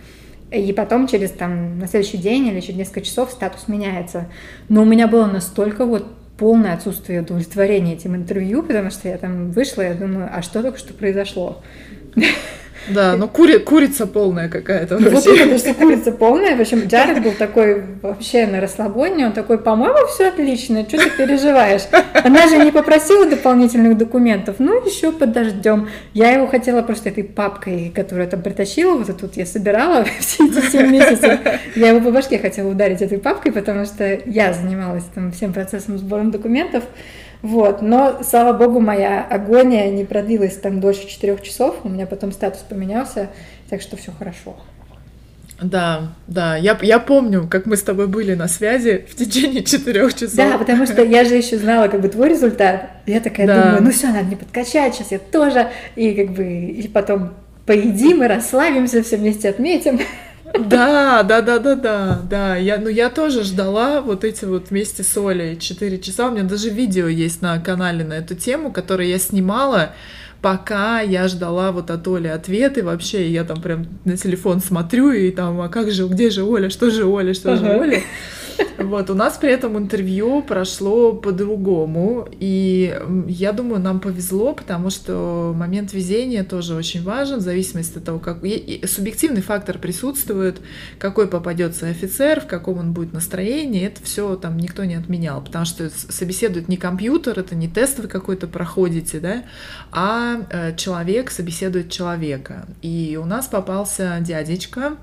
и 0.51 0.73
потом 0.73 1.07
через 1.07 1.31
там 1.31 1.79
на 1.79 1.87
следующий 1.87 2.17
день 2.17 2.47
или 2.47 2.59
через 2.59 2.77
несколько 2.77 3.01
часов 3.01 3.31
статус 3.31 3.67
меняется. 3.67 4.29
Но 4.69 4.81
у 4.81 4.85
меня 4.85 5.07
было 5.07 5.25
настолько 5.25 5.85
вот 5.85 6.05
полное 6.37 6.73
отсутствие 6.73 7.21
удовлетворения 7.21 7.93
этим 7.93 8.15
интервью, 8.15 8.63
потому 8.63 8.89
что 8.89 9.07
я 9.07 9.17
там 9.17 9.51
вышла, 9.51 9.83
я 9.83 9.93
думаю, 9.93 10.29
а 10.31 10.41
что 10.41 10.61
только 10.61 10.77
что 10.77 10.93
произошло? 10.93 11.61
Да, 12.89 13.15
ну 13.15 13.27
кури, 13.27 13.59
курица 13.59 14.07
полная 14.07 14.49
какая-то. 14.49 14.97
Вот 14.97 15.25
именно, 15.27 15.57
что 15.57 15.73
курица 15.73 16.11
полная. 16.11 16.55
В 16.55 16.61
общем, 16.61 16.87
Джаред 16.87 17.23
был 17.23 17.33
такой 17.33 17.83
вообще 18.01 18.47
на 18.47 18.59
расслабоне. 18.59 19.27
Он 19.27 19.33
такой, 19.33 19.57
по-моему, 19.57 20.07
все 20.07 20.29
отлично, 20.29 20.83
что 20.87 20.97
ты 20.97 21.09
переживаешь? 21.11 21.83
Она 22.13 22.47
же 22.47 22.57
не 22.57 22.71
попросила 22.71 23.25
дополнительных 23.25 23.97
документов. 23.97 24.55
Ну, 24.59 24.83
еще 24.85 25.11
подождем. 25.11 25.89
Я 26.13 26.31
его 26.31 26.47
хотела 26.47 26.81
просто 26.81 27.09
этой 27.09 27.23
папкой, 27.23 27.91
которую 27.93 28.25
я 28.25 28.29
там 28.29 28.41
притащила, 28.41 28.97
вот 28.97 29.19
тут 29.19 29.37
я 29.37 29.45
собирала 29.45 30.05
все 30.19 30.45
эти 30.45 30.71
7 30.71 30.91
месяцев. 30.91 31.39
Я 31.75 31.89
его 31.89 32.01
по 32.01 32.11
башке 32.11 32.39
хотела 32.39 32.69
ударить 32.69 33.01
этой 33.01 33.19
папкой, 33.19 33.51
потому 33.51 33.85
что 33.85 34.19
я 34.25 34.53
занималась 34.53 35.03
там 35.13 35.31
всем 35.31 35.53
процессом 35.53 35.97
сбора 35.97 36.23
документов. 36.23 36.83
Вот, 37.41 37.81
но, 37.81 38.21
слава 38.23 38.53
богу, 38.53 38.79
моя 38.79 39.23
агония 39.23 39.89
не 39.89 40.05
продлилась 40.05 40.57
там 40.57 40.79
дольше 40.79 41.07
четырех 41.07 41.41
часов, 41.41 41.77
у 41.83 41.89
меня 41.89 42.05
потом 42.05 42.31
статус 42.31 42.61
поменялся, 42.61 43.29
так 43.69 43.81
что 43.81 43.97
все 43.97 44.11
хорошо. 44.11 44.55
Да, 45.61 46.13
да, 46.27 46.55
я, 46.55 46.77
я 46.81 46.97
помню, 46.99 47.47
как 47.47 47.67
мы 47.67 47.77
с 47.77 47.83
тобой 47.83 48.07
были 48.07 48.33
на 48.33 48.47
связи 48.47 49.05
в 49.09 49.15
течение 49.15 49.63
четырех 49.63 50.13
часов. 50.13 50.35
Да, 50.35 50.57
потому 50.57 50.85
что 50.87 51.03
я 51.03 51.23
же 51.23 51.35
еще 51.35 51.57
знала 51.57 51.87
как 51.87 52.01
бы 52.01 52.09
твой 52.09 52.29
результат. 52.29 52.89
Я 53.05 53.19
такая 53.19 53.45
да. 53.45 53.63
думаю, 53.63 53.83
ну 53.83 53.91
все, 53.91 54.07
надо 54.07 54.25
мне 54.25 54.37
подкачать, 54.37 54.95
сейчас 54.95 55.11
я 55.11 55.19
тоже, 55.19 55.69
и 55.95 56.13
как 56.13 56.31
бы 56.31 56.43
и 56.43 56.87
потом 56.87 57.33
поедим 57.67 58.23
и 58.23 58.27
расслабимся, 58.27 59.03
все 59.03 59.17
вместе 59.17 59.49
отметим. 59.49 59.99
Да, 60.59 61.23
да, 61.23 61.41
да, 61.41 61.59
да, 61.59 61.75
да, 61.75 62.21
да. 62.29 62.55
Я, 62.55 62.77
ну, 62.77 62.89
я 62.89 63.09
тоже 63.09 63.43
ждала 63.43 64.01
вот 64.01 64.23
эти 64.23 64.45
вот 64.45 64.69
вместе 64.69 65.03
с 65.03 65.17
Олей 65.17 65.57
4 65.57 65.99
часа. 65.99 66.27
У 66.27 66.31
меня 66.31 66.43
даже 66.43 66.69
видео 66.69 67.07
есть 67.07 67.41
на 67.41 67.59
канале 67.59 68.03
на 68.03 68.13
эту 68.13 68.35
тему, 68.35 68.71
которое 68.71 69.07
я 69.07 69.19
снимала, 69.19 69.93
пока 70.41 71.01
я 71.01 71.27
ждала 71.27 71.71
вот 71.71 71.89
от 71.91 72.07
Оли 72.07 72.27
ответы 72.27 72.83
вообще. 72.83 73.29
Я 73.29 73.43
там 73.43 73.61
прям 73.61 73.87
на 74.05 74.17
телефон 74.17 74.59
смотрю 74.59 75.11
и 75.11 75.31
там, 75.31 75.61
а 75.61 75.69
как 75.69 75.91
же, 75.91 76.07
где 76.07 76.29
же 76.29 76.43
Оля, 76.43 76.69
что 76.69 76.89
же 76.89 77.05
Оля, 77.05 77.33
что 77.33 77.55
же 77.55 77.65
Оля. 77.65 78.01
Вот, 78.77 79.09
у 79.09 79.13
нас 79.13 79.37
при 79.37 79.51
этом 79.51 79.77
интервью 79.77 80.41
прошло 80.41 81.13
по-другому, 81.13 82.27
и 82.39 82.99
я 83.27 83.51
думаю, 83.51 83.81
нам 83.81 83.99
повезло, 83.99 84.53
потому 84.53 84.89
что 84.89 85.53
момент 85.55 85.93
везения 85.93 86.43
тоже 86.43 86.75
очень 86.75 87.03
важен, 87.03 87.37
в 87.37 87.41
зависимости 87.41 87.97
от 87.97 88.03
того, 88.03 88.19
как... 88.19 88.43
И 88.43 88.83
субъективный 88.87 89.41
фактор 89.41 89.77
присутствует, 89.77 90.61
какой 90.97 91.27
попадется 91.27 91.87
офицер, 91.87 92.41
в 92.41 92.47
каком 92.47 92.79
он 92.79 92.93
будет 92.93 93.13
настроении, 93.13 93.85
это 93.85 94.03
все 94.03 94.35
там 94.35 94.57
никто 94.57 94.83
не 94.83 94.95
отменял, 94.95 95.41
потому 95.41 95.65
что 95.65 95.89
собеседует 95.89 96.67
не 96.67 96.77
компьютер, 96.77 97.39
это 97.39 97.55
не 97.55 97.67
тест 97.67 97.99
вы 97.99 98.07
какой-то 98.07 98.47
проходите, 98.47 99.19
да, 99.19 99.43
а 99.91 100.41
э, 100.49 100.75
человек 100.75 101.31
собеседует 101.31 101.89
человека. 101.89 102.65
И 102.81 103.17
у 103.21 103.25
нас 103.25 103.47
попался 103.47 104.17
дядечка, 104.21 104.97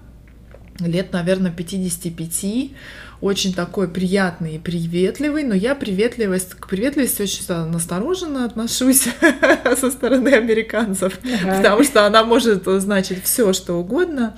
лет, 0.80 1.12
наверное, 1.12 1.50
55, 1.50 2.72
очень 3.20 3.52
такой 3.52 3.88
приятный 3.88 4.56
и 4.56 4.58
приветливый, 4.58 5.42
но 5.42 5.54
я 5.54 5.74
приветливость, 5.74 6.54
к 6.54 6.68
приветливости 6.68 7.22
очень 7.22 7.44
настороженно 7.70 8.44
отношусь 8.44 9.08
со 9.80 9.90
стороны 9.90 10.28
американцев, 10.28 11.18
ага. 11.24 11.56
потому 11.56 11.84
что 11.84 12.06
она 12.06 12.22
может 12.24 12.64
значить 12.64 13.22
все, 13.24 13.52
что 13.52 13.74
угодно. 13.74 14.36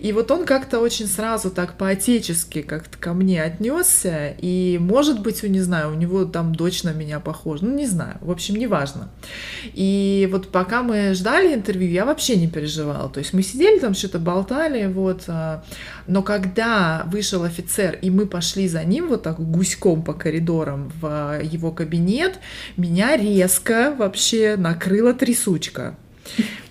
И 0.00 0.12
вот 0.12 0.30
он 0.30 0.46
как-то 0.46 0.80
очень 0.80 1.06
сразу 1.06 1.50
так 1.50 1.74
по-отечески 1.76 2.62
как-то 2.62 2.96
ко 2.96 3.12
мне 3.12 3.42
отнесся, 3.42 4.34
и, 4.38 4.78
может 4.80 5.20
быть, 5.20 5.44
у 5.44 5.46
не 5.46 5.60
знаю, 5.60 5.90
у 5.90 5.94
него 5.94 6.24
там 6.24 6.54
дочь 6.54 6.84
на 6.84 6.92
меня 6.92 7.20
похожа, 7.20 7.66
ну, 7.66 7.74
не 7.74 7.86
знаю, 7.86 8.16
в 8.22 8.30
общем, 8.30 8.56
неважно. 8.56 9.10
И 9.74 10.26
вот 10.32 10.48
пока 10.48 10.82
мы 10.82 11.12
ждали 11.12 11.54
интервью, 11.54 11.90
я 11.90 12.06
вообще 12.06 12.36
не 12.36 12.48
переживала, 12.48 13.10
то 13.10 13.18
есть 13.18 13.34
мы 13.34 13.42
сидели 13.42 13.78
там, 13.78 13.92
что-то 13.92 14.18
болтали, 14.18 14.86
вот, 14.86 15.24
а, 15.26 15.62
но 16.06 16.22
когда 16.22 17.04
вышел 17.06 17.42
офицер, 17.42 17.98
и 18.00 18.09
мы 18.10 18.26
пошли 18.26 18.68
за 18.68 18.84
ним 18.84 19.08
вот 19.08 19.22
так 19.22 19.40
гуськом 19.40 20.02
по 20.02 20.12
коридорам 20.12 20.92
в 21.00 21.40
его 21.42 21.70
кабинет, 21.70 22.38
меня 22.76 23.16
резко 23.16 23.94
вообще 23.96 24.56
накрыла 24.56 25.14
трясучка. 25.14 25.96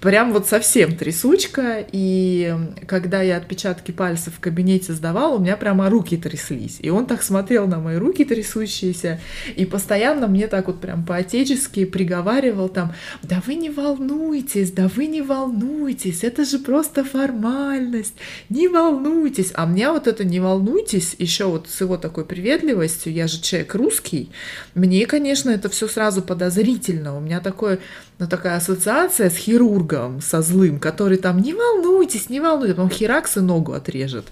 Прям 0.02 0.32
вот 0.32 0.48
совсем 0.48 0.96
трясучка, 0.96 1.86
и 1.92 2.56
когда 2.88 3.22
я 3.22 3.36
отпечатки 3.36 3.92
пальцев 3.92 4.36
в 4.36 4.40
кабинете 4.40 4.94
сдавала, 4.94 5.36
у 5.36 5.40
меня 5.40 5.58
прямо 5.58 5.90
руки 5.90 6.16
тряслись. 6.16 6.78
И 6.80 6.90
он 6.90 7.06
так 7.06 7.22
смотрел 7.22 7.68
на 7.68 7.80
мои 7.80 7.98
руки 7.98 8.24
трясущиеся, 8.24 9.20
и 9.58 9.66
постоянно 9.66 10.28
мне 10.28 10.48
так 10.48 10.68
вот 10.68 10.80
прям 10.80 11.06
по-отечески 11.06 11.84
приговаривал 11.84 12.70
там, 12.70 12.94
да 13.24 13.44
вы 13.46 13.56
не 13.56 13.70
волнуйтесь, 13.70 14.72
да 14.72 14.88
вы 14.88 15.08
не 15.08 15.22
волнуйтесь, 15.22 16.24
это 16.24 16.46
же 16.46 16.60
просто 16.60 17.04
формальность, 17.04 18.16
не 18.48 18.70
волнуйтесь. 18.70 19.52
А 19.54 19.66
мне 19.66 19.92
вот 19.92 20.08
это 20.08 20.24
не 20.24 20.40
волнуйтесь, 20.40 21.16
еще 21.18 21.46
вот 21.46 21.68
с 21.70 21.82
его 21.82 21.98
такой 21.98 22.24
приветливостью, 22.24 23.12
я 23.12 23.28
же 23.28 23.42
человек 23.42 23.76
русский, 23.76 24.32
мне, 24.76 25.06
конечно, 25.06 25.50
это 25.50 25.68
все 25.68 25.90
сразу 25.90 26.22
подозрительно. 26.22 27.18
У 27.18 27.20
меня 27.20 27.42
такое, 27.42 27.80
ну, 28.20 28.28
такая 28.28 28.58
ассоциация 28.58 29.30
с 29.30 29.38
хирургом, 29.38 30.20
со 30.20 30.42
злым, 30.42 30.78
который 30.78 31.18
там 31.18 31.40
не 31.40 31.54
волнуйтесь, 31.54 32.30
не 32.30 32.42
волнуйтесь, 32.42 32.76
потом 32.76 32.90
херакс 32.90 33.38
и 33.38 33.40
ногу 33.40 33.72
отрежет. 33.72 34.26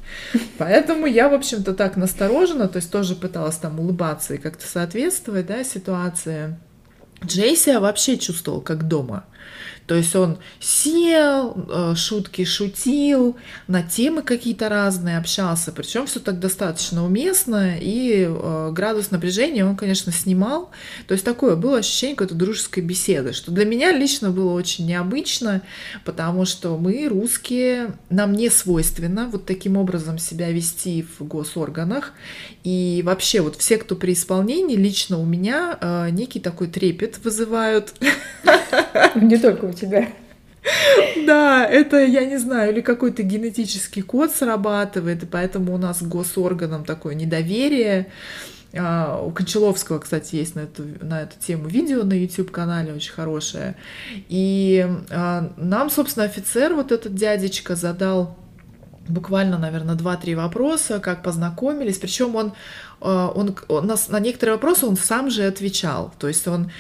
Поэтому 0.58 1.06
я, 1.06 1.30
в 1.30 1.34
общем-то, 1.34 1.74
так 1.74 1.96
насторожена, 1.96 2.68
то 2.68 2.78
есть 2.78 2.92
тоже 2.92 3.16
пыталась 3.16 3.56
там 3.56 3.80
улыбаться 3.80 4.34
и 4.34 4.38
как-то 4.38 4.68
соответствовать, 4.68 5.46
да, 5.46 5.64
ситуации. 5.64 6.58
Джейси 7.26 7.78
вообще 7.80 8.18
чувствовал 8.18 8.60
как 8.60 8.88
дома. 8.88 9.24
То 9.88 9.96
есть 9.96 10.16
он 10.16 10.38
сел, 10.60 11.56
э, 11.70 11.96
шутки 11.96 12.44
шутил, 12.44 13.38
на 13.68 13.82
темы 13.82 14.22
какие-то 14.22 14.68
разные 14.68 15.18
общался, 15.18 15.72
причем 15.72 16.06
все 16.08 16.20
так 16.20 16.40
достаточно 16.40 17.06
уместно, 17.06 17.78
и 17.80 18.28
э, 18.28 18.72
градус 18.74 19.12
напряжения 19.12 19.66
он, 19.66 19.78
конечно, 19.78 20.12
снимал. 20.12 20.72
То 21.08 21.14
есть 21.14 21.24
такое 21.24 21.56
было 21.56 21.78
ощущение 21.78 22.18
какой-то 22.18 22.36
дружеской 22.36 22.84
беседы, 22.84 23.32
что 23.32 23.52
для 23.52 23.64
меня 23.64 23.94
лично 23.94 24.30
было 24.30 24.52
очень 24.52 24.86
необычно, 24.86 25.62
потому 26.04 26.44
что 26.44 26.78
мы, 26.78 27.08
русские, 27.08 27.94
нам 28.10 28.34
не 28.34 28.50
свойственно 28.50 29.30
вот 29.30 29.46
таким 29.46 29.78
образом 29.78 30.20
себя 30.20 30.52
вести 30.52 31.06
в 31.18 31.24
госорганах. 31.24 32.12
И 32.66 33.02
вообще 33.06 33.40
вот 33.40 33.56
все, 33.56 33.78
кто 33.78 33.96
при 33.96 34.12
исполнении, 34.12 34.76
лично 34.76 35.18
у 35.18 35.26
меня 35.26 35.78
э, 35.80 36.10
некий 36.10 36.42
такой 36.42 36.68
трепет 36.68 37.24
вызывают. 37.24 37.94
Не 39.16 39.38
только 39.38 39.66
у 39.66 39.74
тебя. 39.74 40.08
Да, 41.26 41.66
это, 41.66 42.04
я 42.04 42.26
не 42.26 42.38
знаю, 42.38 42.74
или 42.74 42.82
какой-то 42.82 43.24
генетический 43.24 44.02
код 44.02 44.32
срабатывает, 44.32 45.24
и 45.24 45.26
поэтому 45.26 45.74
у 45.74 45.78
нас 45.78 46.02
госорганам 46.02 46.84
такое 46.84 47.16
недоверие. 47.16 48.08
А, 48.76 49.22
у 49.22 49.32
Кончаловского, 49.32 50.00
кстати, 50.00 50.36
есть 50.36 50.56
на 50.56 50.62
эту, 50.62 50.84
на 51.02 51.22
эту 51.22 51.40
тему 51.40 51.68
видео 51.68 52.04
на 52.04 52.14
YouTube-канале 52.14 52.94
очень 52.94 53.14
хорошее. 53.14 53.76
И 54.28 54.86
а, 55.10 55.52
нам, 55.58 55.90
собственно, 55.90 56.26
офицер, 56.26 56.74
вот 56.74 56.92
этот 56.92 57.16
дядечка, 57.16 57.76
задал 57.76 58.36
буквально, 59.08 59.58
наверное, 59.58 59.96
2-3 59.96 60.36
вопроса, 60.36 61.00
как 61.00 61.24
познакомились. 61.24 61.98
Причем 61.98 62.36
он 62.36 62.54
он, 63.00 63.56
он 63.68 63.88
на, 63.88 63.96
на 64.10 64.20
некоторые 64.20 64.56
вопросы 64.56 64.86
он 64.86 64.98
сам 64.98 65.30
же 65.30 65.46
отвечал. 65.46 66.14
То 66.20 66.28
есть 66.28 66.48
он 66.48 66.72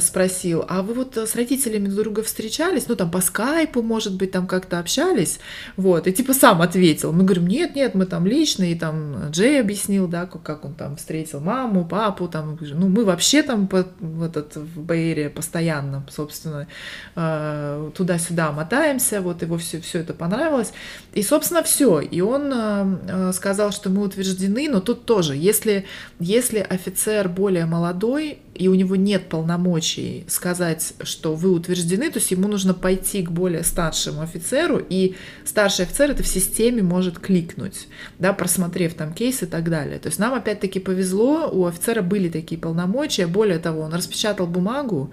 спросил, 0.00 0.64
а 0.68 0.82
вы 0.82 0.94
вот 0.94 1.16
с 1.16 1.34
родителями 1.34 1.88
друг 1.88 2.08
друга 2.08 2.22
встречались? 2.22 2.88
Ну, 2.88 2.96
там 2.96 3.10
по 3.10 3.20
скайпу, 3.20 3.82
может 3.82 4.14
быть, 4.14 4.30
там 4.30 4.46
как-то 4.46 4.78
общались? 4.78 5.40
Вот, 5.76 6.06
и 6.06 6.12
типа 6.12 6.32
сам 6.32 6.62
ответил. 6.62 7.12
Мы 7.12 7.24
говорим, 7.24 7.46
нет, 7.46 7.74
нет, 7.74 7.94
мы 7.94 8.06
там 8.06 8.26
лично, 8.26 8.64
и 8.64 8.74
там 8.74 9.30
Джей 9.30 9.60
объяснил, 9.60 10.08
да, 10.08 10.26
как, 10.26 10.42
как 10.42 10.64
он 10.64 10.74
там 10.74 10.96
встретил 10.96 11.40
маму, 11.40 11.84
папу, 11.84 12.28
там, 12.28 12.58
ну, 12.60 12.88
мы 12.88 13.04
вообще 13.04 13.42
там 13.42 13.66
по, 13.68 13.86
в, 14.00 14.22
этот, 14.22 14.56
в 14.56 14.80
Бейре 14.80 15.28
постоянно, 15.28 16.04
собственно, 16.10 16.66
э, 17.14 17.90
туда-сюда 17.96 18.52
мотаемся, 18.52 19.20
вот 19.20 19.42
его 19.42 19.58
все, 19.58 19.80
все 19.80 20.00
это 20.00 20.14
понравилось. 20.14 20.72
И, 21.12 21.22
собственно, 21.22 21.62
все. 21.62 22.00
И 22.00 22.20
он 22.20 22.52
э, 22.52 23.32
сказал, 23.32 23.72
что 23.72 23.90
мы 23.90 24.02
утверждены, 24.02 24.68
но 24.70 24.80
тут 24.80 25.04
тоже 25.04 25.34
если, 25.48 25.84
если 26.20 26.58
офицер 26.58 27.28
более 27.28 27.66
молодой, 27.66 28.38
и 28.54 28.68
у 28.68 28.74
него 28.74 28.96
нет 28.96 29.28
полномочий 29.28 30.24
сказать, 30.28 30.92
что 31.02 31.34
вы 31.34 31.50
утверждены, 31.50 32.10
то 32.10 32.18
есть 32.18 32.30
ему 32.30 32.48
нужно 32.48 32.74
пойти 32.74 33.22
к 33.22 33.30
более 33.30 33.64
старшему 33.64 34.20
офицеру, 34.20 34.84
и 34.88 35.14
старший 35.44 35.86
офицер 35.86 36.10
это 36.10 36.22
в 36.22 36.26
системе 36.26 36.82
может 36.82 37.18
кликнуть, 37.18 37.88
да, 38.18 38.32
просмотрев 38.32 38.94
там 38.94 39.14
кейс 39.14 39.42
и 39.42 39.46
так 39.46 39.70
далее. 39.70 39.98
То 39.98 40.08
есть 40.08 40.18
нам 40.18 40.34
опять-таки 40.34 40.80
повезло, 40.80 41.48
у 41.50 41.66
офицера 41.66 42.02
были 42.02 42.28
такие 42.28 42.60
полномочия, 42.60 43.26
более 43.26 43.58
того, 43.58 43.82
он 43.82 43.94
распечатал 43.94 44.46
бумагу, 44.46 45.10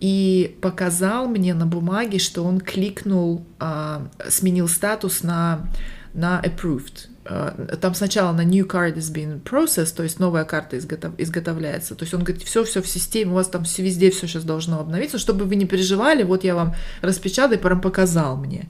и 0.00 0.56
показал 0.60 1.26
мне 1.26 1.54
на 1.54 1.66
бумаге, 1.66 2.18
что 2.18 2.44
он 2.44 2.60
кликнул, 2.60 3.46
а, 3.58 4.08
сменил 4.28 4.68
статус 4.68 5.22
на 5.22 5.66
на 6.16 6.42
approved. 6.42 7.08
Э, 7.26 7.76
там 7.80 7.94
сначала 7.94 8.32
на 8.32 8.44
new 8.44 8.66
card 8.66 8.96
is 8.96 9.12
being 9.12 9.42
processed, 9.42 9.94
то 9.94 10.02
есть 10.02 10.18
новая 10.18 10.44
карта 10.44 10.78
изготов, 10.78 11.12
изготовляется. 11.18 11.94
То 11.94 12.04
есть 12.04 12.14
он 12.14 12.24
говорит, 12.24 12.42
все, 12.42 12.64
все 12.64 12.82
в 12.82 12.88
системе, 12.88 13.32
у 13.32 13.34
вас 13.34 13.48
там 13.48 13.64
все 13.64 13.82
везде 13.82 14.10
все 14.10 14.26
сейчас 14.26 14.44
должно 14.44 14.80
обновиться, 14.80 15.18
чтобы 15.18 15.44
вы 15.44 15.56
не 15.56 15.66
переживали, 15.66 16.22
вот 16.22 16.42
я 16.42 16.54
вам 16.54 16.74
распечатал, 17.02 17.58
прям 17.58 17.80
показал 17.80 18.36
мне. 18.36 18.68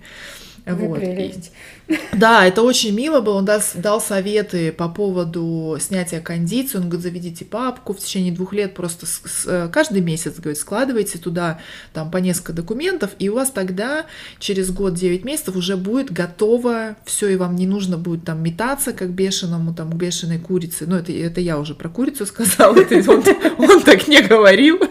Вот. 0.66 0.98
Прелесть. 0.98 1.52
Да, 2.12 2.46
это 2.46 2.62
очень 2.62 2.94
мило 2.94 3.20
было. 3.20 3.34
Он 3.34 3.48
дал, 3.74 4.00
советы 4.00 4.72
по 4.72 4.88
поводу 4.88 5.76
снятия 5.80 6.20
кондиции. 6.20 6.78
Он 6.78 6.84
говорит, 6.84 7.02
заведите 7.02 7.44
папку 7.44 7.92
в 7.92 7.98
течение 7.98 8.32
двух 8.32 8.52
лет, 8.52 8.74
просто 8.74 9.06
с, 9.06 9.20
с, 9.24 9.46
э, 9.46 9.68
каждый 9.72 10.00
месяц, 10.00 10.38
говорит, 10.38 10.58
складывайте 10.58 11.18
туда 11.18 11.60
там 11.92 12.10
по 12.10 12.18
несколько 12.18 12.52
документов, 12.52 13.10
и 13.18 13.28
у 13.28 13.34
вас 13.34 13.50
тогда 13.50 14.06
через 14.38 14.70
год 14.70 14.94
9 14.94 15.24
месяцев 15.24 15.56
уже 15.56 15.76
будет 15.76 16.10
готово 16.10 16.96
все, 17.04 17.28
и 17.28 17.36
вам 17.36 17.56
не 17.56 17.66
нужно 17.66 17.98
будет 17.98 18.24
там 18.24 18.42
метаться, 18.42 18.92
как 18.92 19.10
бешеному, 19.10 19.74
там, 19.74 19.90
бешеной 19.90 20.38
курице. 20.38 20.84
Ну, 20.86 20.96
это, 20.96 21.12
это 21.12 21.40
я 21.40 21.58
уже 21.58 21.74
про 21.74 21.88
курицу 21.88 22.26
сказала, 22.26 22.74
он, 22.74 23.24
он 23.58 23.82
так 23.82 24.08
не 24.08 24.22
говорил. 24.22 24.80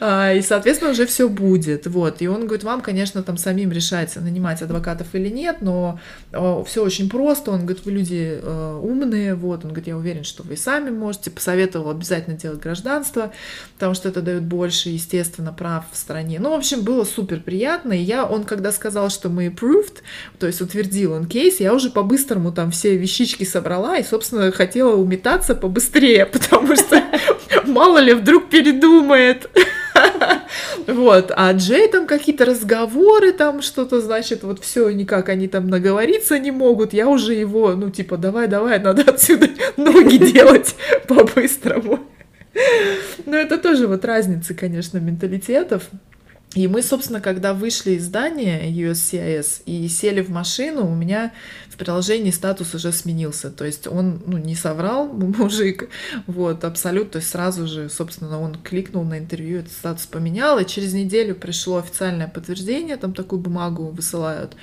А, 0.00 0.32
и, 0.34 0.42
соответственно, 0.42 0.90
уже 0.90 1.06
все 1.06 1.28
будет. 1.28 1.86
Вот. 1.86 2.20
И 2.20 2.28
он 2.28 2.46
говорит, 2.46 2.64
вам, 2.64 2.80
конечно, 2.80 3.22
там 3.22 3.36
самим 3.36 3.72
решать, 3.72 4.14
нанимать 4.16 4.60
адвокатов 4.62 5.06
или 5.14 5.28
нет, 5.28 5.43
нет, 5.44 5.58
но 5.60 6.00
э, 6.32 6.64
все 6.66 6.82
очень 6.82 7.10
просто. 7.10 7.50
Он 7.50 7.66
говорит, 7.66 7.84
вы 7.84 7.92
люди 7.92 8.40
э, 8.40 8.80
умные, 8.82 9.34
вот. 9.34 9.64
Он 9.64 9.70
говорит, 9.70 9.88
я 9.88 9.96
уверен, 9.96 10.24
что 10.24 10.42
вы 10.42 10.56
сами 10.56 10.90
можете. 10.90 11.30
Посоветовал 11.30 11.90
обязательно 11.90 12.36
делать 12.36 12.60
гражданство, 12.60 13.30
потому 13.74 13.94
что 13.94 14.08
это 14.08 14.22
дает 14.22 14.42
больше, 14.42 14.88
естественно, 14.88 15.52
прав 15.52 15.84
в 15.92 15.96
стране. 15.96 16.38
Ну, 16.40 16.50
в 16.50 16.54
общем, 16.54 16.82
было 16.82 17.04
супер 17.04 17.40
приятно. 17.40 17.92
И 17.92 18.02
я, 18.02 18.24
он 18.24 18.44
когда 18.44 18.72
сказал, 18.72 19.10
что 19.10 19.28
мы 19.28 19.48
approved, 19.48 19.98
то 20.38 20.46
есть 20.46 20.62
утвердил 20.62 21.12
он 21.12 21.26
кейс, 21.26 21.60
я 21.60 21.74
уже 21.74 21.90
по-быстрому 21.90 22.50
там 22.50 22.70
все 22.70 22.96
вещички 22.96 23.44
собрала 23.44 23.98
и, 23.98 24.02
собственно, 24.02 24.50
хотела 24.50 24.96
уметаться 24.96 25.54
побыстрее, 25.54 26.24
потому 26.32 26.74
что 26.74 27.02
мало 27.66 27.98
ли 27.98 28.14
вдруг 28.14 28.48
передумает. 28.48 29.50
Вот, 30.86 31.32
а 31.34 31.52
Джей 31.52 31.88
там 31.88 32.06
какие-то 32.06 32.44
разговоры, 32.44 33.32
там 33.32 33.62
что-то, 33.62 34.00
значит, 34.00 34.42
вот 34.42 34.62
все 34.62 34.90
никак 34.90 35.28
они 35.28 35.48
там 35.48 35.68
наговориться 35.68 36.38
не 36.38 36.50
могут. 36.50 36.92
Я 36.92 37.08
уже 37.08 37.34
его, 37.34 37.74
ну, 37.74 37.90
типа, 37.90 38.16
давай-давай, 38.16 38.78
надо 38.78 39.02
отсюда 39.10 39.48
ноги 39.76 40.18
делать 40.18 40.74
по-быстрому. 41.08 42.00
Но 43.26 43.36
это 43.36 43.58
тоже 43.58 43.86
вот 43.86 44.04
разница, 44.04 44.54
конечно, 44.54 44.98
менталитетов. 44.98 45.84
И 46.54 46.68
мы, 46.68 46.82
собственно, 46.82 47.20
когда 47.20 47.52
вышли 47.52 47.92
из 47.92 48.04
здания 48.04 48.70
USCIS 48.70 49.62
и 49.66 49.88
сели 49.88 50.20
в 50.20 50.30
машину, 50.30 50.86
у 50.88 50.94
меня 50.94 51.32
в 51.68 51.76
приложении 51.76 52.30
статус 52.30 52.74
уже 52.74 52.92
сменился. 52.92 53.50
То 53.50 53.64
есть 53.64 53.88
он 53.88 54.22
ну, 54.24 54.38
не 54.38 54.54
соврал, 54.54 55.08
мужик, 55.12 55.88
вот, 56.28 56.62
абсолютно. 56.64 57.14
То 57.14 57.18
есть 57.18 57.30
сразу 57.30 57.66
же, 57.66 57.90
собственно, 57.90 58.40
он 58.40 58.54
кликнул 58.54 59.02
на 59.02 59.18
интервью, 59.18 59.58
этот 59.58 59.72
статус 59.72 60.06
поменял, 60.06 60.58
и 60.60 60.66
через 60.66 60.92
неделю 60.92 61.34
пришло 61.34 61.78
официальное 61.78 62.28
подтверждение, 62.28 62.96
там 62.96 63.14
такую 63.14 63.40
бумагу 63.40 63.88
высылают. 63.88 64.56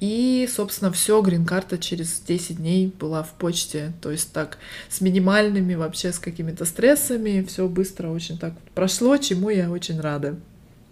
И, 0.00 0.48
собственно, 0.50 0.90
все, 0.92 1.20
грин-карта 1.20 1.76
через 1.76 2.20
10 2.20 2.56
дней 2.56 2.90
была 2.98 3.22
в 3.22 3.32
почте. 3.32 3.92
То 4.00 4.10
есть 4.10 4.32
так, 4.32 4.56
с 4.88 5.02
минимальными 5.02 5.74
вообще, 5.74 6.10
с 6.10 6.18
какими-то 6.18 6.64
стрессами, 6.64 7.44
все 7.46 7.68
быстро 7.68 8.08
очень 8.08 8.38
так 8.38 8.54
прошло, 8.74 9.18
чему 9.18 9.50
я 9.50 9.70
очень 9.70 10.00
рада. 10.00 10.36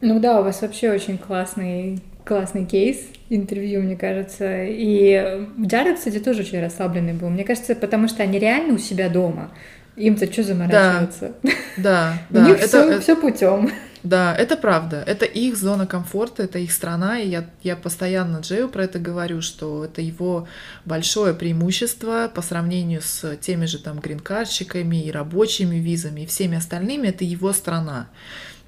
Ну 0.02 0.18
да, 0.18 0.40
у 0.40 0.44
вас 0.44 0.60
вообще 0.62 0.90
очень 0.90 1.16
классный, 1.16 2.00
классный 2.24 2.66
кейс 2.66 2.98
интервью, 3.30 3.82
мне 3.82 3.96
кажется. 3.96 4.64
И 4.64 5.46
Джаред, 5.60 5.96
кстати, 5.96 6.18
тоже 6.18 6.40
очень 6.42 6.60
расслабленный 6.60 7.12
был. 7.14 7.30
Мне 7.30 7.44
кажется, 7.44 7.74
потому 7.74 8.08
что 8.08 8.22
они 8.22 8.38
реально 8.38 8.74
у 8.74 8.78
себя 8.78 9.08
дома. 9.08 9.52
Им-то 9.94 10.30
что 10.30 10.42
заморачиваться? 10.42 11.32
Да, 11.76 12.14
да. 12.30 12.40
У 12.40 12.48
них 12.48 12.58
все, 12.58 13.00
все 13.00 13.14
путем. 13.14 13.70
Да, 14.02 14.34
это 14.34 14.56
правда. 14.56 15.04
Это 15.06 15.24
их 15.26 15.56
зона 15.56 15.86
комфорта, 15.86 16.42
это 16.42 16.58
их 16.58 16.72
страна. 16.72 17.20
И 17.20 17.28
я, 17.28 17.44
я 17.62 17.76
постоянно 17.76 18.38
Джею 18.38 18.68
про 18.68 18.84
это 18.84 18.98
говорю, 18.98 19.42
что 19.42 19.84
это 19.84 20.00
его 20.00 20.48
большое 20.84 21.34
преимущество 21.34 22.30
по 22.34 22.42
сравнению 22.42 23.00
с 23.02 23.36
теми 23.36 23.66
же 23.66 23.78
там 23.78 24.00
грин-картщиками 24.00 25.04
и 25.04 25.12
рабочими 25.12 25.76
визами 25.76 26.22
и 26.22 26.26
всеми 26.26 26.56
остальными. 26.56 27.08
Это 27.08 27.24
его 27.24 27.52
страна. 27.52 28.08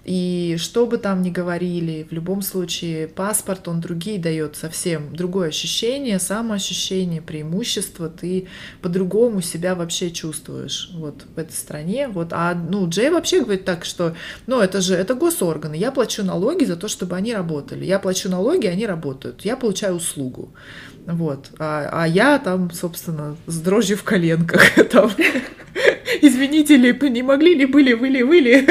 И 0.04 0.56
что 0.58 0.86
бы 0.86 0.98
там 0.98 1.22
ни 1.22 1.30
говорили, 1.30 2.06
в 2.08 2.12
любом 2.12 2.42
случае 2.42 3.08
паспорт, 3.08 3.68
он 3.68 3.80
другие 3.80 4.18
дает 4.18 4.56
совсем 4.56 5.14
другое 5.16 5.48
ощущение, 5.48 6.18
самоощущение, 6.18 7.22
преимущество, 7.22 8.08
ты 8.08 8.46
по-другому 8.82 9.40
себя 9.40 9.74
вообще 9.74 10.10
чувствуешь 10.10 10.90
вот 10.94 11.24
в 11.34 11.38
этой 11.38 11.52
стране. 11.52 12.08
Вот. 12.08 12.28
А 12.32 12.54
ну, 12.54 12.88
Джей 12.88 13.10
вообще 13.10 13.40
говорит 13.40 13.64
так, 13.64 13.84
что 13.84 14.14
ну, 14.46 14.60
это 14.60 14.80
же 14.80 14.94
это 14.94 15.14
госорганы, 15.14 15.74
я 15.74 15.90
плачу 15.90 16.22
налоги 16.22 16.64
за 16.64 16.76
то, 16.76 16.88
чтобы 16.88 17.16
они 17.16 17.32
работали. 17.32 17.84
Я 17.84 17.98
плачу 17.98 18.28
налоги, 18.28 18.66
они 18.66 18.86
работают. 18.86 19.44
Я 19.44 19.56
получаю 19.56 19.94
услугу. 19.94 20.52
Вот. 21.06 21.50
А, 21.58 21.88
а 21.92 22.08
я 22.08 22.38
там, 22.38 22.70
собственно, 22.70 23.36
с 23.46 23.58
дрожью 23.58 23.96
в 23.96 24.04
коленках. 24.04 24.62
Там, 24.90 25.10
Извините 26.22 26.76
ли, 26.76 26.96
не 27.10 27.22
могли 27.22 27.54
ли, 27.54 27.66
были, 27.66 27.94
были, 27.94 28.22
были. 28.22 28.64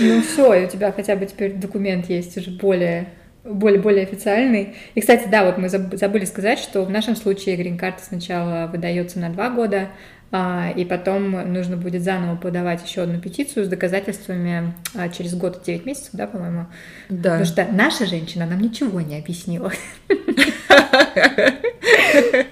Ну 0.00 0.22
все, 0.22 0.54
и 0.54 0.64
у 0.64 0.68
тебя 0.68 0.92
хотя 0.92 1.16
бы 1.16 1.26
теперь 1.26 1.54
документ 1.54 2.08
есть 2.08 2.36
уже 2.36 2.50
более 2.50 3.08
более, 3.44 3.80
более 3.80 4.02
официальный. 4.04 4.76
И, 4.94 5.00
кстати, 5.00 5.28
да, 5.28 5.44
вот 5.44 5.58
мы 5.58 5.68
забыли 5.68 6.24
сказать, 6.24 6.58
что 6.58 6.84
в 6.84 6.90
нашем 6.90 7.16
случае 7.16 7.56
грин-карта 7.56 8.02
сначала 8.02 8.68
выдается 8.70 9.18
на 9.18 9.30
два 9.30 9.50
года, 9.50 9.88
а, 10.32 10.70
и 10.76 10.84
потом 10.84 11.30
нужно 11.52 11.76
будет 11.76 12.02
заново 12.02 12.36
подавать 12.36 12.86
еще 12.86 13.02
одну 13.02 13.20
петицию 13.20 13.64
с 13.64 13.68
доказательствами 13.68 14.74
а, 14.94 15.08
через 15.08 15.34
год 15.34 15.62
и 15.62 15.72
9 15.72 15.86
месяцев, 15.86 16.10
да, 16.12 16.26
по-моему? 16.26 16.66
Да. 17.08 17.30
Потому 17.30 17.44
что 17.44 17.66
наша 17.72 18.06
женщина 18.06 18.46
нам 18.46 18.60
ничего 18.60 19.00
не 19.00 19.18
объяснила. 19.18 19.72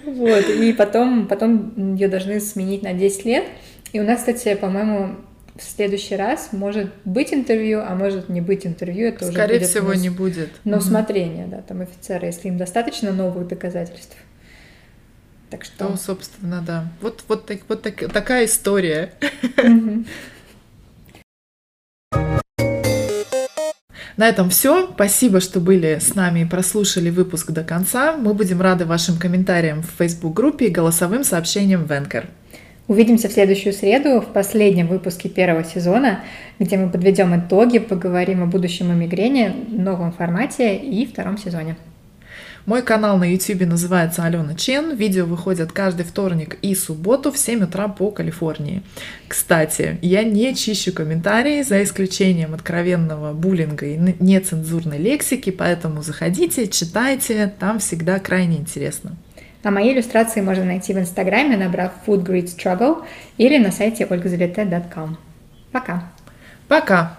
Вот, 0.05 0.49
и 0.49 0.73
потом, 0.73 1.27
потом 1.29 1.95
ее 1.95 2.09
должны 2.09 2.41
сменить 2.41 2.83
на 2.83 2.93
10 2.93 3.25
лет. 3.25 3.45
И 3.93 4.01
у 4.01 4.05
нас, 4.05 4.21
кстати, 4.21 4.55
по-моему, 4.55 5.17
в 5.57 5.63
следующий 5.63 6.17
раз 6.17 6.51
может 6.53 6.91
быть 7.05 7.33
интервью, 7.35 7.81
а 7.81 7.95
может 7.95 8.29
не 8.29 8.41
быть 8.41 8.67
интервью. 8.67 9.09
Это 9.09 9.27
Скорее 9.31 9.57
уже 9.57 9.59
будет 9.59 9.69
всего, 9.69 9.95
не 9.95 10.11
будет. 10.11 10.51
На 10.65 10.79
усмотрение, 10.79 11.47
да, 11.47 11.63
там 11.63 11.81
офицера, 11.81 12.27
если 12.27 12.49
им 12.49 12.59
достаточно 12.59 13.13
новых 13.13 13.49
доказательств. 13.49 14.17
Так 15.51 15.65
что... 15.65 15.89
Ну, 15.89 15.97
собственно, 15.97 16.63
да. 16.65 16.89
Вот, 17.01 17.25
вот, 17.27 17.47
так, 17.47 17.61
вот 17.69 17.83
так, 17.83 18.13
такая 18.13 18.45
история. 18.45 19.13
На 24.19 24.29
этом 24.29 24.51
все. 24.51 24.91
Спасибо, 24.95 25.39
что 25.41 25.61
были 25.61 25.99
с 26.01 26.17
нами 26.17 26.41
и 26.41 26.45
прослушали 26.45 27.09
выпуск 27.09 27.53
до 27.53 27.63
конца. 27.63 28.17
Мы 28.17 28.35
будем 28.35 28.61
рады 28.61 28.85
вашим 28.85 29.17
комментариям 29.17 29.83
в 29.83 29.91
Facebook-группе 29.97 30.67
и 30.67 30.71
голосовым 30.71 31.23
сообщениям 31.23 31.85
в 31.85 31.93
Anchor. 31.93 32.25
Увидимся 32.89 33.29
в 33.29 33.33
следующую 33.33 33.73
среду 33.73 34.21
в 34.21 34.33
последнем 34.33 34.89
выпуске 34.89 35.29
первого 35.29 35.63
сезона, 35.63 36.25
где 36.59 36.77
мы 36.77 36.91
подведем 36.91 37.39
итоги, 37.39 37.79
поговорим 37.79 38.43
о 38.43 38.47
будущем 38.47 38.91
о 38.91 38.95
мигрени, 38.95 39.55
новом 39.69 40.11
формате 40.11 40.75
и 40.75 41.07
втором 41.07 41.39
сезоне. 41.39 41.77
Мой 42.69 42.83
канал 42.83 43.17
на 43.17 43.25
YouTube 43.25 43.63
называется 43.63 44.25
Алена 44.25 44.55
Чен. 44.55 44.95
Видео 44.95 45.25
выходят 45.25 45.73
каждый 45.73 46.05
вторник 46.05 46.59
и 46.61 46.75
субботу 46.75 47.33
в 47.33 47.39
7 47.39 47.65
утра 47.65 47.89
по 47.89 48.11
Калифорнии. 48.11 48.83
Кстати, 49.27 49.99
я 50.03 50.23
не 50.23 50.55
чищу 50.55 50.93
комментарии, 50.93 51.63
за 51.63 51.83
исключением 51.83 52.53
откровенного 52.53 53.33
буллинга 53.33 53.87
и 53.87 53.97
нецензурной 53.97 54.99
лексики, 54.99 55.49
поэтому 55.49 56.03
заходите, 56.03 56.69
читайте, 56.69 57.51
там 57.59 57.79
всегда 57.79 58.19
крайне 58.19 58.59
интересно. 58.59 59.17
А 59.63 59.71
мои 59.71 59.95
иллюстрации 59.95 60.43
можно 60.43 60.67
найти 60.67 60.93
в 60.93 60.99
Инстаграме, 60.99 61.57
набрав 61.57 61.93
Food 62.07 62.27
Grid 62.27 62.55
Struggle 62.55 63.03
или 63.39 63.57
на 63.57 63.73
сайте 63.73 64.05
olgazavete.com. 64.05 65.17
Пока! 65.73 66.13
Пока! 66.69 67.17